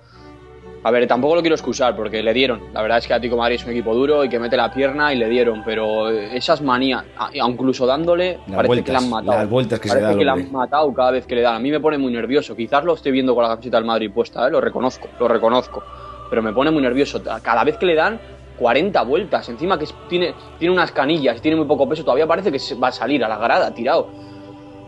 a 0.84 0.90
ver, 0.92 1.08
tampoco 1.08 1.34
lo 1.34 1.40
quiero 1.40 1.56
excusar 1.56 1.96
porque 1.96 2.22
le 2.22 2.32
dieron. 2.32 2.72
La 2.72 2.82
verdad 2.82 2.98
es 2.98 3.08
que 3.08 3.12
Atlético 3.12 3.36
Madrid 3.36 3.56
es 3.56 3.64
un 3.64 3.72
equipo 3.72 3.92
duro 3.92 4.24
y 4.24 4.28
que 4.28 4.38
mete 4.38 4.56
la 4.56 4.72
pierna 4.72 5.12
y 5.12 5.16
le 5.16 5.28
dieron, 5.28 5.64
pero 5.64 6.10
esas 6.10 6.62
manías, 6.62 7.04
incluso 7.32 7.84
dándole, 7.84 8.38
parece 8.54 8.84
que 8.84 8.92
le 8.92 8.98
han 8.98 9.10
matado. 9.10 9.38
Las 9.38 9.50
vueltas 9.50 9.80
que 9.80 9.88
parece 9.88 10.16
que 10.16 10.24
le 10.24 10.30
han 10.30 10.52
matado 10.52 10.94
cada 10.94 11.10
vez 11.10 11.26
que 11.26 11.34
le 11.34 11.42
dan. 11.42 11.56
A 11.56 11.58
mí 11.58 11.72
me 11.72 11.80
pone 11.80 11.98
muy 11.98 12.12
nervioso. 12.12 12.54
Quizás 12.54 12.84
lo 12.84 12.94
esté 12.94 13.10
viendo 13.10 13.34
con 13.34 13.42
la 13.42 13.50
camiseta 13.50 13.78
del 13.78 13.86
Madrid 13.86 14.12
puesta, 14.12 14.46
¿eh? 14.46 14.50
lo 14.50 14.60
reconozco, 14.60 15.08
lo 15.18 15.26
reconozco. 15.26 15.82
Pero 16.30 16.42
me 16.42 16.52
pone 16.52 16.70
muy 16.70 16.82
nervioso. 16.82 17.20
Cada 17.42 17.64
vez 17.64 17.78
que 17.78 17.86
le 17.86 17.94
dan, 17.94 18.20
40 18.58 19.02
vueltas. 19.02 19.48
Encima 19.48 19.78
que 19.78 19.86
tiene, 20.08 20.34
tiene 20.58 20.72
unas 20.72 20.92
canillas, 20.92 21.40
tiene 21.40 21.56
muy 21.56 21.66
poco 21.66 21.88
peso, 21.88 22.02
todavía 22.02 22.26
parece 22.26 22.50
que 22.50 22.58
va 22.74 22.88
a 22.88 22.92
salir 22.92 23.24
a 23.24 23.28
la 23.28 23.38
grada 23.38 23.72
tirado. 23.72 24.08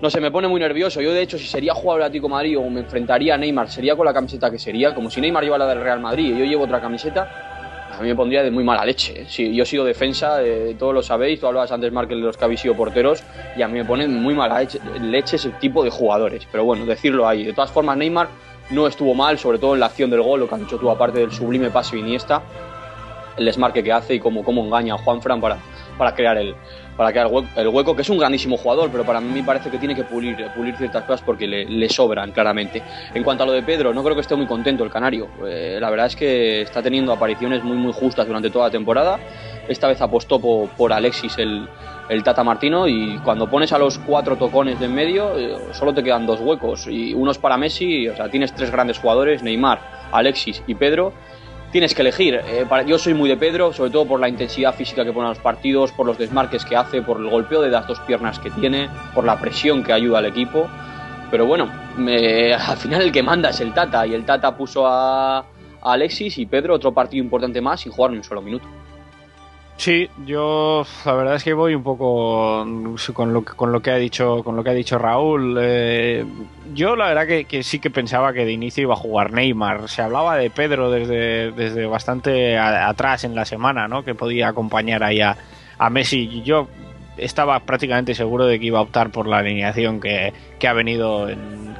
No 0.00 0.08
sé, 0.08 0.18
me 0.18 0.30
pone 0.30 0.48
muy 0.48 0.58
nervioso. 0.60 1.02
Yo, 1.02 1.12
de 1.12 1.20
hecho, 1.20 1.36
si 1.36 1.46
sería 1.46 1.74
jugador 1.74 2.00
de 2.00 2.06
Atlético 2.06 2.28
Madrid 2.30 2.58
o 2.58 2.70
me 2.70 2.80
enfrentaría 2.80 3.34
a 3.34 3.36
Neymar, 3.36 3.68
sería 3.68 3.94
con 3.94 4.06
la 4.06 4.14
camiseta 4.14 4.50
que 4.50 4.58
sería. 4.58 4.94
Como 4.94 5.10
si 5.10 5.20
Neymar 5.20 5.44
lleva 5.44 5.58
la 5.58 5.66
del 5.66 5.82
Real 5.82 6.00
Madrid 6.00 6.34
y 6.34 6.38
yo 6.38 6.44
llevo 6.46 6.64
otra 6.64 6.80
camiseta, 6.80 7.90
a 7.92 8.00
mí 8.00 8.08
me 8.08 8.14
pondría 8.14 8.42
de 8.42 8.50
muy 8.50 8.64
mala 8.64 8.82
leche. 8.82 9.26
¿eh? 9.28 9.52
Yo 9.52 9.62
he 9.62 9.66
sido 9.66 9.84
defensa, 9.84 10.42
eh, 10.42 10.74
todos 10.78 10.94
lo 10.94 11.02
sabéis, 11.02 11.38
tú 11.38 11.46
hablabas 11.46 11.70
antes, 11.70 11.92
Markel, 11.92 12.18
de 12.18 12.26
los 12.28 12.36
que 12.38 12.44
habéis 12.46 12.60
sido 12.60 12.74
porteros, 12.74 13.22
y 13.58 13.60
a 13.60 13.68
mí 13.68 13.74
me 13.74 13.84
ponen 13.84 14.22
muy 14.22 14.32
mala 14.32 14.66
leche, 15.02 15.36
ese 15.36 15.50
tipo 15.60 15.84
de 15.84 15.90
jugadores. 15.90 16.48
Pero 16.50 16.64
bueno, 16.64 16.86
decirlo 16.86 17.28
ahí. 17.28 17.44
De 17.44 17.52
todas 17.52 17.70
formas, 17.70 17.98
Neymar 17.98 18.28
no 18.70 18.86
estuvo 18.86 19.14
mal, 19.14 19.38
sobre 19.38 19.58
todo 19.58 19.74
en 19.74 19.80
la 19.80 19.86
acción 19.86 20.08
del 20.08 20.22
gol, 20.22 20.40
lo 20.40 20.48
que 20.48 20.54
han 20.54 20.62
hecho 20.62 20.78
tú, 20.78 20.88
aparte 20.88 21.18
del 21.18 21.30
sublime 21.30 21.68
pase 21.68 21.98
Iniesta 21.98 22.42
el 23.40 23.46
desmarque 23.46 23.82
que 23.82 23.90
hace 23.90 24.14
y 24.14 24.20
cómo, 24.20 24.44
cómo 24.44 24.62
engaña 24.62 24.94
a 24.94 24.98
Juan 24.98 25.20
Fran 25.20 25.40
para, 25.40 25.56
para 25.98 26.14
crear 26.14 26.36
el 26.36 26.54
para 26.96 27.12
crear 27.12 27.30
el 27.56 27.68
hueco, 27.68 27.96
que 27.96 28.02
es 28.02 28.10
un 28.10 28.18
grandísimo 28.18 28.58
jugador, 28.58 28.90
pero 28.92 29.04
para 29.06 29.22
mí 29.22 29.42
parece 29.42 29.70
que 29.70 29.78
tiene 29.78 29.94
que 29.94 30.04
pulir, 30.04 30.36
pulir 30.54 30.76
ciertas 30.76 31.02
cosas 31.04 31.22
porque 31.22 31.46
le, 31.46 31.88
sobran 31.88 32.30
claramente. 32.30 32.82
En 33.14 33.24
cuanto 33.24 33.44
a 33.44 33.46
lo 33.46 33.52
de 33.52 33.62
Pedro, 33.62 33.94
no 33.94 34.02
creo 34.02 34.14
que 34.14 34.20
esté 34.20 34.36
muy 34.36 34.44
contento 34.44 34.84
el 34.84 34.90
canario. 34.90 35.28
Eh, 35.46 35.78
la 35.80 35.88
verdad 35.88 36.08
es 36.08 36.16
que 36.16 36.60
está 36.60 36.82
teniendo 36.82 37.10
apariciones 37.10 37.64
muy 37.64 37.78
muy 37.78 37.94
justas 37.94 38.26
durante 38.26 38.50
toda 38.50 38.66
la 38.66 38.70
temporada. 38.70 39.18
Esta 39.66 39.88
vez 39.88 40.02
apostó 40.02 40.38
por, 40.40 40.92
Alexis 40.92 41.38
el, 41.38 41.66
el 42.10 42.22
Tata 42.22 42.44
Martino 42.44 42.86
y 42.86 43.18
cuando 43.24 43.48
pones 43.48 43.72
a 43.72 43.78
los 43.78 43.98
cuatro 43.98 44.36
tocones 44.36 44.78
de 44.78 44.84
en 44.84 44.94
medio 44.94 45.38
eh, 45.38 45.56
solo 45.72 45.94
te 45.94 46.02
quedan 46.02 46.26
dos 46.26 46.40
huecos 46.40 46.86
y 46.86 47.14
unos 47.14 47.38
para 47.38 47.56
Messi, 47.56 48.08
o 48.08 48.16
sea, 48.16 48.28
tienes 48.28 48.52
tres 48.52 48.70
grandes 48.70 48.98
jugadores, 48.98 49.42
Neymar, 49.42 49.80
Alexis 50.12 50.62
y 50.66 50.74
Pedro 50.74 51.14
tienes 51.72 51.94
que 51.94 52.02
elegir. 52.02 52.40
Eh, 52.46 52.66
yo 52.86 52.98
soy 52.98 53.14
muy 53.14 53.28
de 53.28 53.36
Pedro, 53.36 53.72
sobre 53.72 53.90
todo 53.90 54.06
por 54.06 54.20
la 54.20 54.28
intensidad 54.28 54.74
física 54.74 55.04
que 55.04 55.12
pone 55.12 55.26
a 55.26 55.30
los 55.30 55.38
partidos, 55.38 55.92
por 55.92 56.06
los 56.06 56.18
desmarques 56.18 56.64
que 56.64 56.76
hace, 56.76 57.02
por 57.02 57.18
el 57.18 57.28
golpeo 57.28 57.60
de 57.60 57.70
las 57.70 57.86
dos 57.86 58.00
piernas 58.00 58.38
que 58.38 58.50
tiene, 58.50 58.88
por 59.14 59.24
la 59.24 59.38
presión 59.38 59.82
que 59.82 59.92
ayuda 59.92 60.18
al 60.18 60.26
equipo. 60.26 60.68
Pero 61.30 61.46
bueno, 61.46 61.70
al 61.96 62.76
final 62.76 63.02
el 63.02 63.12
que 63.12 63.22
manda 63.22 63.50
es 63.50 63.60
el 63.60 63.72
Tata 63.72 64.06
y 64.06 64.14
el 64.14 64.24
Tata 64.24 64.56
puso 64.56 64.86
a, 64.86 65.38
a 65.38 65.44
Alexis 65.80 66.38
y 66.38 66.46
Pedro 66.46 66.74
otro 66.74 66.92
partido 66.92 67.22
importante 67.22 67.60
más 67.60 67.80
sin 67.80 67.92
jugar 67.92 68.10
ni 68.10 68.16
un 68.16 68.24
solo 68.24 68.42
minuto. 68.42 68.66
Sí, 69.80 70.10
yo 70.26 70.84
la 71.06 71.14
verdad 71.14 71.36
es 71.36 71.42
que 71.42 71.54
voy 71.54 71.74
un 71.74 71.82
poco 71.82 72.66
con 73.14 73.32
lo, 73.32 73.42
con 73.42 73.72
lo 73.72 73.80
que 73.80 73.90
ha 73.90 73.96
dicho 73.96 74.44
con 74.44 74.54
lo 74.54 74.62
que 74.62 74.68
ha 74.68 74.74
dicho 74.74 74.98
Raúl. 74.98 75.56
Eh, 75.58 76.22
yo 76.74 76.96
la 76.96 77.06
verdad 77.06 77.26
que, 77.48 77.62
sí 77.62 77.78
que 77.78 77.88
pensaba 77.88 78.34
que 78.34 78.44
de 78.44 78.52
inicio 78.52 78.82
iba 78.82 78.92
a 78.92 78.98
jugar 78.98 79.32
Neymar. 79.32 79.88
Se 79.88 80.02
hablaba 80.02 80.36
de 80.36 80.50
Pedro 80.50 80.90
desde, 80.90 81.52
desde 81.52 81.86
bastante 81.86 82.58
atrás 82.58 83.24
en 83.24 83.34
la 83.34 83.46
semana, 83.46 83.88
¿no? 83.88 84.04
Que 84.04 84.14
podía 84.14 84.48
acompañar 84.48 85.02
ahí 85.02 85.22
a, 85.22 85.38
a 85.78 85.88
Messi. 85.88 86.42
Yo 86.42 86.68
estaba 87.20 87.60
prácticamente 87.60 88.14
seguro 88.14 88.46
de 88.46 88.58
que 88.58 88.66
iba 88.66 88.78
a 88.78 88.82
optar 88.82 89.10
por 89.10 89.26
la 89.26 89.38
alineación 89.38 90.00
que, 90.00 90.32
que 90.58 90.68
ha 90.68 90.72
venido 90.72 91.28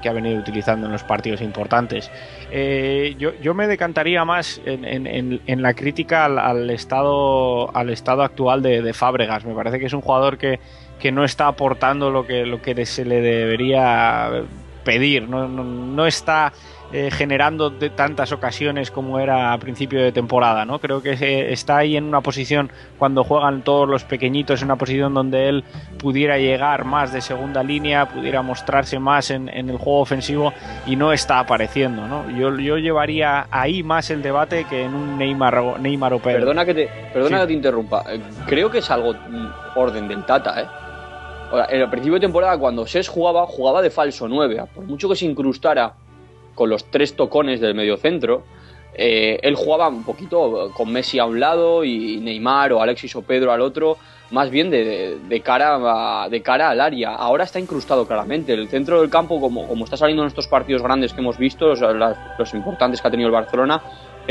que 0.00 0.08
ha 0.08 0.12
venido 0.12 0.38
utilizando 0.38 0.86
en 0.86 0.92
los 0.92 1.04
partidos 1.04 1.40
importantes. 1.40 2.10
Eh, 2.50 3.16
yo, 3.18 3.54
me 3.54 3.66
decantaría 3.66 4.24
más 4.24 4.60
en, 4.64 5.62
la 5.62 5.74
crítica 5.74 6.24
al, 6.24 6.70
estado, 6.70 7.74
al 7.76 7.90
estado 7.90 8.22
actual 8.22 8.62
de, 8.62 8.92
Fábregas. 8.94 9.44
Me 9.44 9.54
parece 9.54 9.78
que 9.78 9.86
es 9.86 9.92
un 9.92 10.00
jugador 10.00 10.38
que, 10.38 10.58
que 10.98 11.12
no 11.12 11.24
está 11.24 11.48
aportando 11.48 12.10
lo 12.10 12.26
que, 12.26 12.46
lo 12.46 12.60
que 12.62 12.86
se 12.86 13.04
le 13.04 13.20
debería 13.20 14.42
pedir. 14.84 15.28
no, 15.28 15.46
no 15.48 16.06
está 16.06 16.52
eh, 16.92 17.10
generando 17.12 17.70
de 17.70 17.88
tantas 17.90 18.32
ocasiones 18.32 18.90
como 18.90 19.20
era 19.20 19.52
a 19.52 19.58
principio 19.58 20.02
de 20.02 20.10
temporada, 20.10 20.64
¿no? 20.64 20.80
Creo 20.80 21.00
que 21.00 21.52
está 21.52 21.78
ahí 21.78 21.96
en 21.96 22.04
una 22.04 22.20
posición 22.20 22.70
cuando 22.98 23.22
juegan 23.22 23.62
todos 23.62 23.88
los 23.88 24.02
pequeñitos, 24.02 24.60
en 24.60 24.66
una 24.66 24.76
posición 24.76 25.14
donde 25.14 25.48
él 25.48 25.64
pudiera 25.98 26.38
llegar 26.38 26.84
más 26.84 27.12
de 27.12 27.20
segunda 27.20 27.62
línea, 27.62 28.08
pudiera 28.08 28.42
mostrarse 28.42 28.98
más 28.98 29.30
en, 29.30 29.48
el 29.48 29.76
juego 29.76 30.00
ofensivo 30.00 30.52
y 30.84 30.96
no 30.96 31.12
está 31.12 31.38
apareciendo, 31.38 32.08
¿no? 32.08 32.28
Yo, 32.36 32.58
yo 32.58 32.76
llevaría 32.76 33.46
ahí 33.50 33.84
más 33.84 34.10
el 34.10 34.20
debate 34.20 34.64
que 34.64 34.82
en 34.82 34.94
un 34.94 35.16
Neymar, 35.16 35.80
Neymar 35.80 36.14
o 36.14 36.18
Pedro. 36.18 36.40
Perdona 36.40 36.64
que 36.64 36.74
te, 36.74 36.90
perdona 37.12 37.42
que 37.42 37.46
te 37.46 37.52
interrumpa. 37.52 38.04
Eh, 38.08 38.20
creo 38.46 38.68
que 38.68 38.78
es 38.78 38.90
algo 38.90 39.14
mm, 39.14 39.46
orden 39.76 40.08
del 40.08 40.24
Tata, 40.24 40.60
¿eh? 40.60 40.66
en 41.68 41.80
el 41.80 41.88
principio 41.88 42.14
de 42.14 42.20
temporada, 42.20 42.58
cuando 42.58 42.86
Ses 42.86 43.08
jugaba, 43.08 43.46
jugaba 43.46 43.82
de 43.82 43.90
falso 43.90 44.28
9. 44.28 44.64
Por 44.74 44.84
mucho 44.84 45.08
que 45.08 45.16
se 45.16 45.26
incrustara 45.26 45.94
con 46.60 46.68
los 46.68 46.84
tres 46.90 47.16
tocones 47.16 47.58
del 47.58 47.74
mediocentro, 47.74 48.42
eh, 48.92 49.40
él 49.42 49.54
jugaba 49.54 49.88
un 49.88 50.04
poquito 50.04 50.70
con 50.76 50.92
Messi 50.92 51.18
a 51.18 51.24
un 51.24 51.40
lado 51.40 51.84
y 51.84 52.18
Neymar 52.18 52.74
o 52.74 52.82
Alexis 52.82 53.16
o 53.16 53.22
Pedro 53.22 53.50
al 53.50 53.62
otro, 53.62 53.96
más 54.30 54.50
bien 54.50 54.68
de, 54.68 55.42
cara, 55.42 56.28
de 56.28 56.42
cara 56.42 56.68
al 56.68 56.82
área. 56.82 57.14
Ahora 57.14 57.44
está 57.44 57.58
incrustado 57.58 58.06
claramente. 58.06 58.52
El 58.52 58.68
centro 58.68 59.00
del 59.00 59.08
campo, 59.08 59.40
como, 59.40 59.66
como 59.66 59.84
está 59.84 59.96
saliendo 59.96 60.22
en 60.22 60.28
estos 60.28 60.48
partidos 60.48 60.82
grandes 60.82 61.14
que 61.14 61.22
hemos 61.22 61.38
visto, 61.38 61.72
los 61.74 62.52
importantes 62.52 63.00
que 63.00 63.08
ha 63.08 63.10
tenido 63.10 63.28
el 63.28 63.32
Barcelona, 63.32 63.80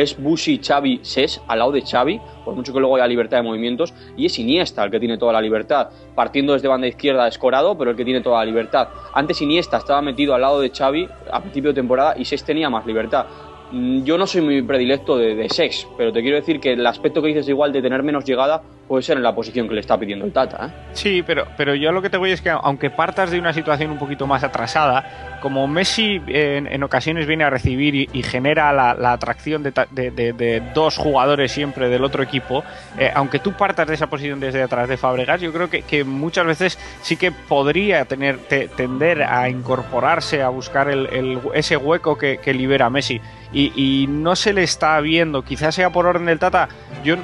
es 0.01 0.21
Bushi, 0.21 0.59
Xavi, 0.63 0.99
Ses 1.03 1.41
al 1.47 1.59
lado 1.59 1.71
de 1.71 1.81
Xavi, 1.81 2.19
por 2.45 2.55
mucho 2.55 2.73
que 2.73 2.79
luego 2.79 2.95
haya 2.95 3.07
libertad 3.07 3.37
de 3.37 3.43
movimientos, 3.43 3.93
y 4.15 4.25
es 4.25 4.39
Iniesta 4.39 4.83
el 4.83 4.91
que 4.91 4.99
tiene 4.99 5.17
toda 5.17 5.33
la 5.33 5.41
libertad. 5.41 5.89
Partiendo 6.15 6.53
desde 6.53 6.67
banda 6.67 6.87
izquierda 6.87 7.27
escorado, 7.27 7.77
pero 7.77 7.91
el 7.91 7.97
que 7.97 8.05
tiene 8.05 8.21
toda 8.21 8.39
la 8.39 8.45
libertad. 8.45 8.89
Antes 9.13 9.41
Iniesta 9.41 9.77
estaba 9.77 10.01
metido 10.01 10.33
al 10.33 10.41
lado 10.41 10.59
de 10.61 10.69
Xavi 10.69 11.07
a 11.31 11.41
principio 11.41 11.71
de 11.71 11.75
temporada 11.75 12.15
y 12.17 12.25
Ses 12.25 12.43
tenía 12.43 12.69
más 12.69 12.85
libertad. 12.85 13.25
Mm, 13.71 14.03
yo 14.03 14.17
no 14.17 14.25
soy 14.27 14.41
muy 14.41 14.61
predilecto 14.61 15.17
de, 15.17 15.35
de 15.35 15.49
Sex, 15.49 15.87
pero 15.97 16.11
te 16.11 16.21
quiero 16.21 16.37
decir 16.37 16.59
que 16.59 16.73
el 16.73 16.85
aspecto 16.85 17.21
que 17.21 17.29
dices 17.29 17.47
igual 17.49 17.71
de 17.71 17.81
tener 17.81 18.03
menos 18.03 18.25
llegada 18.25 18.61
puede 18.89 19.03
ser 19.03 19.17
en 19.17 19.23
la 19.23 19.35
posición 19.35 19.69
que 19.69 19.75
le 19.75 19.81
está 19.81 19.97
pidiendo 19.97 20.25
el 20.25 20.33
Tata. 20.33 20.65
¿eh? 20.65 20.69
Sí, 20.93 21.23
pero, 21.25 21.45
pero 21.55 21.75
yo 21.75 21.91
lo 21.91 22.01
que 22.01 22.09
te 22.09 22.17
voy 22.17 22.31
es 22.31 22.41
que 22.41 22.49
aunque 22.49 22.89
partas 22.89 23.29
de 23.29 23.39
una 23.39 23.53
situación 23.53 23.91
un 23.91 23.99
poquito 23.99 24.25
más 24.25 24.43
atrasada, 24.43 25.37
como 25.41 25.67
Messi 25.67 26.19
en, 26.27 26.83
ocasiones 26.83 27.27
viene 27.27 27.43
a 27.43 27.51
recibir 27.51 27.95
y, 27.95 28.23
genera 28.23 28.73
la, 28.73 29.13
atracción 29.13 29.61
de, 29.63 30.63
dos 30.73 30.97
jugadores 30.97 31.51
siempre 31.51 31.87
del 31.87 32.03
otro 32.03 32.23
equipo, 32.23 32.63
eh, 32.97 33.11
aunque 33.13 33.37
tú 33.37 33.53
partas 33.53 33.87
de 33.87 33.93
esa 33.93 34.07
posición 34.07 34.39
desde 34.39 34.63
atrás 34.63 34.89
de 34.89 34.97
Fabregas, 34.97 35.39
yo 35.39 35.53
creo 35.53 35.69
que, 35.69 36.03
muchas 36.03 36.47
veces 36.47 36.79
sí 37.01 37.15
que 37.15 37.31
podría 37.31 38.05
tener, 38.05 38.39
tender 38.75 39.21
a 39.21 39.49
incorporarse, 39.49 40.41
a 40.41 40.49
buscar 40.49 40.89
el, 40.89 41.39
ese 41.53 41.77
hueco 41.77 42.17
que, 42.17 42.39
libera 42.49 42.89
Messi. 42.89 43.21
Y, 43.51 43.73
y 43.75 44.07
no 44.07 44.35
se 44.35 44.53
le 44.53 44.63
está 44.63 44.99
viendo, 45.01 45.43
quizás 45.43 45.75
sea 45.75 45.89
por 45.89 46.05
orden 46.05 46.25
del 46.25 46.39
Tata, 46.39 46.69
yo 47.03 47.15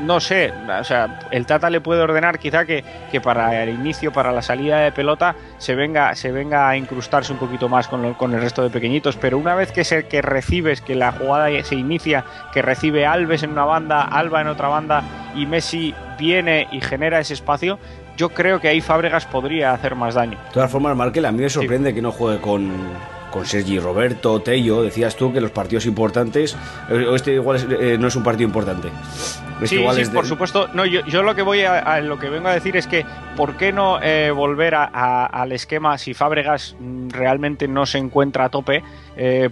no 0.00 0.20
sé, 0.20 0.52
o 0.80 0.84
sea, 0.84 1.20
el 1.30 1.46
Tata 1.46 1.70
le 1.70 1.80
puede 1.80 2.00
ordenar 2.00 2.38
quizá 2.38 2.64
que, 2.64 2.82
para 3.22 3.62
el 3.62 3.70
inicio, 3.70 4.12
para 4.12 4.32
la 4.32 4.42
salida 4.42 4.80
de 4.80 4.92
pelota, 4.92 5.36
se 5.58 5.74
venga, 5.74 6.14
se 6.14 6.32
venga 6.32 6.68
a 6.68 6.76
incrustarse 6.76 7.32
un 7.32 7.38
poquito 7.38 7.68
más 7.68 7.88
con, 7.88 8.14
con 8.14 8.34
el 8.34 8.40
resto 8.40 8.62
de 8.62 8.70
pequeñitos, 8.70 9.16
pero 9.16 9.38
una 9.38 9.54
vez 9.54 9.72
que, 9.72 9.84
se, 9.84 10.06
que 10.06 10.22
recibes, 10.22 10.80
que 10.80 10.94
la 10.94 11.12
jugada 11.12 11.48
se 11.62 11.74
inicia, 11.74 12.24
que 12.52 12.62
recibe 12.62 13.06
Alves 13.06 13.42
en 13.42 13.50
una 13.50 13.64
banda, 13.64 14.02
Alba 14.02 14.40
en 14.40 14.48
otra 14.48 14.68
banda 14.68 15.02
y 15.34 15.46
Messi 15.46 15.94
viene 16.18 16.68
y 16.72 16.80
genera 16.80 17.20
ese 17.20 17.34
espacio, 17.34 17.78
yo 18.16 18.30
creo 18.30 18.60
que 18.60 18.68
ahí 18.68 18.80
Fábregas 18.80 19.24
podría 19.26 19.72
hacer 19.72 19.94
más 19.94 20.14
daño. 20.14 20.38
De 20.48 20.54
todas 20.54 20.70
formas, 20.70 20.96
Markel, 20.96 21.24
a 21.24 21.32
mí 21.32 21.40
me 21.40 21.48
sorprende 21.48 21.94
que 21.94 22.02
no 22.02 22.12
juegue 22.12 22.40
con 22.40 22.70
con 23.30 23.46
Sergi 23.46 23.78
Roberto, 23.78 24.40
Tello, 24.40 24.82
decías 24.82 25.16
tú 25.16 25.32
que 25.32 25.40
los 25.40 25.50
partidos 25.50 25.86
importantes, 25.86 26.56
eh, 26.90 27.06
este 27.14 27.34
igual 27.34 27.66
eh, 27.80 27.96
no 27.98 28.08
es 28.08 28.16
un 28.16 28.22
partido 28.22 28.46
importante. 28.48 28.88
Este 29.62 29.76
sí, 29.76 30.04
sí 30.04 30.10
por 30.10 30.26
supuesto. 30.26 30.68
No, 30.72 30.86
yo, 30.86 31.04
yo, 31.06 31.22
lo 31.22 31.34
que 31.34 31.42
voy 31.42 31.62
a, 31.62 32.00
lo 32.00 32.18
que 32.18 32.30
vengo 32.30 32.48
a 32.48 32.54
decir 32.54 32.76
es 32.76 32.86
que 32.86 33.04
¿por 33.36 33.56
qué 33.56 33.72
no 33.72 34.00
eh, 34.02 34.30
volver 34.30 34.74
al 34.74 35.52
esquema 35.52 35.98
si 35.98 36.14
Fábregas 36.14 36.76
mm, 36.78 37.10
realmente 37.10 37.68
no 37.68 37.84
se 37.86 37.98
encuentra 37.98 38.46
a 38.46 38.48
tope? 38.48 38.82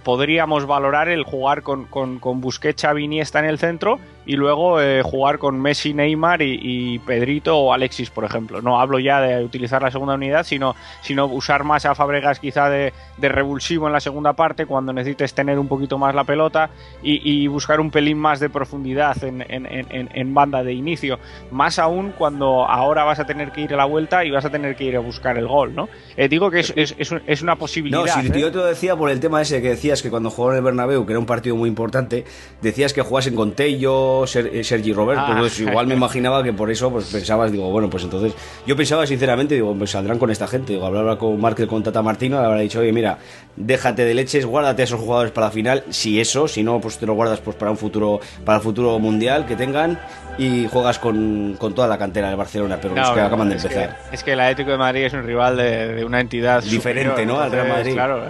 Podríamos 0.03 0.65
valorar 0.65 1.09
el 1.09 1.23
jugar 1.23 1.61
con, 1.61 1.85
con, 1.85 2.19
con 2.19 2.41
Busquets, 2.41 2.81
Xavi, 2.81 3.03
Iniesta 3.03 3.39
en 3.39 3.45
el 3.45 3.59
centro 3.59 3.99
y 4.29 4.35
luego 4.35 4.79
eh, 4.79 5.01
jugar 5.01 5.39
con 5.39 5.59
Messi, 5.59 5.91
Neymar 5.91 6.43
y, 6.43 6.99
Pedrito 6.99 7.57
o 7.57 7.73
Alexis, 7.73 8.11
por 8.11 8.25
ejemplo. 8.25 8.61
No 8.61 8.79
hablo 8.79 8.99
ya 8.99 9.19
de 9.21 9.43
utilizar 9.43 9.81
la 9.81 9.89
segunda 9.89 10.13
unidad, 10.13 10.45
sino, 10.45 10.75
sino 11.01 11.25
usar 11.25 11.63
más 11.63 11.87
a 11.87 11.95
Fabregas 11.95 12.39
quizá 12.39 12.69
de, 12.69 12.93
revulsivo 13.17 13.87
en 13.87 13.93
la 13.93 13.99
segunda 13.99 14.33
parte 14.33 14.67
cuando 14.67 14.93
necesites 14.93 15.33
tener 15.33 15.57
un 15.57 15.67
poquito 15.67 15.97
más 15.97 16.13
la 16.13 16.25
pelota 16.25 16.69
y, 17.01 17.47
buscar 17.47 17.79
un 17.79 17.89
pelín 17.89 18.19
más 18.19 18.39
de 18.39 18.51
profundidad 18.51 19.17
en, 19.23 20.33
banda 20.35 20.63
de 20.63 20.73
inicio. 20.73 21.17
Más 21.49 21.79
aún 21.79 22.13
cuando 22.15 22.69
ahora 22.69 23.05
vas 23.05 23.17
a 23.19 23.25
tener 23.25 23.51
que 23.51 23.61
ir 23.61 23.73
a 23.73 23.77
la 23.77 23.85
vuelta 23.85 24.23
y 24.25 24.29
vas 24.29 24.45
a 24.45 24.51
tener 24.51 24.75
que 24.75 24.83
ir 24.83 24.95
a 24.95 24.99
buscar 24.99 25.39
el 25.39 25.47
gol, 25.47 25.73
¿no? 25.73 25.89
Eh, 26.15 26.29
digo 26.29 26.51
que 26.51 26.59
es, 26.59 26.71
es, 26.75 27.41
una 27.41 27.55
posibilidad. 27.55 28.05
No, 28.05 28.21
si 28.21 28.27
¿eh? 28.27 28.41
yo 28.41 28.51
te 28.51 28.57
lo 28.57 28.65
decía 28.65 28.95
por 28.95 29.09
el 29.09 29.19
tema 29.19 29.41
ese 29.41 29.58
que 29.61 29.69
decías 29.69 30.01
que 30.01 30.09
cuando 30.09 30.29
jugaron 30.29 30.57
el 30.57 30.63
Bernabéu, 30.63 31.05
que 31.05 31.13
era 31.13 31.19
un 31.19 31.25
partido 31.25 31.55
muy 31.55 31.69
importante, 31.69 32.25
decías 32.61 32.93
que 32.93 33.01
jugasen 33.01 33.35
con 33.35 33.53
Tello, 33.53 34.25
eh, 34.25 34.63
Sergi 34.63 34.93
Roberto, 34.93 35.23
ah. 35.25 35.37
pues 35.39 35.59
igual 35.59 35.87
me 35.87 35.95
imaginaba 35.95 36.43
que 36.43 36.53
por 36.53 36.71
eso 36.71 36.91
pues 36.91 37.05
pensabas, 37.05 37.51
digo, 37.51 37.69
bueno, 37.71 37.89
pues 37.89 38.03
entonces 38.03 38.33
yo 38.65 38.75
pensaba 38.75 39.05
sinceramente, 39.05 39.55
digo, 39.55 39.75
pues 39.75 39.91
saldrán 39.91 40.19
con 40.19 40.31
esta 40.31 40.47
gente, 40.47 40.73
digo, 40.73 40.85
hablaba 40.85 41.17
con 41.17 41.39
Márquez, 41.39 41.67
con 41.67 41.83
Tata 41.83 42.01
Martino, 42.01 42.39
le 42.39 42.45
habrá 42.45 42.59
dicho, 42.59 42.79
oye, 42.79 42.91
mira, 42.91 43.17
déjate 43.55 44.05
de 44.05 44.13
leches, 44.13 44.45
guárdate 44.45 44.83
a 44.83 44.85
esos 44.85 44.99
jugadores 44.99 45.31
para 45.31 45.47
la 45.47 45.51
final, 45.51 45.83
si 45.89 46.19
eso, 46.19 46.47
si 46.47 46.63
no, 46.63 46.79
pues 46.79 46.97
te 46.97 47.05
lo 47.05 47.13
guardas 47.13 47.39
pues 47.39 47.55
para 47.55 47.71
un 47.71 47.77
futuro, 47.77 48.19
para 48.45 48.57
el 48.57 48.63
futuro 48.63 48.97
mundial 48.99 49.45
que 49.45 49.55
tengan 49.55 49.99
y 50.39 50.67
juegas 50.67 50.99
con, 50.99 51.57
toda 51.59 51.87
la 51.87 51.97
cantera 51.97 52.29
de 52.29 52.35
Barcelona, 52.35 52.79
pero 52.81 52.95
los 52.95 53.11
que 53.11 53.19
acaban 53.19 53.49
de 53.49 53.55
empezar. 53.55 53.97
es 54.11 54.23
que 54.23 54.33
el 54.33 54.39
Atlético 54.39 54.71
de 54.71 54.77
Madrid 54.77 55.05
es 55.05 55.13
un 55.13 55.23
rival 55.23 55.57
de, 55.57 56.03
una 56.05 56.21
entidad 56.21 56.63
diferente, 56.63 57.25
¿no? 57.25 57.39
Al 57.39 57.51
Real 57.51 57.67
Madrid. 57.67 57.93
Claro, 57.93 58.23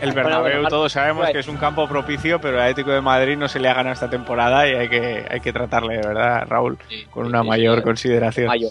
el, 0.00 0.12
Bernabéu 0.16 0.66
todos 0.68 0.92
sabemos 0.92 1.30
que 1.30 1.38
es 1.38 1.48
un 1.48 1.56
campo 1.56 1.86
propicio, 1.88 2.40
pero 2.40 2.56
el 2.56 2.62
Atlético 2.62 2.90
de 2.90 3.00
Madrid 3.00 3.36
no 3.36 3.48
se 3.48 3.60
le 3.60 3.68
ha 3.68 3.74
ganado 3.74 3.94
esta 3.94 4.10
temporada 4.10 4.68
y 4.68 4.74
hay 4.74 4.88
que, 4.88 5.24
hay 5.30 5.40
que 5.40 5.52
tratarle, 5.52 5.98
de 5.98 6.06
verdad, 6.06 6.46
Raúl, 6.48 6.78
con 7.10 7.26
una 7.26 7.42
mayor 7.42 7.82
consideración. 7.82 8.46
En 8.46 8.50
mayo, 8.50 8.68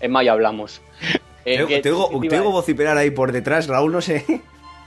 en 0.00 0.12
mayo 0.12 0.32
hablamos. 0.32 0.80
Eh, 1.44 1.80
te, 1.80 1.92
oigo, 1.92 2.50
vociferar 2.50 2.98
ahí 2.98 3.12
por 3.12 3.30
detrás, 3.30 3.68
Raúl, 3.68 3.92
no 3.92 4.00
sé. 4.00 4.24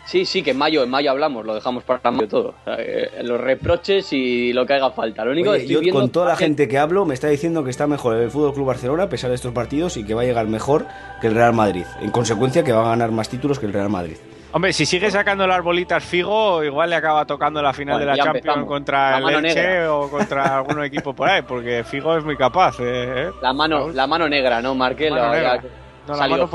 Sí, 0.05 0.25
sí, 0.25 0.41
que 0.41 0.51
en 0.51 0.57
mayo, 0.57 0.83
en 0.83 0.89
mayo 0.89 1.11
hablamos, 1.11 1.45
lo 1.45 1.53
dejamos 1.53 1.83
para 1.83 2.11
mayo 2.11 2.27
todo. 2.27 2.55
Eh, 2.65 3.21
los 3.23 3.39
reproches 3.39 4.11
y 4.11 4.51
lo 4.53 4.65
que 4.65 4.73
haga 4.73 4.89
falta. 4.89 5.23
Lo 5.23 5.31
único 5.31 5.55
yo 5.55 5.79
con 5.91 6.09
toda 6.09 6.29
la 6.29 6.35
gente 6.35 6.67
que 6.67 6.79
hablo 6.79 7.05
me 7.05 7.13
está 7.13 7.27
diciendo 7.27 7.63
que 7.63 7.69
está 7.69 7.85
mejor 7.85 8.17
el 8.17 8.31
Fútbol 8.31 8.55
Club 8.55 8.65
Barcelona 8.65 9.03
a 9.03 9.09
pesar 9.09 9.29
de 9.29 9.35
estos 9.35 9.53
partidos 9.53 9.97
y 9.97 10.03
que 10.03 10.15
va 10.15 10.23
a 10.23 10.25
llegar 10.25 10.47
mejor 10.47 10.87
que 11.21 11.27
el 11.27 11.35
Real 11.35 11.53
Madrid. 11.53 11.85
En 12.01 12.09
consecuencia, 12.09 12.63
que 12.63 12.71
va 12.71 12.87
a 12.87 12.89
ganar 12.89 13.11
más 13.11 13.29
títulos 13.29 13.59
que 13.59 13.67
el 13.67 13.73
Real 13.73 13.89
Madrid. 13.89 14.17
Hombre, 14.51 14.73
si 14.73 14.85
sigue 14.85 15.12
sacando 15.12 15.45
las 15.45 15.63
bolitas 15.63 16.03
Figo, 16.03 16.63
igual 16.63 16.89
le 16.89 16.95
acaba 16.95 17.25
tocando 17.25 17.62
la 17.62 17.71
final 17.71 17.99
de 17.99 18.05
la 18.05 18.17
Champions 18.17 18.65
contra 18.65 19.19
el 19.19 19.45
Elche 19.45 19.85
o 19.85 20.09
contra 20.09 20.57
algún 20.57 20.83
equipo 20.83 21.13
por 21.13 21.29
ahí, 21.29 21.43
porque 21.43 21.83
Figo 21.83 22.17
es 22.17 22.25
muy 22.25 22.35
capaz. 22.35 22.77
¿eh? 22.79 23.29
La 23.41 23.53
mano, 23.53 23.89
la 23.89 24.07
mano 24.07 24.27
negra, 24.27 24.59
¿no, 24.62 24.73
Marquelo? 24.73 25.17
la, 25.17 25.62
mano, 26.07 26.49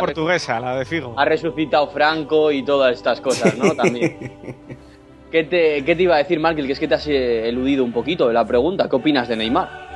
portuguesa, 0.00 0.58
la 0.58 0.76
de 0.76 0.86
Figo. 0.86 1.14
Ha 1.18 1.24
resucitado 1.26 1.88
Franco 1.88 2.50
y 2.50 2.64
todas 2.64 2.96
estas 2.96 3.20
cosas, 3.20 3.54
¿no? 3.58 3.74
También. 3.74 4.16
¿Qué 5.30 5.44
te, 5.44 5.84
¿Qué 5.84 5.94
te 5.94 6.04
iba 6.04 6.14
a 6.14 6.18
decir, 6.18 6.40
Markel? 6.40 6.66
Que 6.66 6.72
es 6.72 6.80
que 6.80 6.88
te 6.88 6.94
has 6.94 7.06
eh, 7.06 7.46
eludido 7.46 7.84
un 7.84 7.92
poquito 7.92 8.28
de 8.28 8.32
la 8.32 8.46
pregunta. 8.46 8.88
¿Qué 8.88 8.96
opinas 8.96 9.28
de 9.28 9.36
Neymar? 9.36 9.87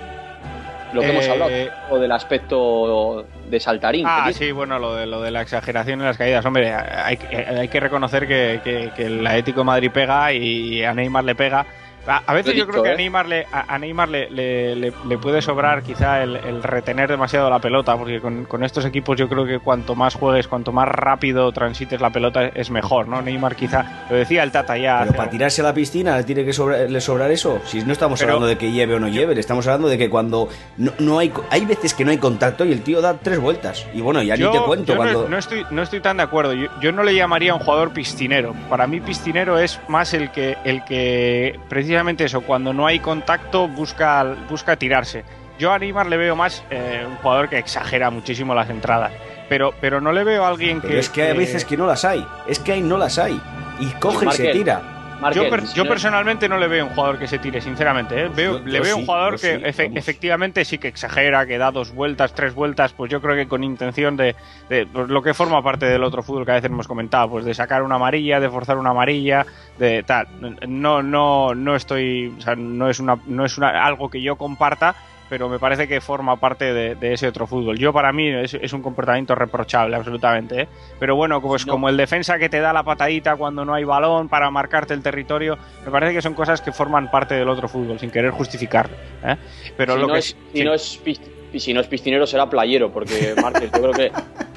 Lo 0.92 1.00
que 1.00 1.10
hemos 1.10 1.24
Eh, 1.26 1.30
hablado, 1.30 1.50
o 1.90 1.98
del 1.98 2.12
aspecto 2.12 3.26
de 3.48 3.60
saltarín. 3.60 4.04
Ah, 4.06 4.30
sí, 4.32 4.52
bueno, 4.52 4.78
lo 4.78 4.94
de, 4.94 5.06
lo 5.06 5.20
de 5.22 5.30
la 5.30 5.40
exageración 5.42 6.00
en 6.00 6.06
las 6.06 6.18
caídas. 6.18 6.44
Hombre, 6.44 6.72
hay, 6.72 7.16
que- 7.16 7.36
hay 7.36 7.68
que 7.68 7.80
reconocer 7.80 8.26
que, 8.28 8.60
que- 8.62 8.90
que 8.94 9.06
el 9.06 9.26
Atlético 9.26 9.64
Madrid 9.64 9.90
pega 9.90 10.32
y 10.32 10.84
a 10.84 10.92
Neymar 10.94 11.24
le 11.24 11.34
pega. 11.34 11.66
A, 12.06 12.22
a 12.26 12.34
veces 12.34 12.54
yo 12.56 12.66
creo 12.66 12.82
que 12.82 12.88
a 12.90 12.92
¿eh? 12.94 12.96
Neymar, 12.96 13.26
le, 13.26 13.46
a, 13.52 13.74
a 13.74 13.78
Neymar 13.78 14.08
le, 14.08 14.28
le- 14.30 14.74
le- 14.76 14.92
le 15.08 15.18
puede 15.18 15.40
sobrar 15.40 15.82
quizá 15.82 16.22
el, 16.22 16.36
el 16.36 16.62
retener 16.62 17.08
demasiado 17.08 17.48
la 17.48 17.60
pelota, 17.60 17.96
porque 17.96 18.20
con, 18.20 18.44
con 18.44 18.64
estos 18.64 18.84
equipos 18.84 19.16
yo 19.16 19.28
creo 19.28 19.44
que 19.46 19.58
cuanto 19.60 19.94
más 19.94 20.14
juegues, 20.14 20.48
cuanto 20.48 20.72
más 20.72 20.88
rápido 20.88 21.52
transites 21.52 22.00
la 22.00 22.10
pelota 22.10 22.46
es 22.48 22.70
mejor, 22.70 23.06
¿no? 23.06 23.22
Neymar 23.22 23.54
quizá, 23.54 24.04
lo 24.10 24.16
decía 24.16 24.42
el 24.42 24.50
Tata 24.50 24.76
ya. 24.76 24.98
Pero 24.98 25.10
hace 25.10 25.16
para 25.16 25.30
tirarse 25.30 25.60
a 25.60 25.64
la 25.64 25.74
piscina 25.74 26.16
le 26.16 26.24
tiene 26.24 26.44
que 26.44 26.52
sobra- 26.52 26.88
le 26.88 27.00
sobrar 27.00 27.30
eso. 27.30 27.60
Si 27.64 27.82
no 27.84 27.92
estamos 27.92 28.18
Pero- 28.18 28.32
hablando 28.32 28.48
de 28.48 28.58
que 28.58 28.72
lleve 28.72 28.94
o 28.94 28.98
no 28.98 29.06
lleve, 29.08 29.34
le 29.34 29.40
estamos 29.40 29.64
hablando 29.68 29.88
de 29.88 29.96
que 29.98 30.10
cuando 30.10 30.48
no, 30.78 30.90
no 30.98 31.18
hay 31.20 31.28
co- 31.28 31.44
hay 31.50 31.64
veces 31.64 31.94
que 31.94 32.04
no 32.04 32.10
hay 32.10 32.18
contacto 32.18 32.64
y 32.64 32.72
el 32.72 32.82
tío 32.82 33.00
da 33.00 33.14
tres 33.14 33.38
vueltas. 33.38 33.86
Y 33.94 34.00
bueno, 34.00 34.22
ya 34.22 34.34
yo, 34.34 34.50
ni 34.52 34.58
te 34.58 34.64
cuento 34.64 34.86
yo 34.86 34.94
no- 34.94 35.00
cuando 35.02 35.28
no, 35.28 35.38
estoy, 35.38 35.64
no 35.70 35.82
estoy 35.82 36.00
tan 36.00 36.16
de 36.16 36.24
acuerdo. 36.24 36.52
Yo, 36.52 36.66
yo 36.80 36.90
no 36.90 37.04
le 37.04 37.14
llamaría 37.14 37.54
un 37.54 37.60
jugador 37.60 37.92
piscinero. 37.92 38.54
Para 38.68 38.88
mí 38.88 39.00
piscinero 39.00 39.58
es 39.60 39.78
más 39.86 40.14
el 40.14 40.32
que, 40.32 40.56
el 40.64 40.82
que 40.84 41.60
precisamente 41.68 41.91
eso, 42.18 42.40
cuando 42.42 42.72
no 42.72 42.86
hay 42.86 43.00
contacto 43.00 43.68
busca, 43.68 44.24
busca 44.48 44.76
tirarse. 44.76 45.24
Yo 45.58 45.72
a 45.72 45.78
Neymar 45.78 46.06
le 46.06 46.16
veo 46.16 46.34
más 46.34 46.64
eh, 46.70 47.04
un 47.06 47.16
jugador 47.16 47.48
que 47.48 47.58
exagera 47.58 48.10
muchísimo 48.10 48.54
las 48.54 48.70
entradas. 48.70 49.12
Pero, 49.48 49.74
pero 49.80 50.00
no 50.00 50.12
le 50.12 50.24
veo 50.24 50.44
a 50.44 50.48
alguien 50.48 50.80
Pero 50.80 50.94
que... 50.94 51.00
es 51.00 51.08
que 51.08 51.22
hay 51.22 51.36
veces 51.36 51.64
que 51.64 51.76
no 51.76 51.86
las 51.86 52.04
hay. 52.04 52.26
Es 52.46 52.58
que 52.58 52.72
ahí 52.72 52.80
no 52.80 52.96
las 52.96 53.18
hay. 53.18 53.40
Y 53.78 53.86
coge 54.00 54.26
y 54.26 54.32
se 54.32 54.52
tira. 54.52 55.01
Yo, 55.34 55.48
per- 55.50 55.64
yo 55.74 55.84
personalmente 55.86 56.48
no 56.48 56.56
le 56.58 56.68
veo 56.68 56.86
un 56.86 56.92
jugador 56.94 57.18
que 57.18 57.26
se 57.28 57.38
tire, 57.38 57.60
sinceramente. 57.60 58.24
¿eh? 58.24 58.28
Veo, 58.34 58.58
Yo- 58.58 58.64
le 58.64 58.80
veo 58.80 58.94
sí, 58.96 59.00
un 59.00 59.06
jugador 59.06 59.32
que 59.40 59.56
sí, 59.58 59.62
efe- 59.64 59.84
vamos. 59.84 59.98
efectivamente 59.98 60.64
sí 60.64 60.78
que 60.78 60.88
exagera, 60.88 61.46
que 61.46 61.58
da 61.58 61.70
dos 61.70 61.92
vueltas, 61.94 62.34
tres 62.34 62.54
vueltas, 62.54 62.92
pues 62.92 63.10
yo 63.10 63.20
creo 63.20 63.36
que 63.36 63.46
con 63.46 63.62
intención 63.64 64.16
de, 64.16 64.34
de- 64.68 64.86
pues 64.86 65.08
lo 65.08 65.22
que 65.22 65.34
forma 65.34 65.62
parte 65.62 65.86
del 65.86 66.02
otro 66.04 66.22
fútbol 66.22 66.44
que 66.44 66.52
a 66.52 66.54
veces 66.54 66.70
hemos 66.70 66.88
comentado, 66.88 67.30
pues 67.30 67.44
de 67.44 67.54
sacar 67.54 67.82
una 67.82 67.96
amarilla, 67.96 68.40
de 68.40 68.50
forzar 68.50 68.78
una 68.78 68.90
amarilla, 68.90 69.46
de 69.78 70.02
tal. 70.02 70.26
No, 70.68 71.02
no, 71.02 71.54
no 71.54 71.76
estoy, 71.76 72.34
o 72.38 72.40
sea, 72.40 72.54
no 72.56 72.88
es 72.90 72.98
una, 73.00 73.16
no 73.26 73.44
es 73.44 73.56
una, 73.58 73.84
algo 73.84 74.10
que 74.10 74.20
yo 74.22 74.36
comparta, 74.36 74.94
pero 75.32 75.48
me 75.48 75.58
parece 75.58 75.88
que 75.88 76.02
forma 76.02 76.36
parte 76.36 76.74
de, 76.74 76.94
de 76.94 77.14
ese 77.14 77.26
otro 77.26 77.46
fútbol. 77.46 77.78
Yo 77.78 77.90
para 77.90 78.12
mí 78.12 78.28
es, 78.28 78.52
es 78.52 78.70
un 78.74 78.82
comportamiento 78.82 79.34
reprochable, 79.34 79.96
absolutamente. 79.96 80.60
¿eh? 80.60 80.68
Pero 80.98 81.16
bueno, 81.16 81.40
pues 81.40 81.66
No. 81.66 81.72
como 81.72 81.88
el 81.88 81.96
defensa 81.96 82.36
que 82.38 82.50
te 82.50 82.60
da 82.60 82.70
la 82.74 82.82
patadita 82.82 83.36
cuando 83.36 83.64
no 83.64 83.72
hay 83.72 83.84
balón 83.84 84.28
para 84.28 84.50
marcarte 84.50 84.92
el 84.92 85.02
territorio, 85.02 85.56
me 85.86 85.90
parece 85.90 86.12
que 86.12 86.20
son 86.20 86.34
cosas 86.34 86.60
que 86.60 86.70
forman 86.70 87.10
parte 87.10 87.34
del 87.34 87.48
otro 87.48 87.66
fútbol, 87.66 87.98
sin 87.98 88.10
querer 88.10 88.30
justificarlo. 88.32 88.94
¿eh? 89.24 89.36
Pero 89.74 89.94
si, 89.94 90.00
lo 90.02 90.06
no 90.08 90.12
que 90.12 90.18
es, 90.18 90.26
sí- 90.26 90.36
si, 90.52 90.58
sí. 90.58 90.64
no 90.64 90.74
es 90.74 91.00
pis- 91.52 91.62
si 91.64 91.74
no 91.74 91.80
es 91.80 91.86
piscinero 91.86 92.26
será 92.26 92.48
playero, 92.48 92.90
porque 92.90 93.34
Márquez, 93.40 93.70
yo 93.72 93.80
creo 93.82 93.92
que 93.92 94.10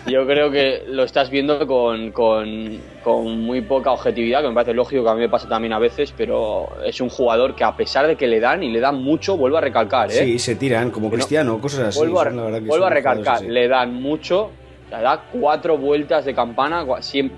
yo 0.07 0.25
creo 0.27 0.51
que 0.51 0.83
lo 0.87 1.03
estás 1.03 1.29
viendo 1.31 1.65
con, 1.67 2.11
con, 2.11 2.79
con 3.03 3.41
muy 3.41 3.61
poca 3.61 3.91
objetividad, 3.91 4.41
que 4.41 4.47
me 4.49 4.53
parece 4.53 4.73
lógico 4.73 5.03
que 5.03 5.09
a 5.09 5.13
mí 5.15 5.21
me 5.21 5.29
pasa 5.29 5.47
también 5.49 5.73
a 5.73 5.79
veces, 5.79 6.13
pero 6.15 6.67
es 6.85 7.01
un 7.01 7.09
jugador 7.09 7.55
que 7.55 7.63
a 7.63 7.75
pesar 7.75 8.05
de 8.07 8.15
que 8.15 8.27
le 8.27 8.39
dan 8.39 8.61
y 8.63 8.71
le 8.71 8.79
dan 8.79 9.01
mucho, 9.03 9.35
vuelvo 9.35 9.57
a 9.57 9.61
recalcar, 9.61 10.09
¿eh? 10.11 10.13
Sí, 10.13 10.39
se 10.39 10.55
tiran 10.55 10.91
como 10.91 11.07
no- 11.07 11.13
Cristiano, 11.13 11.59
cosas 11.59 11.81
así. 11.87 11.97
vuelvo 11.99 12.21
a, 12.21 12.25
son 12.25 12.37
la 12.37 12.43
verdad 12.43 12.59
que 12.59 12.65
vuelvo 12.67 12.85
a 12.85 12.89
recalcar, 12.91 13.41
le 13.41 13.67
dan 13.67 13.93
mucho, 13.95 14.51
le 14.91 15.01
da 15.01 15.23
cuatro 15.31 15.77
vueltas 15.77 16.23
de 16.25 16.35
campana 16.35 16.85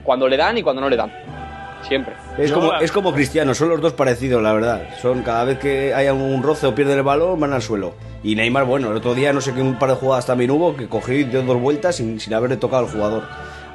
cuando 0.04 0.28
le 0.28 0.36
dan 0.38 0.58
y 0.58 0.62
cuando 0.64 0.82
no 0.82 0.90
le 0.90 0.98
dan. 0.98 1.12
Siempre. 1.82 2.16
Es 2.38 2.50
Yo- 2.50 2.56
como, 2.56 2.74
es 2.76 2.92
como 2.92 3.14
Cristiano, 3.14 3.54
son 3.54 3.70
los 3.70 3.80
dos 3.82 3.94
parecidos, 3.94 4.42
la 4.42 4.54
verdad. 4.54 4.82
Son 5.02 5.22
cada 5.24 5.44
vez 5.46 5.60
que 5.60 5.94
hay 5.94 6.08
un 6.10 6.44
roce 6.44 6.68
o 6.68 6.76
pierde 6.76 6.94
el 6.94 7.04
balón, 7.04 7.40
van 7.40 7.54
al 7.54 7.62
suelo. 7.62 7.94
Y 8.24 8.36
Neymar, 8.36 8.66
bueno, 8.66 8.92
el 8.92 8.98
otro 8.98 9.14
día 9.16 9.32
no 9.32 9.42
sé 9.42 9.54
qué 9.54 9.62
un 9.62 9.78
par 9.80 9.90
de 9.90 9.96
jugadas 9.96 10.26
también 10.26 10.52
hubo 10.52 10.76
que 10.76 10.88
cogió 10.88 11.14
y 11.16 11.24
dio 11.24 11.42
dos 11.44 11.60
vueltas 11.62 11.96
sin, 11.96 12.20
sin 12.20 12.34
haberle 12.34 12.58
tocado 12.58 12.86
al 12.86 12.92
jugador. 12.92 13.24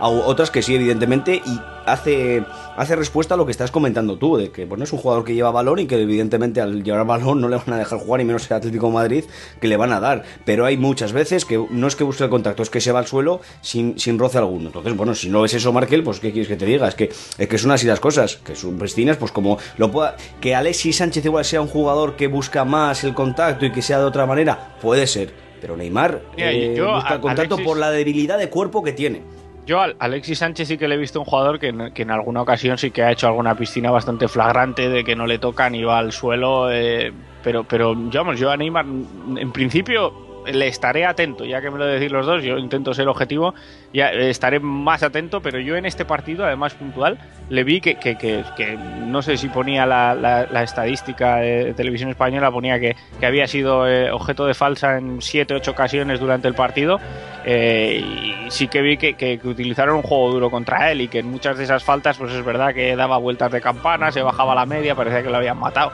A 0.02 0.08
otras 0.08 0.50
que 0.50 0.62
sí, 0.62 0.74
evidentemente, 0.74 1.40
y 1.46 1.60
hace, 1.86 2.44
hace 2.76 2.96
respuesta 2.96 3.34
a 3.34 3.36
lo 3.36 3.46
que 3.46 3.52
estás 3.52 3.70
comentando 3.70 4.18
tú, 4.18 4.36
de 4.36 4.50
que 4.50 4.64
bueno, 4.64 4.82
es 4.82 4.92
un 4.92 4.98
jugador 4.98 5.24
que 5.24 5.32
lleva 5.32 5.52
balón 5.52 5.78
y 5.78 5.86
que 5.86 5.94
evidentemente 5.94 6.60
al 6.60 6.82
llevar 6.82 7.06
balón 7.06 7.40
no 7.40 7.48
le 7.48 7.54
van 7.54 7.72
a 7.72 7.78
dejar 7.78 8.00
jugar, 8.00 8.20
y 8.20 8.24
menos 8.24 8.50
el 8.50 8.56
Atlético 8.56 8.88
de 8.88 8.94
Madrid, 8.94 9.24
que 9.60 9.68
le 9.68 9.76
van 9.76 9.92
a 9.92 10.00
dar. 10.00 10.24
Pero 10.44 10.66
hay 10.66 10.76
muchas 10.76 11.12
veces 11.12 11.44
que 11.44 11.64
no 11.70 11.86
es 11.86 11.94
que 11.94 12.02
busque 12.02 12.24
el 12.24 12.30
contacto, 12.30 12.64
es 12.64 12.70
que 12.70 12.80
se 12.80 12.90
va 12.90 12.98
al 12.98 13.06
suelo 13.06 13.40
sin, 13.60 13.96
sin 13.96 14.18
roce 14.18 14.38
alguno. 14.38 14.66
Entonces, 14.66 14.96
bueno, 14.96 15.14
si 15.14 15.28
no 15.28 15.44
es 15.44 15.54
eso, 15.54 15.72
Markel, 15.72 16.02
pues 16.02 16.18
¿qué 16.18 16.32
quieres 16.32 16.48
que 16.48 16.56
te 16.56 16.66
diga? 16.66 16.88
Es 16.88 16.96
que, 16.96 17.04
es 17.38 17.48
que 17.48 17.58
son 17.58 17.70
así 17.70 17.86
las 17.86 18.00
cosas, 18.00 18.38
que 18.38 18.56
son 18.56 18.76
pristinas, 18.78 19.18
pues 19.18 19.30
como 19.30 19.58
lo 19.76 19.92
pueda... 19.92 20.16
Que 20.40 20.56
Alexis 20.56 20.96
Sánchez 20.96 21.24
igual 21.24 21.44
sea 21.44 21.60
un 21.60 21.68
jugador 21.68 22.16
que 22.16 22.26
busca 22.26 22.64
más 22.64 23.04
el 23.04 23.14
contacto 23.14 23.66
y 23.66 23.70
que 23.70 23.82
sea 23.82 24.00
de 24.00 24.04
otra 24.06 24.26
manera, 24.26 24.74
puede 24.82 25.06
ser. 25.06 25.32
Pero 25.60 25.76
Neymar 25.76 26.22
eh, 26.36 26.74
yo 26.76 26.92
busca 26.92 27.14
el 27.14 27.20
contacto 27.20 27.54
Alexis- 27.54 27.64
por 27.64 27.78
la 27.78 27.92
debilidad 27.92 28.36
de 28.36 28.50
cuerpo 28.50 28.82
que 28.82 28.90
tiene. 28.90 29.22
Yo 29.64 29.80
al 29.80 29.94
Alexis 30.00 30.38
Sánchez 30.38 30.66
sí 30.68 30.76
que 30.78 30.88
le 30.88 30.96
he 30.96 30.98
visto 30.98 31.20
un 31.20 31.24
jugador 31.24 31.58
que, 31.60 31.68
en- 31.68 32.10
alguna 32.10 32.42
ocasión 32.42 32.78
sí 32.78 32.90
que 32.90 33.02
ha 33.02 33.12
hecho 33.12 33.28
alguna 33.28 33.54
piscina 33.54 33.90
bastante 33.92 34.26
flagrante 34.26 34.88
de 34.88 35.04
que 35.04 35.14
no 35.14 35.26
le 35.26 35.38
tocan 35.38 35.74
y 35.74 35.84
va 35.84 35.98
al 35.98 36.12
suelo. 36.12 36.70
eh, 36.72 37.12
pero, 37.44 37.64
pero 37.64 37.94
vamos, 37.94 38.38
yo 38.40 38.50
a 38.50 38.56
Neymar 38.56 38.84
en 38.86 39.52
principio 39.52 40.31
le 40.46 40.66
estaré 40.68 41.06
atento, 41.06 41.44
ya 41.44 41.60
que 41.60 41.70
me 41.70 41.78
lo 41.78 41.86
decís 41.86 42.10
los 42.10 42.26
dos, 42.26 42.42
yo 42.42 42.58
intento 42.58 42.94
ser 42.94 43.06
objetivo, 43.08 43.54
ya 43.92 44.12
eh, 44.12 44.30
estaré 44.30 44.58
más 44.60 45.02
atento, 45.02 45.40
pero 45.40 45.60
yo 45.60 45.76
en 45.76 45.86
este 45.86 46.04
partido, 46.04 46.44
además 46.44 46.74
puntual, 46.74 47.18
le 47.48 47.62
vi 47.64 47.80
que, 47.80 47.94
que, 47.96 48.16
que- 48.16 48.44
que 48.56 48.76
no 48.76 49.22
sé 49.22 49.36
si 49.36 49.48
ponía 49.48 49.86
la, 49.86 50.14
la- 50.14 50.62
estadística 50.62 51.36
de 51.36 51.74
televisión 51.74 52.10
española, 52.10 52.50
ponía 52.50 52.80
que, 52.80 52.96
había 53.24 53.46
sido 53.46 53.86
eh, 53.88 54.10
objeto 54.10 54.46
de 54.46 54.54
falsa 54.54 54.98
en 54.98 55.20
7 55.22 55.54
ocho 55.54 55.70
ocasiones 55.72 56.18
durante 56.20 56.48
el 56.48 56.54
partido. 56.54 56.98
eh, 57.44 58.02
y 58.46 58.50
sí 58.50 58.68
que 58.68 58.82
vi 58.82 58.96
que 58.96 59.40
utilizaron 59.44 59.96
un 59.96 60.02
juego 60.02 60.30
duro 60.32 60.50
contra 60.50 60.90
él 60.92 61.00
y 61.02 61.08
que 61.08 61.20
en 61.20 61.26
muchas 61.30 61.56
de 61.58 61.64
esas 61.64 61.82
faltas, 61.84 62.16
pues 62.18 62.32
es 62.32 62.44
verdad 62.44 62.72
que 62.74 62.94
daba 62.96 63.16
vueltas 63.18 63.50
de 63.52 63.60
campana, 63.60 64.12
se 64.12 64.22
bajaba 64.22 64.54
la 64.54 64.66
media, 64.66 64.94
parecía 64.94 65.22
que 65.22 65.30
lo 65.30 65.36
habían 65.36 65.58
matado. 65.58 65.92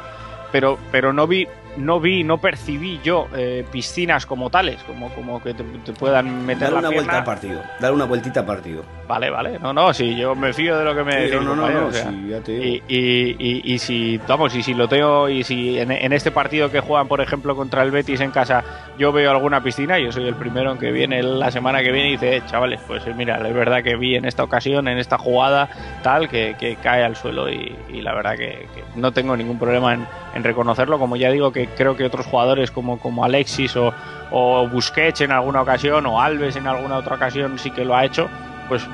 Pero, 0.52 0.78
pero 0.90 1.12
no 1.12 1.26
vi, 1.26 1.46
no 1.78 2.00
vi, 2.00 2.24
no 2.24 2.38
percibí 2.38 3.00
yo 3.02 3.28
eh, 3.34 3.64
piscinas 3.70 4.26
como 4.26 4.50
tales, 4.50 4.82
como, 4.84 5.08
como 5.14 5.42
que 5.42 5.54
te, 5.54 5.64
te 5.64 5.92
puedan 5.92 6.44
meter 6.44 6.72
la 6.72 6.78
una 6.80 6.88
vuelta 6.88 7.02
pierna. 7.04 7.18
al 7.18 7.24
partido. 7.24 7.62
Dale 7.80 7.94
una 7.94 8.04
vueltita 8.04 8.40
al 8.40 8.46
partido. 8.46 8.82
Vale, 9.06 9.30
vale. 9.30 9.58
No, 9.58 9.72
no, 9.72 9.94
si 9.94 10.14
yo 10.16 10.34
me 10.34 10.52
fío 10.52 10.76
de 10.76 10.84
lo 10.84 10.94
que 10.94 11.02
me 11.02 11.12
Sí, 11.12 11.18
decís, 11.18 11.34
no, 11.36 11.40
no, 11.40 11.54
no, 11.54 11.62
compañero, 11.62 11.80
no, 11.80 11.86
o 11.88 11.92
sea, 11.92 12.10
sí, 12.10 12.26
ya 12.28 12.40
te 12.40 12.52
digo. 12.52 12.64
y, 12.88 12.94
y, 12.94 13.36
y, 13.38 13.72
y 13.74 13.78
si, 13.78 14.18
vamos, 14.28 14.54
y 14.54 14.62
si 14.62 14.74
lo 14.74 14.86
tengo, 14.86 15.28
y 15.30 15.42
si 15.44 15.78
en, 15.78 15.90
en 15.92 16.12
este 16.12 16.30
partido 16.30 16.70
que 16.70 16.80
juegan, 16.80 17.08
por 17.08 17.20
ejemplo, 17.22 17.56
contra 17.56 17.82
el 17.82 17.90
Betis 17.90 18.20
en 18.20 18.30
casa, 18.30 18.62
yo 18.98 19.10
veo 19.12 19.30
alguna 19.30 19.62
piscina, 19.62 19.98
yo 19.98 20.12
soy 20.12 20.26
el 20.28 20.34
primero 20.34 20.72
en 20.72 20.78
que 20.78 20.92
viene 20.92 21.22
la 21.22 21.50
semana 21.50 21.82
que 21.82 21.90
viene 21.90 22.08
y 22.08 22.12
dice, 22.12 22.36
"Eh, 22.36 22.42
chavales, 22.46 22.80
pues 22.86 23.06
eh, 23.06 23.14
mira, 23.16 23.36
es 23.46 23.54
verdad 23.54 23.82
que 23.82 23.96
vi 23.96 24.14
en 24.16 24.26
esta 24.26 24.42
ocasión, 24.44 24.88
en 24.88 24.98
esta 24.98 25.16
jugada, 25.16 25.70
tal, 26.02 26.28
que, 26.28 26.56
que 26.58 26.76
cae 26.76 27.02
al 27.02 27.16
suelo 27.16 27.48
y, 27.50 27.74
y 27.88 28.02
la 28.02 28.14
verdad 28.14 28.32
que, 28.36 28.66
que 28.74 28.84
no 28.94 29.12
tengo 29.12 29.36
ningún 29.38 29.58
problema 29.58 29.94
en, 29.94 30.06
en 30.38 30.44
reconocerlo, 30.44 30.98
como 30.98 31.16
ya 31.16 31.30
digo, 31.30 31.52
que 31.52 31.66
creo 31.66 31.96
que 31.96 32.04
otros 32.04 32.24
jugadores 32.26 32.70
como, 32.70 32.98
como 32.98 33.24
Alexis 33.24 33.76
o, 33.76 33.92
o 34.30 34.66
Busquets 34.68 35.20
en 35.20 35.32
alguna 35.32 35.60
ocasión, 35.60 36.06
o 36.06 36.20
Alves 36.20 36.56
en 36.56 36.66
alguna 36.66 36.96
otra 36.96 37.16
ocasión 37.16 37.58
sí 37.58 37.70
que 37.70 37.84
lo 37.84 37.94
ha 37.94 38.06
hecho, 38.06 38.28
pues 38.68 38.86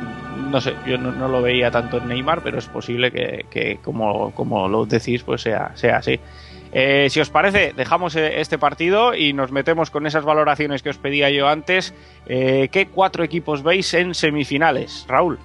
no 0.50 0.60
sé, 0.60 0.74
yo 0.86 0.98
no, 0.98 1.28
lo 1.28 1.42
veía 1.42 1.70
tanto 1.70 1.98
en 1.98 2.08
Neymar, 2.08 2.42
pero 2.42 2.58
es 2.58 2.66
posible 2.66 3.10
que, 3.10 3.46
que 3.50 3.78
como, 3.82 4.32
como 4.32 4.68
lo 4.68 4.86
decís, 4.86 5.22
pues 5.22 5.42
sea, 5.42 5.72
sea 5.74 5.98
así. 5.98 6.18
Eh, 6.76 7.06
si 7.08 7.20
os 7.20 7.30
parece, 7.30 7.72
dejamos 7.76 8.16
eh, 8.16 8.40
este 8.40 8.58
partido 8.58 9.14
y 9.14 9.32
nos 9.32 9.52
metemos 9.52 9.90
con 9.90 10.08
esas 10.08 10.24
valoraciones 10.24 10.82
que 10.82 10.90
os 10.90 10.98
pedía 10.98 11.30
yo 11.30 11.48
antes. 11.48 11.94
Eh, 12.26 12.68
¿Qué 12.72 12.86
cuatro 12.86 13.22
equipos 13.22 13.62
veis 13.62 13.94
en 13.94 14.12
semifinales? 14.12 15.06
Raúl. 15.08 15.38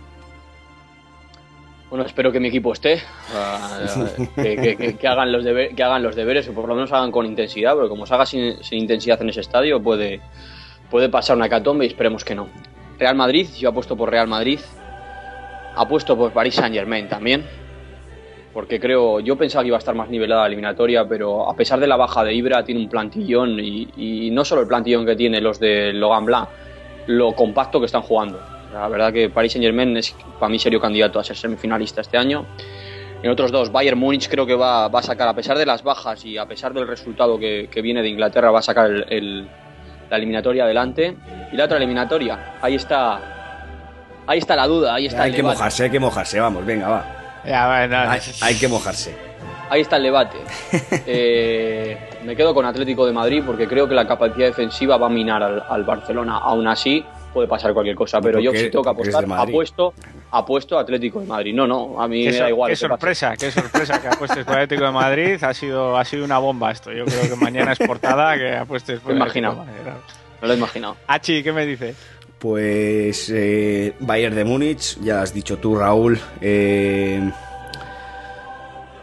Bueno, 1.89 2.05
espero 2.05 2.31
que 2.31 2.39
mi 2.39 2.49
equipo 2.49 2.71
esté, 2.73 3.01
que, 4.35 4.55
que- 4.55 4.77
que- 4.77 4.97
que 4.97 5.07
hagan 5.07 5.31
los 5.31 5.43
que 5.43 5.83
hagan 5.83 6.03
los 6.03 6.15
deberes, 6.15 6.47
o 6.47 6.53
por 6.53 6.67
lo 6.67 6.75
menos 6.75 6.91
hagan 6.91 7.11
con 7.11 7.25
intensidad, 7.25 7.73
porque 7.73 7.89
como 7.89 8.05
se 8.05 8.13
haga 8.13 8.25
sin, 8.27 8.63
sin 8.63 8.79
intensidad 8.79 9.19
en 9.21 9.29
ese 9.29 9.41
estadio, 9.41 9.81
puede, 9.81 10.21
puede 10.91 11.09
pasar 11.09 11.35
una 11.35 11.49
catombe 11.49 11.85
y 11.85 11.87
esperemos 11.87 12.23
que 12.23 12.35
no. 12.35 12.47
Real 12.99 13.15
Madrid, 13.15 13.47
yo 13.57 13.69
apuesto 13.69 13.95
por 13.95 14.11
Real 14.11 14.27
Madrid, 14.27 14.59
apuesto 15.75 16.15
por 16.15 16.31
Paris 16.31 16.55
Saint 16.55 16.75
Germain 16.75 17.07
también, 17.07 17.43
porque 18.53 18.79
creo, 18.79 19.19
yo 19.19 19.35
pensaba 19.35 19.63
que 19.63 19.69
iba 19.69 19.77
a 19.77 19.79
estar 19.79 19.95
más 19.95 20.09
nivelada 20.09 20.41
la 20.41 20.47
eliminatoria, 20.47 21.07
pero 21.07 21.49
a 21.49 21.55
pesar 21.55 21.79
de 21.79 21.87
la 21.87 21.95
baja 21.95 22.23
de 22.23 22.33
Ibra, 22.33 22.63
tiene 22.63 22.81
un 22.81 22.89
plantillón, 22.89 23.59
y, 23.59 23.87
y 23.97 24.29
no 24.31 24.45
solo 24.45 24.61
el 24.61 24.67
plantillón 24.67 25.05
que 25.07 25.15
tiene 25.15 25.41
los 25.41 25.59
de 25.59 25.93
Logan 25.93 26.25
Blanc, 26.25 26.49
lo 27.07 27.31
compacto 27.33 27.79
que 27.79 27.85
están 27.87 28.01
jugando. 28.03 28.39
La 28.73 28.87
verdad 28.87 29.11
que 29.11 29.29
Paris 29.29 29.53
Saint 29.53 29.63
Germain 29.65 29.95
es 29.97 30.15
para 30.39 30.49
mí 30.49 30.59
serio 30.59 30.79
candidato 30.79 31.19
a 31.19 31.23
ser 31.23 31.35
semifinalista 31.35 32.01
este 32.01 32.17
año. 32.17 32.45
En 33.23 33.29
otros 33.31 33.51
dos, 33.51 33.71
Bayern 33.71 33.99
Múnich 33.99 34.29
creo 34.29 34.45
que 34.45 34.55
va, 34.55 34.87
va 34.87 34.99
a 34.99 35.03
sacar, 35.03 35.27
a 35.27 35.33
pesar 35.33 35.57
de 35.57 35.65
las 35.65 35.83
bajas 35.83 36.23
y 36.23 36.37
a 36.37 36.45
pesar 36.45 36.73
del 36.73 36.87
resultado 36.87 37.37
que, 37.37 37.67
que 37.71 37.81
viene 37.81 38.01
de 38.01 38.07
Inglaterra, 38.09 38.51
va 38.51 38.59
a 38.59 38.61
sacar 38.61 38.85
el- 38.89 39.05
el- 39.09 39.49
la 40.09 40.17
eliminatoria 40.17 40.63
adelante. 40.63 41.15
Y 41.51 41.55
la 41.57 41.65
otra 41.65 41.77
eliminatoria, 41.77 42.55
ahí 42.61 42.75
está, 42.75 43.19
ahí 44.25 44.37
está 44.39 44.55
la 44.55 44.67
duda, 44.67 44.93
ahí 44.95 45.07
está 45.07 45.23
Hay 45.23 45.29
el 45.31 45.35
que 45.35 45.41
debate. 45.41 45.57
mojarse, 45.57 45.83
hay 45.83 45.89
que 45.89 45.99
mojarse, 45.99 46.39
vamos, 46.39 46.65
venga, 46.65 46.87
va. 46.87 47.05
hay, 48.41 48.55
que 48.55 48.67
mojarse. 48.67 49.15
Ahí 49.69 49.81
está 49.81 49.97
el 49.97 50.03
debate. 50.03 50.37
Eh, 51.05 51.97
me 52.23 52.35
quedo 52.35 52.53
con 52.53 52.65
Atlético 52.65 53.05
de 53.05 53.13
Madrid 53.13 53.43
porque 53.45 53.67
creo 53.67 53.87
que 53.87 53.95
la 53.95 54.07
capacidad 54.07 54.47
defensiva 54.47 54.97
va 54.97 55.07
a 55.07 55.09
minar 55.09 55.41
al, 55.67 55.83
Barcelona. 55.83 56.37
Aún 56.37 56.67
así, 56.67 57.03
puede 57.33 57.47
pasar 57.47 57.73
cualquier 57.73 57.95
cosa, 57.95 58.19
pero 58.21 58.39
yo 58.39 58.51
si 58.51 58.69
tengo 58.69 58.83
que 58.83 58.89
apostar, 58.89 59.25
apuesto, 59.31 59.93
apuesto 60.31 60.77
Atlético 60.77 61.19
de 61.21 61.27
Madrid. 61.27 61.53
No, 61.53 61.67
no, 61.67 62.01
a 62.01 62.07
mí 62.07 62.25
me 62.25 62.31
da 62.31 62.49
igual. 62.49 62.69
Qué 62.69 62.75
sorpresa, 62.75 63.35
qué 63.37 63.51
sorpresa 63.51 64.01
que 64.01 64.07
apuestes 64.07 64.45
por 64.45 64.55
Atlético 64.55 64.85
de 64.85 64.91
Madrid. 64.91 65.43
Ha 65.43 65.53
sido, 65.53 65.97
ha 65.97 66.05
sido 66.05 66.25
una 66.25 66.39
bomba 66.39 66.71
esto. 66.71 66.91
Yo 66.91 67.05
creo 67.05 67.29
que 67.29 67.35
mañana 67.35 67.73
es 67.73 67.79
portada 67.79 68.37
que 68.37 68.55
apuestes 68.55 68.99
por 68.99 69.13
Atlético 69.13 69.49
de 69.49 69.55
Madrid. 69.55 69.81
No 70.41 70.47
lo 70.47 70.53
he 70.53 70.57
imaginado. 70.57 70.97
Achi, 71.07 71.43
¿qué 71.43 71.51
me 71.51 71.65
dices? 71.65 71.95
Pues 72.39 73.29
eh, 73.35 73.93
Bayern 73.99 74.33
de 74.33 74.45
Múnich, 74.45 74.97
ya 75.01 75.21
has 75.21 75.33
dicho 75.33 75.57
tú, 75.57 75.75
Raúl. 75.75 76.17
Eh, 76.39 77.29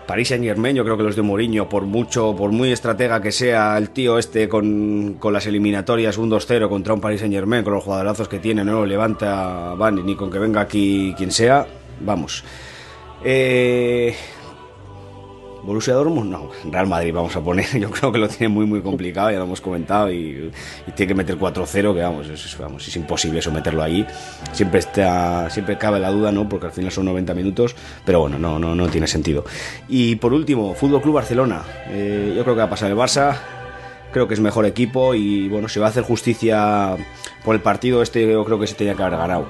París 0.06 0.28
Saint 0.28 0.44
Germain, 0.44 0.76
yo 0.76 0.84
creo 0.84 0.96
que 0.96 1.02
los 1.02 1.16
de 1.16 1.22
Mourinho, 1.22 1.68
por 1.68 1.84
mucho, 1.84 2.34
por 2.36 2.52
muy 2.52 2.70
estratega 2.72 3.20
que 3.20 3.32
sea 3.32 3.76
el 3.76 3.90
tío 3.90 4.18
este 4.18 4.48
con, 4.48 5.18
las 5.32 5.46
eliminatorias 5.46 6.16
un 6.16 6.30
2-0 6.30 6.68
contra 6.68 6.94
un 6.94 7.00
París 7.00 7.20
Saint 7.20 7.34
Germain, 7.34 7.64
con 7.64 7.74
los 7.74 7.82
jugadorazos 7.82 8.28
que 8.28 8.38
tiene, 8.38 8.64
no 8.64 8.72
lo 8.72 8.86
levanta 8.86 9.74
Van 9.74 10.04
ni 10.06 10.14
con 10.14 10.30
que 10.30 10.38
venga 10.38 10.60
aquí 10.60 11.14
quien 11.16 11.32
sea, 11.32 11.66
vamos. 12.00 12.44
Eh, 13.24 14.14
Borussia 15.66 15.94
Dortmund, 15.94 16.30
no, 16.30 16.50
Real 16.70 16.86
Madrid 16.86 17.12
vamos 17.12 17.34
a 17.34 17.40
poner, 17.40 17.66
yo 17.80 17.90
creo 17.90 18.12
que 18.12 18.18
lo 18.18 18.28
tiene 18.28 18.48
muy 18.48 18.66
muy 18.66 18.80
complicado, 18.80 19.32
ya 19.32 19.38
lo 19.38 19.44
hemos 19.44 19.60
comentado, 19.60 20.10
y, 20.12 20.52
tiene 20.94 21.08
que 21.08 21.14
meter 21.14 21.36
4-0, 21.36 21.94
que 21.94 22.00
vamos 22.00 22.28
es, 22.28 22.58
vamos, 22.58 22.86
es 22.86 22.96
imposible 22.96 23.42
someterlo 23.42 23.82
allí. 23.82 24.06
Siempre 24.52 24.78
está, 24.78 25.50
siempre 25.50 25.76
cabe 25.76 25.98
la 25.98 26.10
duda, 26.10 26.30
¿no? 26.30 26.48
Porque 26.48 26.66
al 26.66 26.72
final 26.72 26.92
son 26.92 27.06
90 27.06 27.34
minutos, 27.34 27.74
pero 28.04 28.20
bueno, 28.20 28.38
no, 28.38 28.58
no, 28.58 28.74
no 28.74 28.88
tiene 28.88 29.08
sentido. 29.08 29.44
Y 29.88 30.16
por 30.16 30.32
último, 30.32 30.74
Fútbol 30.74 31.02
Club 31.02 31.16
Barcelona. 31.16 31.62
Eh, 31.88 32.32
yo 32.36 32.42
creo 32.44 32.54
que 32.54 32.60
va 32.60 32.66
a 32.66 32.70
pasar 32.70 32.90
el 32.90 32.96
Barça, 32.96 33.36
creo 34.12 34.28
que 34.28 34.34
es 34.34 34.40
mejor 34.40 34.66
equipo 34.66 35.14
y 35.14 35.48
bueno, 35.48 35.68
se 35.68 35.80
va 35.80 35.86
a 35.86 35.88
hacer 35.90 36.04
justicia 36.04 36.96
por 37.44 37.56
el 37.56 37.60
partido 37.60 38.02
este, 38.02 38.30
yo 38.30 38.44
creo 38.44 38.58
que 38.60 38.68
se 38.68 38.74
tenía 38.74 38.94
que 38.94 39.02
haber 39.02 39.18
ganado. 39.18 39.48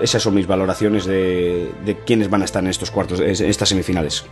Esas 0.00 0.22
son 0.22 0.34
mis 0.34 0.46
valoraciones 0.46 1.04
de, 1.04 1.70
de 1.84 1.96
quiénes 1.98 2.30
van 2.30 2.42
a 2.42 2.44
estar 2.44 2.62
en 2.62 2.70
estos 2.70 2.90
cuartos, 2.90 3.20
en 3.20 3.30
estas 3.30 3.68
semifinales. 3.68 4.24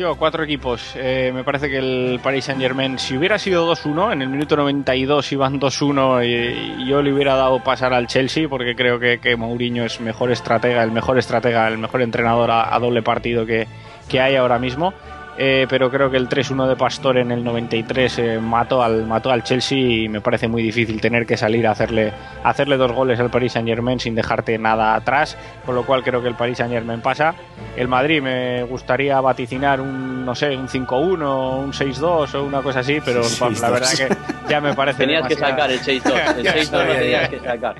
Yo, 0.00 0.16
cuatro 0.16 0.42
equipos. 0.42 0.94
Eh, 0.96 1.30
me 1.34 1.44
parece 1.44 1.68
que 1.68 1.76
el 1.76 2.20
Paris 2.22 2.46
Saint 2.46 2.58
Germain, 2.58 2.98
si 2.98 3.18
hubiera 3.18 3.38
sido 3.38 3.70
2-1, 3.70 4.14
en 4.14 4.22
el 4.22 4.30
minuto 4.30 4.56
92 4.56 5.30
iban 5.32 5.60
2-1 5.60 6.24
y, 6.24 6.88
yo 6.88 7.02
le 7.02 7.12
hubiera 7.12 7.34
dado 7.34 7.62
pasar 7.62 7.92
al 7.92 8.06
Chelsea 8.06 8.48
porque 8.48 8.74
creo 8.74 8.98
que, 8.98 9.18
que 9.18 9.36
Mourinho 9.36 9.84
es 9.84 10.00
mejor 10.00 10.32
estratega, 10.32 10.82
el 10.82 10.90
mejor 10.90 11.18
estratega, 11.18 11.68
el 11.68 11.76
mejor 11.76 12.00
entrenador 12.00 12.50
a, 12.50 12.78
doble 12.78 13.02
partido 13.02 13.44
que, 13.44 13.68
que 14.08 14.20
hay 14.20 14.36
ahora 14.36 14.58
mismo. 14.58 14.94
Eh, 15.42 15.66
pero 15.70 15.90
creo 15.90 16.10
que 16.10 16.18
el 16.18 16.28
3-1 16.28 16.68
de 16.68 16.76
Pastor 16.76 17.16
en 17.16 17.30
el 17.30 17.42
93 17.42 18.18
eh, 18.18 18.38
mató, 18.38 18.82
al, 18.82 19.06
mató 19.06 19.30
al 19.30 19.42
Chelsea 19.42 19.78
y 19.78 20.06
me 20.06 20.20
parece 20.20 20.48
muy 20.48 20.62
difícil 20.62 21.00
tener 21.00 21.24
que 21.24 21.38
salir 21.38 21.66
a 21.66 21.70
hacerle, 21.70 22.12
hacerle 22.44 22.76
dos 22.76 22.92
goles 22.92 23.18
al 23.20 23.30
Paris 23.30 23.52
Saint 23.52 23.66
Germain 23.66 23.98
sin 23.98 24.14
dejarte 24.14 24.58
nada 24.58 24.94
atrás, 24.94 25.38
con 25.64 25.74
lo 25.74 25.86
cual 25.86 26.02
creo 26.02 26.20
que 26.20 26.28
el 26.28 26.34
Paris 26.34 26.58
Saint 26.58 26.70
Germain 26.70 27.00
pasa. 27.00 27.34
El 27.74 27.88
Madrid 27.88 28.20
me 28.20 28.64
gustaría 28.64 29.18
vaticinar 29.22 29.80
un, 29.80 30.26
no 30.26 30.34
sé, 30.34 30.54
un 30.54 30.68
5-1, 30.68 31.58
un 31.58 31.72
6-2 31.72 32.34
o 32.34 32.44
una 32.44 32.60
cosa 32.60 32.80
así, 32.80 32.98
pero 33.02 33.22
la 33.62 33.70
verdad 33.70 33.92
que 33.96 34.14
ya 34.46 34.60
me 34.60 34.74
parece... 34.74 34.98
Tenías 35.06 35.26
que 35.26 35.36
sacar 35.36 35.70
el 35.70 35.80
6-2, 35.80 36.36
el 36.36 36.44
6-2 36.44 36.86
lo 36.86 36.94
tenías 36.94 37.28
que 37.30 37.40
sacar. 37.40 37.76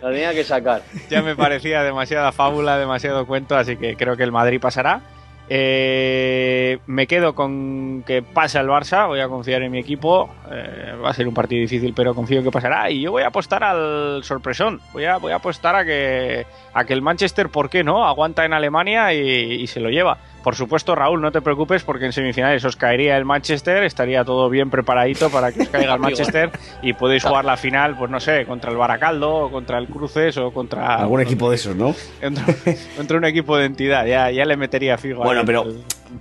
Lo 0.00 0.10
tenía 0.10 0.32
que 0.32 0.44
sacar. 0.44 0.82
Ya 1.10 1.20
me 1.20 1.34
parecía 1.34 1.82
demasiada 1.82 2.30
fábula, 2.30 2.78
demasiado 2.78 3.26
cuento, 3.26 3.56
así 3.56 3.76
que 3.76 3.96
creo 3.96 4.16
que 4.16 4.22
el 4.22 4.30
Madrid 4.30 4.60
pasará. 4.60 5.00
Eh, 5.48 6.78
me 6.86 7.06
quedo 7.06 7.34
con 7.34 8.02
que 8.04 8.22
pasa 8.22 8.60
el 8.60 8.68
Barça, 8.68 9.06
voy 9.06 9.20
a 9.20 9.28
confiar 9.28 9.62
en 9.62 9.70
mi 9.70 9.78
equipo. 9.78 10.30
Eh, 10.50 10.94
va 11.02 11.10
a 11.10 11.14
ser 11.14 11.28
un 11.28 11.34
partido 11.34 11.60
difícil, 11.60 11.92
pero 11.94 12.14
confío 12.14 12.42
que 12.42 12.50
pasará. 12.50 12.90
Y 12.90 13.02
yo 13.02 13.12
voy 13.12 13.22
a 13.22 13.28
apostar 13.28 13.62
al 13.62 14.24
sorpresón. 14.24 14.80
Voy 14.92 15.04
a, 15.04 15.18
voy 15.18 15.32
a 15.32 15.36
apostar 15.36 15.76
a 15.76 15.84
que, 15.84 16.46
a 16.74 16.84
que 16.84 16.92
el 16.92 17.02
Manchester, 17.02 17.48
¿por 17.48 17.70
qué 17.70 17.84
no? 17.84 18.04
Aguanta 18.06 18.44
en 18.44 18.52
Alemania 18.52 19.12
y 19.14 19.66
se 19.66 19.80
lo 19.80 19.90
lleva. 19.90 20.18
Por 20.46 20.54
supuesto, 20.54 20.94
Raúl, 20.94 21.20
no 21.20 21.32
te 21.32 21.42
preocupes 21.42 21.82
porque 21.82 22.04
en 22.04 22.12
semifinales 22.12 22.64
os 22.64 22.76
caería 22.76 23.16
el 23.16 23.24
Manchester, 23.24 23.82
estaría 23.82 24.24
todo 24.24 24.48
bien 24.48 24.70
preparadito 24.70 25.28
para 25.28 25.50
que 25.50 25.62
os 25.62 25.68
caiga 25.68 25.94
el 25.94 25.98
Manchester 26.06 26.52
y 26.82 26.92
podéis 26.92 27.24
jugar 27.24 27.44
la 27.44 27.56
final, 27.56 27.96
pues 27.98 28.12
no 28.12 28.20
sé, 28.20 28.46
contra 28.46 28.70
el 28.70 28.76
Baracaldo, 28.76 29.34
o 29.34 29.50
contra 29.50 29.76
el 29.78 29.88
Cruces 29.88 30.36
o 30.36 30.52
contra... 30.52 30.98
Algún 30.98 31.20
equipo 31.20 31.50
de 31.50 31.56
esos, 31.56 31.74
¿no? 31.74 31.96
Contra, 32.20 33.16
un 33.16 33.24
equipo 33.24 33.56
de 33.56 33.64
entidad, 33.64 34.06
ya, 34.06 34.30
ya 34.30 34.44
le 34.44 34.56
metería 34.56 34.96
fijo. 34.96 35.24
Bueno, 35.24 35.42
pero, 35.44 35.66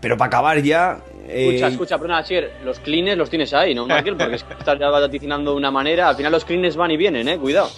pero 0.02 0.18
para 0.18 0.28
acabar 0.30 0.60
ya... 0.60 0.98
Eh, 1.28 1.50
escucha, 1.50 1.68
escucha, 1.68 1.98
pero 2.00 2.08
nada, 2.08 2.26
los 2.64 2.80
clines 2.80 3.16
los 3.16 3.30
tienes 3.30 3.54
ahí, 3.54 3.76
¿no, 3.76 3.88
Porque 3.88 4.38
estás 4.38 4.80
ya 4.80 4.90
vaticinando 4.90 5.52
de 5.52 5.58
una 5.58 5.70
manera, 5.70 6.10
al 6.10 6.16
final 6.16 6.32
los 6.32 6.46
clines 6.46 6.76
van 6.76 6.90
y 6.90 6.98
vienen, 6.98 7.28
¿eh? 7.28 7.38
Cuidado. 7.38 7.70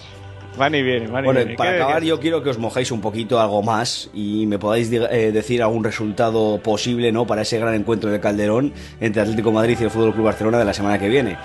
Van 0.58 0.74
y 0.74 0.82
vienen, 0.82 1.12
van 1.12 1.24
y 1.24 1.26
bueno, 1.26 1.56
para 1.56 1.76
acabar 1.76 2.02
yo 2.02 2.18
quiero 2.18 2.42
que 2.42 2.50
os 2.50 2.58
mojéis 2.58 2.90
un 2.90 3.00
poquito 3.00 3.40
algo 3.40 3.62
más 3.62 4.10
y 4.12 4.46
me 4.46 4.58
podáis 4.58 4.90
eh, 4.92 5.30
decir 5.32 5.62
algún 5.62 5.84
resultado 5.84 6.60
posible 6.62 7.12
¿no? 7.12 7.26
para 7.26 7.42
ese 7.42 7.58
gran 7.58 7.74
encuentro 7.74 8.10
de 8.10 8.20
Calderón 8.20 8.72
entre 9.00 9.22
Atlético 9.22 9.52
Madrid 9.52 9.76
y 9.80 9.84
el 9.84 9.90
Fútbol 9.90 10.12
Club 10.12 10.24
Barcelona 10.24 10.58
de 10.58 10.64
la 10.64 10.74
semana 10.74 10.98
que 10.98 11.08
viene. 11.08 11.36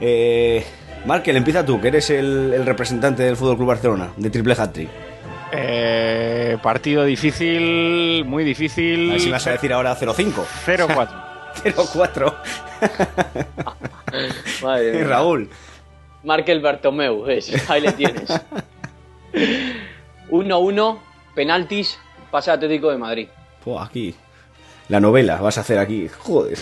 Eh, 0.00 0.64
Markel, 1.06 1.36
empieza 1.36 1.64
tú, 1.64 1.80
que 1.80 1.88
eres 1.88 2.10
el, 2.10 2.64
representante 2.64 3.22
del 3.22 3.36
Fútbol 3.36 3.56
Club 3.56 3.68
Barcelona, 3.68 4.10
de 4.16 4.30
Triple 4.30 4.54
Hat 4.58 4.76
eh, 5.50 6.58
partido 6.62 7.04
difícil, 7.04 8.24
muy 8.26 8.44
difícil. 8.44 9.08
A 9.08 9.12
ver 9.12 9.20
si 9.20 9.30
vas 9.30 9.46
a 9.46 9.52
decir 9.52 9.72
ahora 9.72 9.96
0-5. 9.96 10.44
0-4. 10.66 11.08
0-4. 11.64 12.34
Raúl. 15.06 15.48
Markel 16.24 16.60
Bartomeu, 16.60 17.24
ahí 17.68 17.80
le 17.80 17.92
tienes. 17.92 18.28
1-1, 20.30 20.98
penaltis, 21.34 21.98
pase 22.30 22.50
Atlético 22.50 22.90
de 22.90 22.98
Madrid. 22.98 23.28
Pues 23.64 23.80
aquí, 23.80 24.14
la 24.88 25.00
novela 25.00 25.36
vas 25.40 25.58
a 25.58 25.62
hacer 25.62 25.78
aquí, 25.78 26.08
joder. 26.08 26.58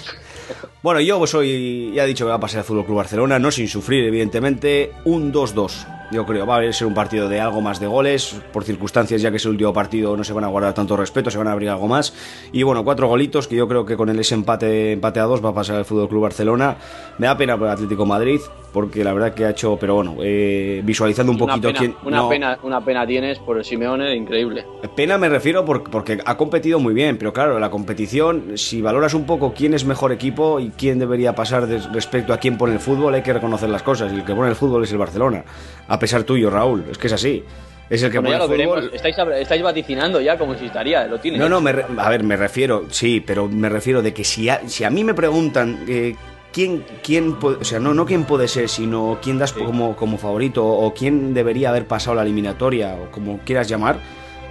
Bueno, 0.82 1.00
yo 1.00 1.26
soy, 1.26 1.92
ya 1.94 2.04
he 2.04 2.06
dicho 2.06 2.24
que 2.24 2.30
va 2.30 2.36
a 2.36 2.40
pasar 2.40 2.60
al 2.60 2.64
Fútbol 2.64 2.84
Club 2.84 2.98
Barcelona, 2.98 3.38
no 3.38 3.50
sin 3.50 3.68
sufrir, 3.68 4.04
evidentemente, 4.04 4.92
un 5.04 5.32
2-2 5.32 5.96
yo 6.10 6.24
creo. 6.24 6.46
Va 6.46 6.58
a 6.58 6.72
ser 6.72 6.86
un 6.86 6.94
partido 6.94 7.28
de 7.28 7.40
algo 7.40 7.60
más 7.60 7.80
de 7.80 7.86
goles, 7.86 8.40
por 8.52 8.64
circunstancias, 8.64 9.22
ya 9.22 9.30
que 9.30 9.36
es 9.36 9.44
el 9.44 9.52
último 9.52 9.72
partido, 9.72 10.16
no 10.16 10.24
se 10.24 10.32
van 10.32 10.44
a 10.44 10.48
guardar 10.48 10.74
tanto 10.74 10.96
respeto, 10.96 11.30
se 11.30 11.38
van 11.38 11.48
a 11.48 11.52
abrir 11.52 11.68
algo 11.68 11.88
más. 11.88 12.14
Y 12.52 12.62
bueno, 12.62 12.84
cuatro 12.84 13.08
golitos, 13.08 13.48
que 13.48 13.56
yo 13.56 13.68
creo 13.68 13.84
que 13.84 13.96
con 13.96 14.08
el 14.08 14.18
ese 14.18 14.34
empate, 14.34 14.92
empate 14.92 15.20
a 15.20 15.24
dos 15.24 15.44
va 15.44 15.50
a 15.50 15.54
pasar 15.54 15.78
el 15.78 15.84
Fútbol 15.84 16.08
Club 16.08 16.22
Barcelona. 16.22 16.76
Me 17.18 17.26
da 17.26 17.36
pena 17.36 17.56
por 17.56 17.66
el 17.66 17.72
Atlético 17.72 18.06
Madrid, 18.06 18.40
porque 18.72 19.02
la 19.02 19.12
verdad 19.12 19.34
que 19.34 19.44
ha 19.44 19.50
hecho, 19.50 19.76
pero 19.80 19.94
bueno, 19.96 20.16
eh, 20.20 20.80
visualizando 20.84 21.32
un 21.32 21.38
poquito 21.38 21.68
una 21.68 21.78
quién. 21.78 21.94
Una, 22.04 22.28
pena, 22.28 22.58
una 22.62 22.84
pena 22.84 23.06
tienes 23.06 23.38
por 23.38 23.58
el 23.58 23.64
Simeone, 23.64 24.14
increíble. 24.14 24.64
Pena 24.94 25.18
me 25.18 25.28
refiero 25.28 25.64
porque, 25.64 25.90
porque 25.90 26.18
ha 26.24 26.36
competido 26.36 26.78
muy 26.78 26.94
bien, 26.94 27.18
pero 27.18 27.32
claro, 27.32 27.58
la 27.58 27.70
competición, 27.70 28.52
si 28.56 28.82
valoras 28.82 29.14
un 29.14 29.24
poco 29.26 29.52
quién 29.54 29.74
es 29.74 29.84
mejor 29.84 30.12
equipo 30.12 30.35
y 30.60 30.70
quién 30.70 30.98
debería 30.98 31.34
pasar 31.34 31.68
respecto 31.92 32.32
a 32.32 32.38
quién 32.38 32.56
pone 32.58 32.74
el 32.74 32.80
fútbol, 32.80 33.14
hay 33.14 33.22
que 33.22 33.32
reconocer 33.32 33.68
las 33.68 33.82
cosas. 33.82 34.12
Y 34.12 34.16
el 34.16 34.24
que 34.24 34.34
pone 34.34 34.50
el 34.50 34.56
fútbol 34.56 34.84
es 34.84 34.92
el 34.92 34.98
Barcelona 34.98 35.44
a 35.88 35.98
pesar 35.98 36.24
tuyo, 36.24 36.50
Raúl. 36.50 36.84
Es 36.90 36.98
que 36.98 37.06
es 37.06 37.12
así. 37.12 37.44
Es 37.88 38.02
el 38.02 38.10
que 38.10 38.18
bueno, 38.18 38.34
ya 38.34 38.38
lo 38.38 38.48
Veremos. 38.48 38.84
Estáis, 38.92 39.62
vaticinando 39.62 40.20
ya 40.20 40.36
como 40.36 40.54
si 40.56 40.66
estaría, 40.66 41.06
lo 41.06 41.20
tienes. 41.20 41.40
No, 41.40 41.48
no, 41.48 41.68
a 41.98 42.08
ver, 42.10 42.24
me 42.24 42.36
refiero, 42.36 42.86
sí, 42.90 43.22
pero 43.24 43.48
me 43.48 43.68
refiero 43.68 44.02
de 44.02 44.12
que 44.12 44.24
si 44.24 44.48
a, 44.48 44.68
si 44.68 44.82
a 44.82 44.90
mí 44.90 45.04
me 45.04 45.14
preguntan 45.14 45.84
eh, 45.86 46.16
quién, 46.52 46.84
quién 47.04 47.36
o 47.40 47.62
sea, 47.64 47.78
no, 47.78 47.94
no 47.94 48.04
quién 48.04 48.24
puede 48.24 48.48
ser, 48.48 48.68
sino 48.68 49.18
quién 49.22 49.38
das 49.38 49.52
como, 49.52 49.94
como 49.94 50.18
favorito 50.18 50.66
o 50.66 50.92
quién 50.94 51.32
debería 51.32 51.68
haber 51.68 51.86
pasado 51.86 52.16
la 52.16 52.22
eliminatoria 52.22 52.94
o 52.94 53.12
como 53.12 53.38
quieras 53.44 53.68
llamar 53.68 53.98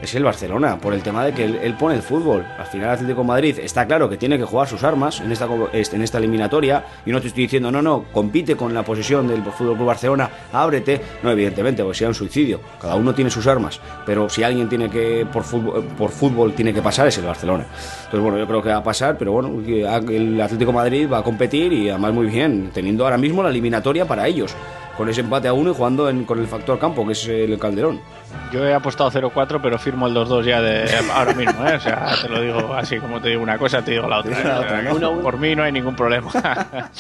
es 0.01 0.13
el 0.15 0.23
Barcelona, 0.23 0.77
por 0.77 0.93
el 0.93 1.01
tema 1.01 1.23
de 1.25 1.33
que 1.33 1.45
él, 1.45 1.75
pone 1.79 1.95
el 1.95 2.01
fútbol. 2.01 2.45
Al 2.57 2.65
final 2.65 2.89
Atlético 2.89 3.23
Madrid 3.23 3.59
está 3.59 3.85
claro 3.85 4.09
que 4.09 4.17
tiene 4.17 4.37
que 4.37 4.43
jugar 4.43 4.67
sus 4.67 4.83
armas 4.83 5.21
en 5.21 5.31
esta, 5.31 5.47
en 5.73 6.01
esta 6.01 6.17
eliminatoria. 6.17 6.85
Y 7.05 7.11
no 7.11 7.21
te 7.21 7.27
estoy 7.27 7.43
diciendo, 7.43 7.71
no, 7.71 7.81
no, 7.81 8.05
compite 8.11 8.55
con 8.55 8.73
la 8.73 8.83
posición 8.83 9.27
del 9.27 9.43
Fútbol 9.43 9.75
Club 9.75 9.87
Barcelona, 9.87 10.29
ábrete. 10.51 11.01
No, 11.23 11.31
evidentemente, 11.31 11.83
porque 11.83 11.97
sea 11.97 12.07
un 12.07 12.15
suicidio. 12.15 12.59
Cada 12.79 12.95
uno 12.95 13.13
tiene 13.13 13.29
sus 13.29 13.47
armas. 13.47 13.79
Pero 14.05 14.29
si 14.29 14.43
alguien 14.43 14.69
tiene 14.69 14.89
que, 14.89 15.25
por 15.31 15.43
fútbol, 15.43 15.83
por 15.97 16.11
fútbol 16.11 16.53
tiene 16.53 16.73
que 16.73 16.81
pasar, 16.81 17.07
es 17.07 17.17
el 17.17 17.25
Barcelona. 17.25 17.65
Entonces, 18.05 18.21
bueno, 18.21 18.37
yo 18.37 18.47
creo 18.47 18.61
que 18.61 18.69
va 18.69 18.77
a 18.77 18.83
pasar, 18.83 19.17
pero 19.17 19.31
bueno, 19.31 19.61
el 19.65 20.41
Atlético 20.41 20.71
Madrid 20.71 21.09
va 21.11 21.19
a 21.19 21.23
competir 21.23 21.73
y 21.73 21.89
además 21.89 22.13
muy 22.13 22.27
bien, 22.27 22.71
teniendo 22.73 23.03
ahora 23.03 23.17
mismo 23.17 23.41
la 23.43 23.49
eliminatoria 23.49 24.05
para 24.05 24.27
ellos 24.27 24.55
con 24.95 25.09
ese 25.09 25.21
empate 25.21 25.47
a 25.47 25.53
uno 25.53 25.71
y 25.71 25.73
jugando 25.73 26.09
con 26.25 26.39
el 26.39 26.47
factor 26.47 26.79
campo, 26.79 27.05
que 27.05 27.13
es 27.13 27.27
el 27.27 27.57
Calderón. 27.59 27.99
Yo 28.51 28.65
he 28.65 28.73
apostado 28.73 29.11
0-4, 29.11 29.59
pero 29.61 29.77
firmo 29.77 30.07
el 30.07 30.15
2-2 30.15 30.43
ya 30.43 30.61
de 30.61 30.89
ahora 31.13 31.33
mismo, 31.33 31.65
¿eh? 31.65 31.75
O 31.75 31.79
sea, 31.79 32.15
te 32.21 32.29
lo 32.29 32.41
digo 32.41 32.73
así 32.73 32.97
como 32.99 33.21
te 33.21 33.29
digo 33.29 33.41
una 33.41 33.57
cosa, 33.57 33.83
te 33.83 33.91
digo 33.91 34.07
la 34.07 34.19
otra. 34.19 34.81
¿eh? 34.81 34.89
Por 35.21 35.37
mí 35.37 35.55
no 35.55 35.63
hay 35.63 35.71
ningún 35.71 35.95
problema. 35.95 36.31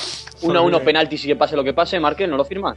1-1 0.41 0.83
penalti, 0.83 1.17
si 1.17 1.27
que 1.27 1.35
pase 1.35 1.55
lo 1.55 1.63
que 1.63 1.73
pase, 1.73 1.99
Marque, 1.99 2.27
¿no 2.27 2.37
lo 2.37 2.45
firma? 2.45 2.75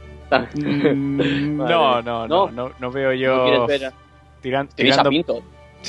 Mm, 0.55 1.57
no, 1.57 2.01
no, 2.01 2.27
no, 2.27 2.49
no, 2.49 2.71
no, 2.79 2.91
veo 2.91 3.13
yo... 3.13 3.67
¿No? 3.67 3.67
Tiran, 4.41 4.69
tirando... 4.69 5.01
a 5.01 5.09
Pinto. 5.09 5.43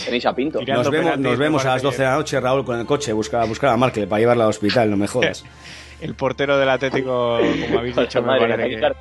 Tenéis 0.05 0.27
a 0.27 0.35
Pinto. 0.35 0.61
Nos 0.61 0.91
vemos, 0.91 1.19
nos 1.19 1.39
vemos 1.39 1.65
a 1.65 1.75
las 1.75 1.83
parece 1.83 1.83
12 1.83 1.99
de 1.99 2.05
la 2.09 2.15
noche, 2.17 2.41
Raúl, 2.41 2.65
con 2.65 2.79
el 2.79 2.87
coche, 2.87 3.13
buscar, 3.13 3.47
buscar 3.47 3.71
a 3.71 3.77
Markel 3.77 4.09
para 4.09 4.21
llevarla 4.21 4.45
al 4.45 4.51
hospital, 4.51 4.91
no 4.91 4.97
me 4.97 5.07
jodas. 5.07 5.45
El 6.01 6.15
portero 6.15 6.57
del 6.57 6.71
Atlético, 6.71 7.39
como 7.39 7.79
habéis 7.79 7.95
dicho, 7.95 8.23
me 8.23 8.39
parece 8.39 8.71
que, 8.71 8.93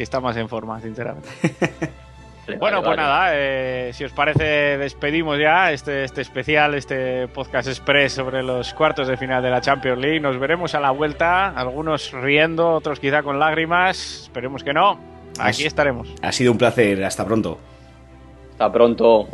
que 0.00 0.04
está 0.04 0.18
más 0.18 0.34
en 0.38 0.48
forma, 0.48 0.80
sinceramente. 0.80 1.28
Bueno, 2.58 2.82
vale, 2.82 2.96
pues 2.96 2.96
vale. 2.96 3.02
nada, 3.02 3.30
eh, 3.34 3.90
si 3.92 4.02
os 4.02 4.10
parece, 4.10 4.76
despedimos 4.76 5.38
ya 5.38 5.70
este, 5.70 6.02
este 6.02 6.22
especial, 6.22 6.74
este 6.74 7.28
podcast 7.28 7.68
express 7.68 8.14
sobre 8.14 8.42
los 8.42 8.74
cuartos 8.74 9.06
de 9.06 9.16
final 9.16 9.40
de 9.40 9.50
la 9.50 9.60
Champions 9.60 10.00
League. 10.00 10.18
Nos 10.18 10.36
veremos 10.40 10.74
a 10.74 10.80
la 10.80 10.90
vuelta, 10.90 11.50
algunos 11.50 12.10
riendo, 12.10 12.70
otros 12.70 12.98
quizá 12.98 13.22
con 13.22 13.38
lágrimas. 13.38 14.22
Esperemos 14.22 14.64
que 14.64 14.72
no. 14.72 14.98
Aquí 15.38 15.64
estaremos. 15.64 16.12
Ha 16.22 16.32
sido 16.32 16.50
un 16.50 16.58
placer, 16.58 17.04
hasta 17.04 17.24
pronto. 17.24 17.56
Hasta 18.52 18.72
pronto. 18.72 19.28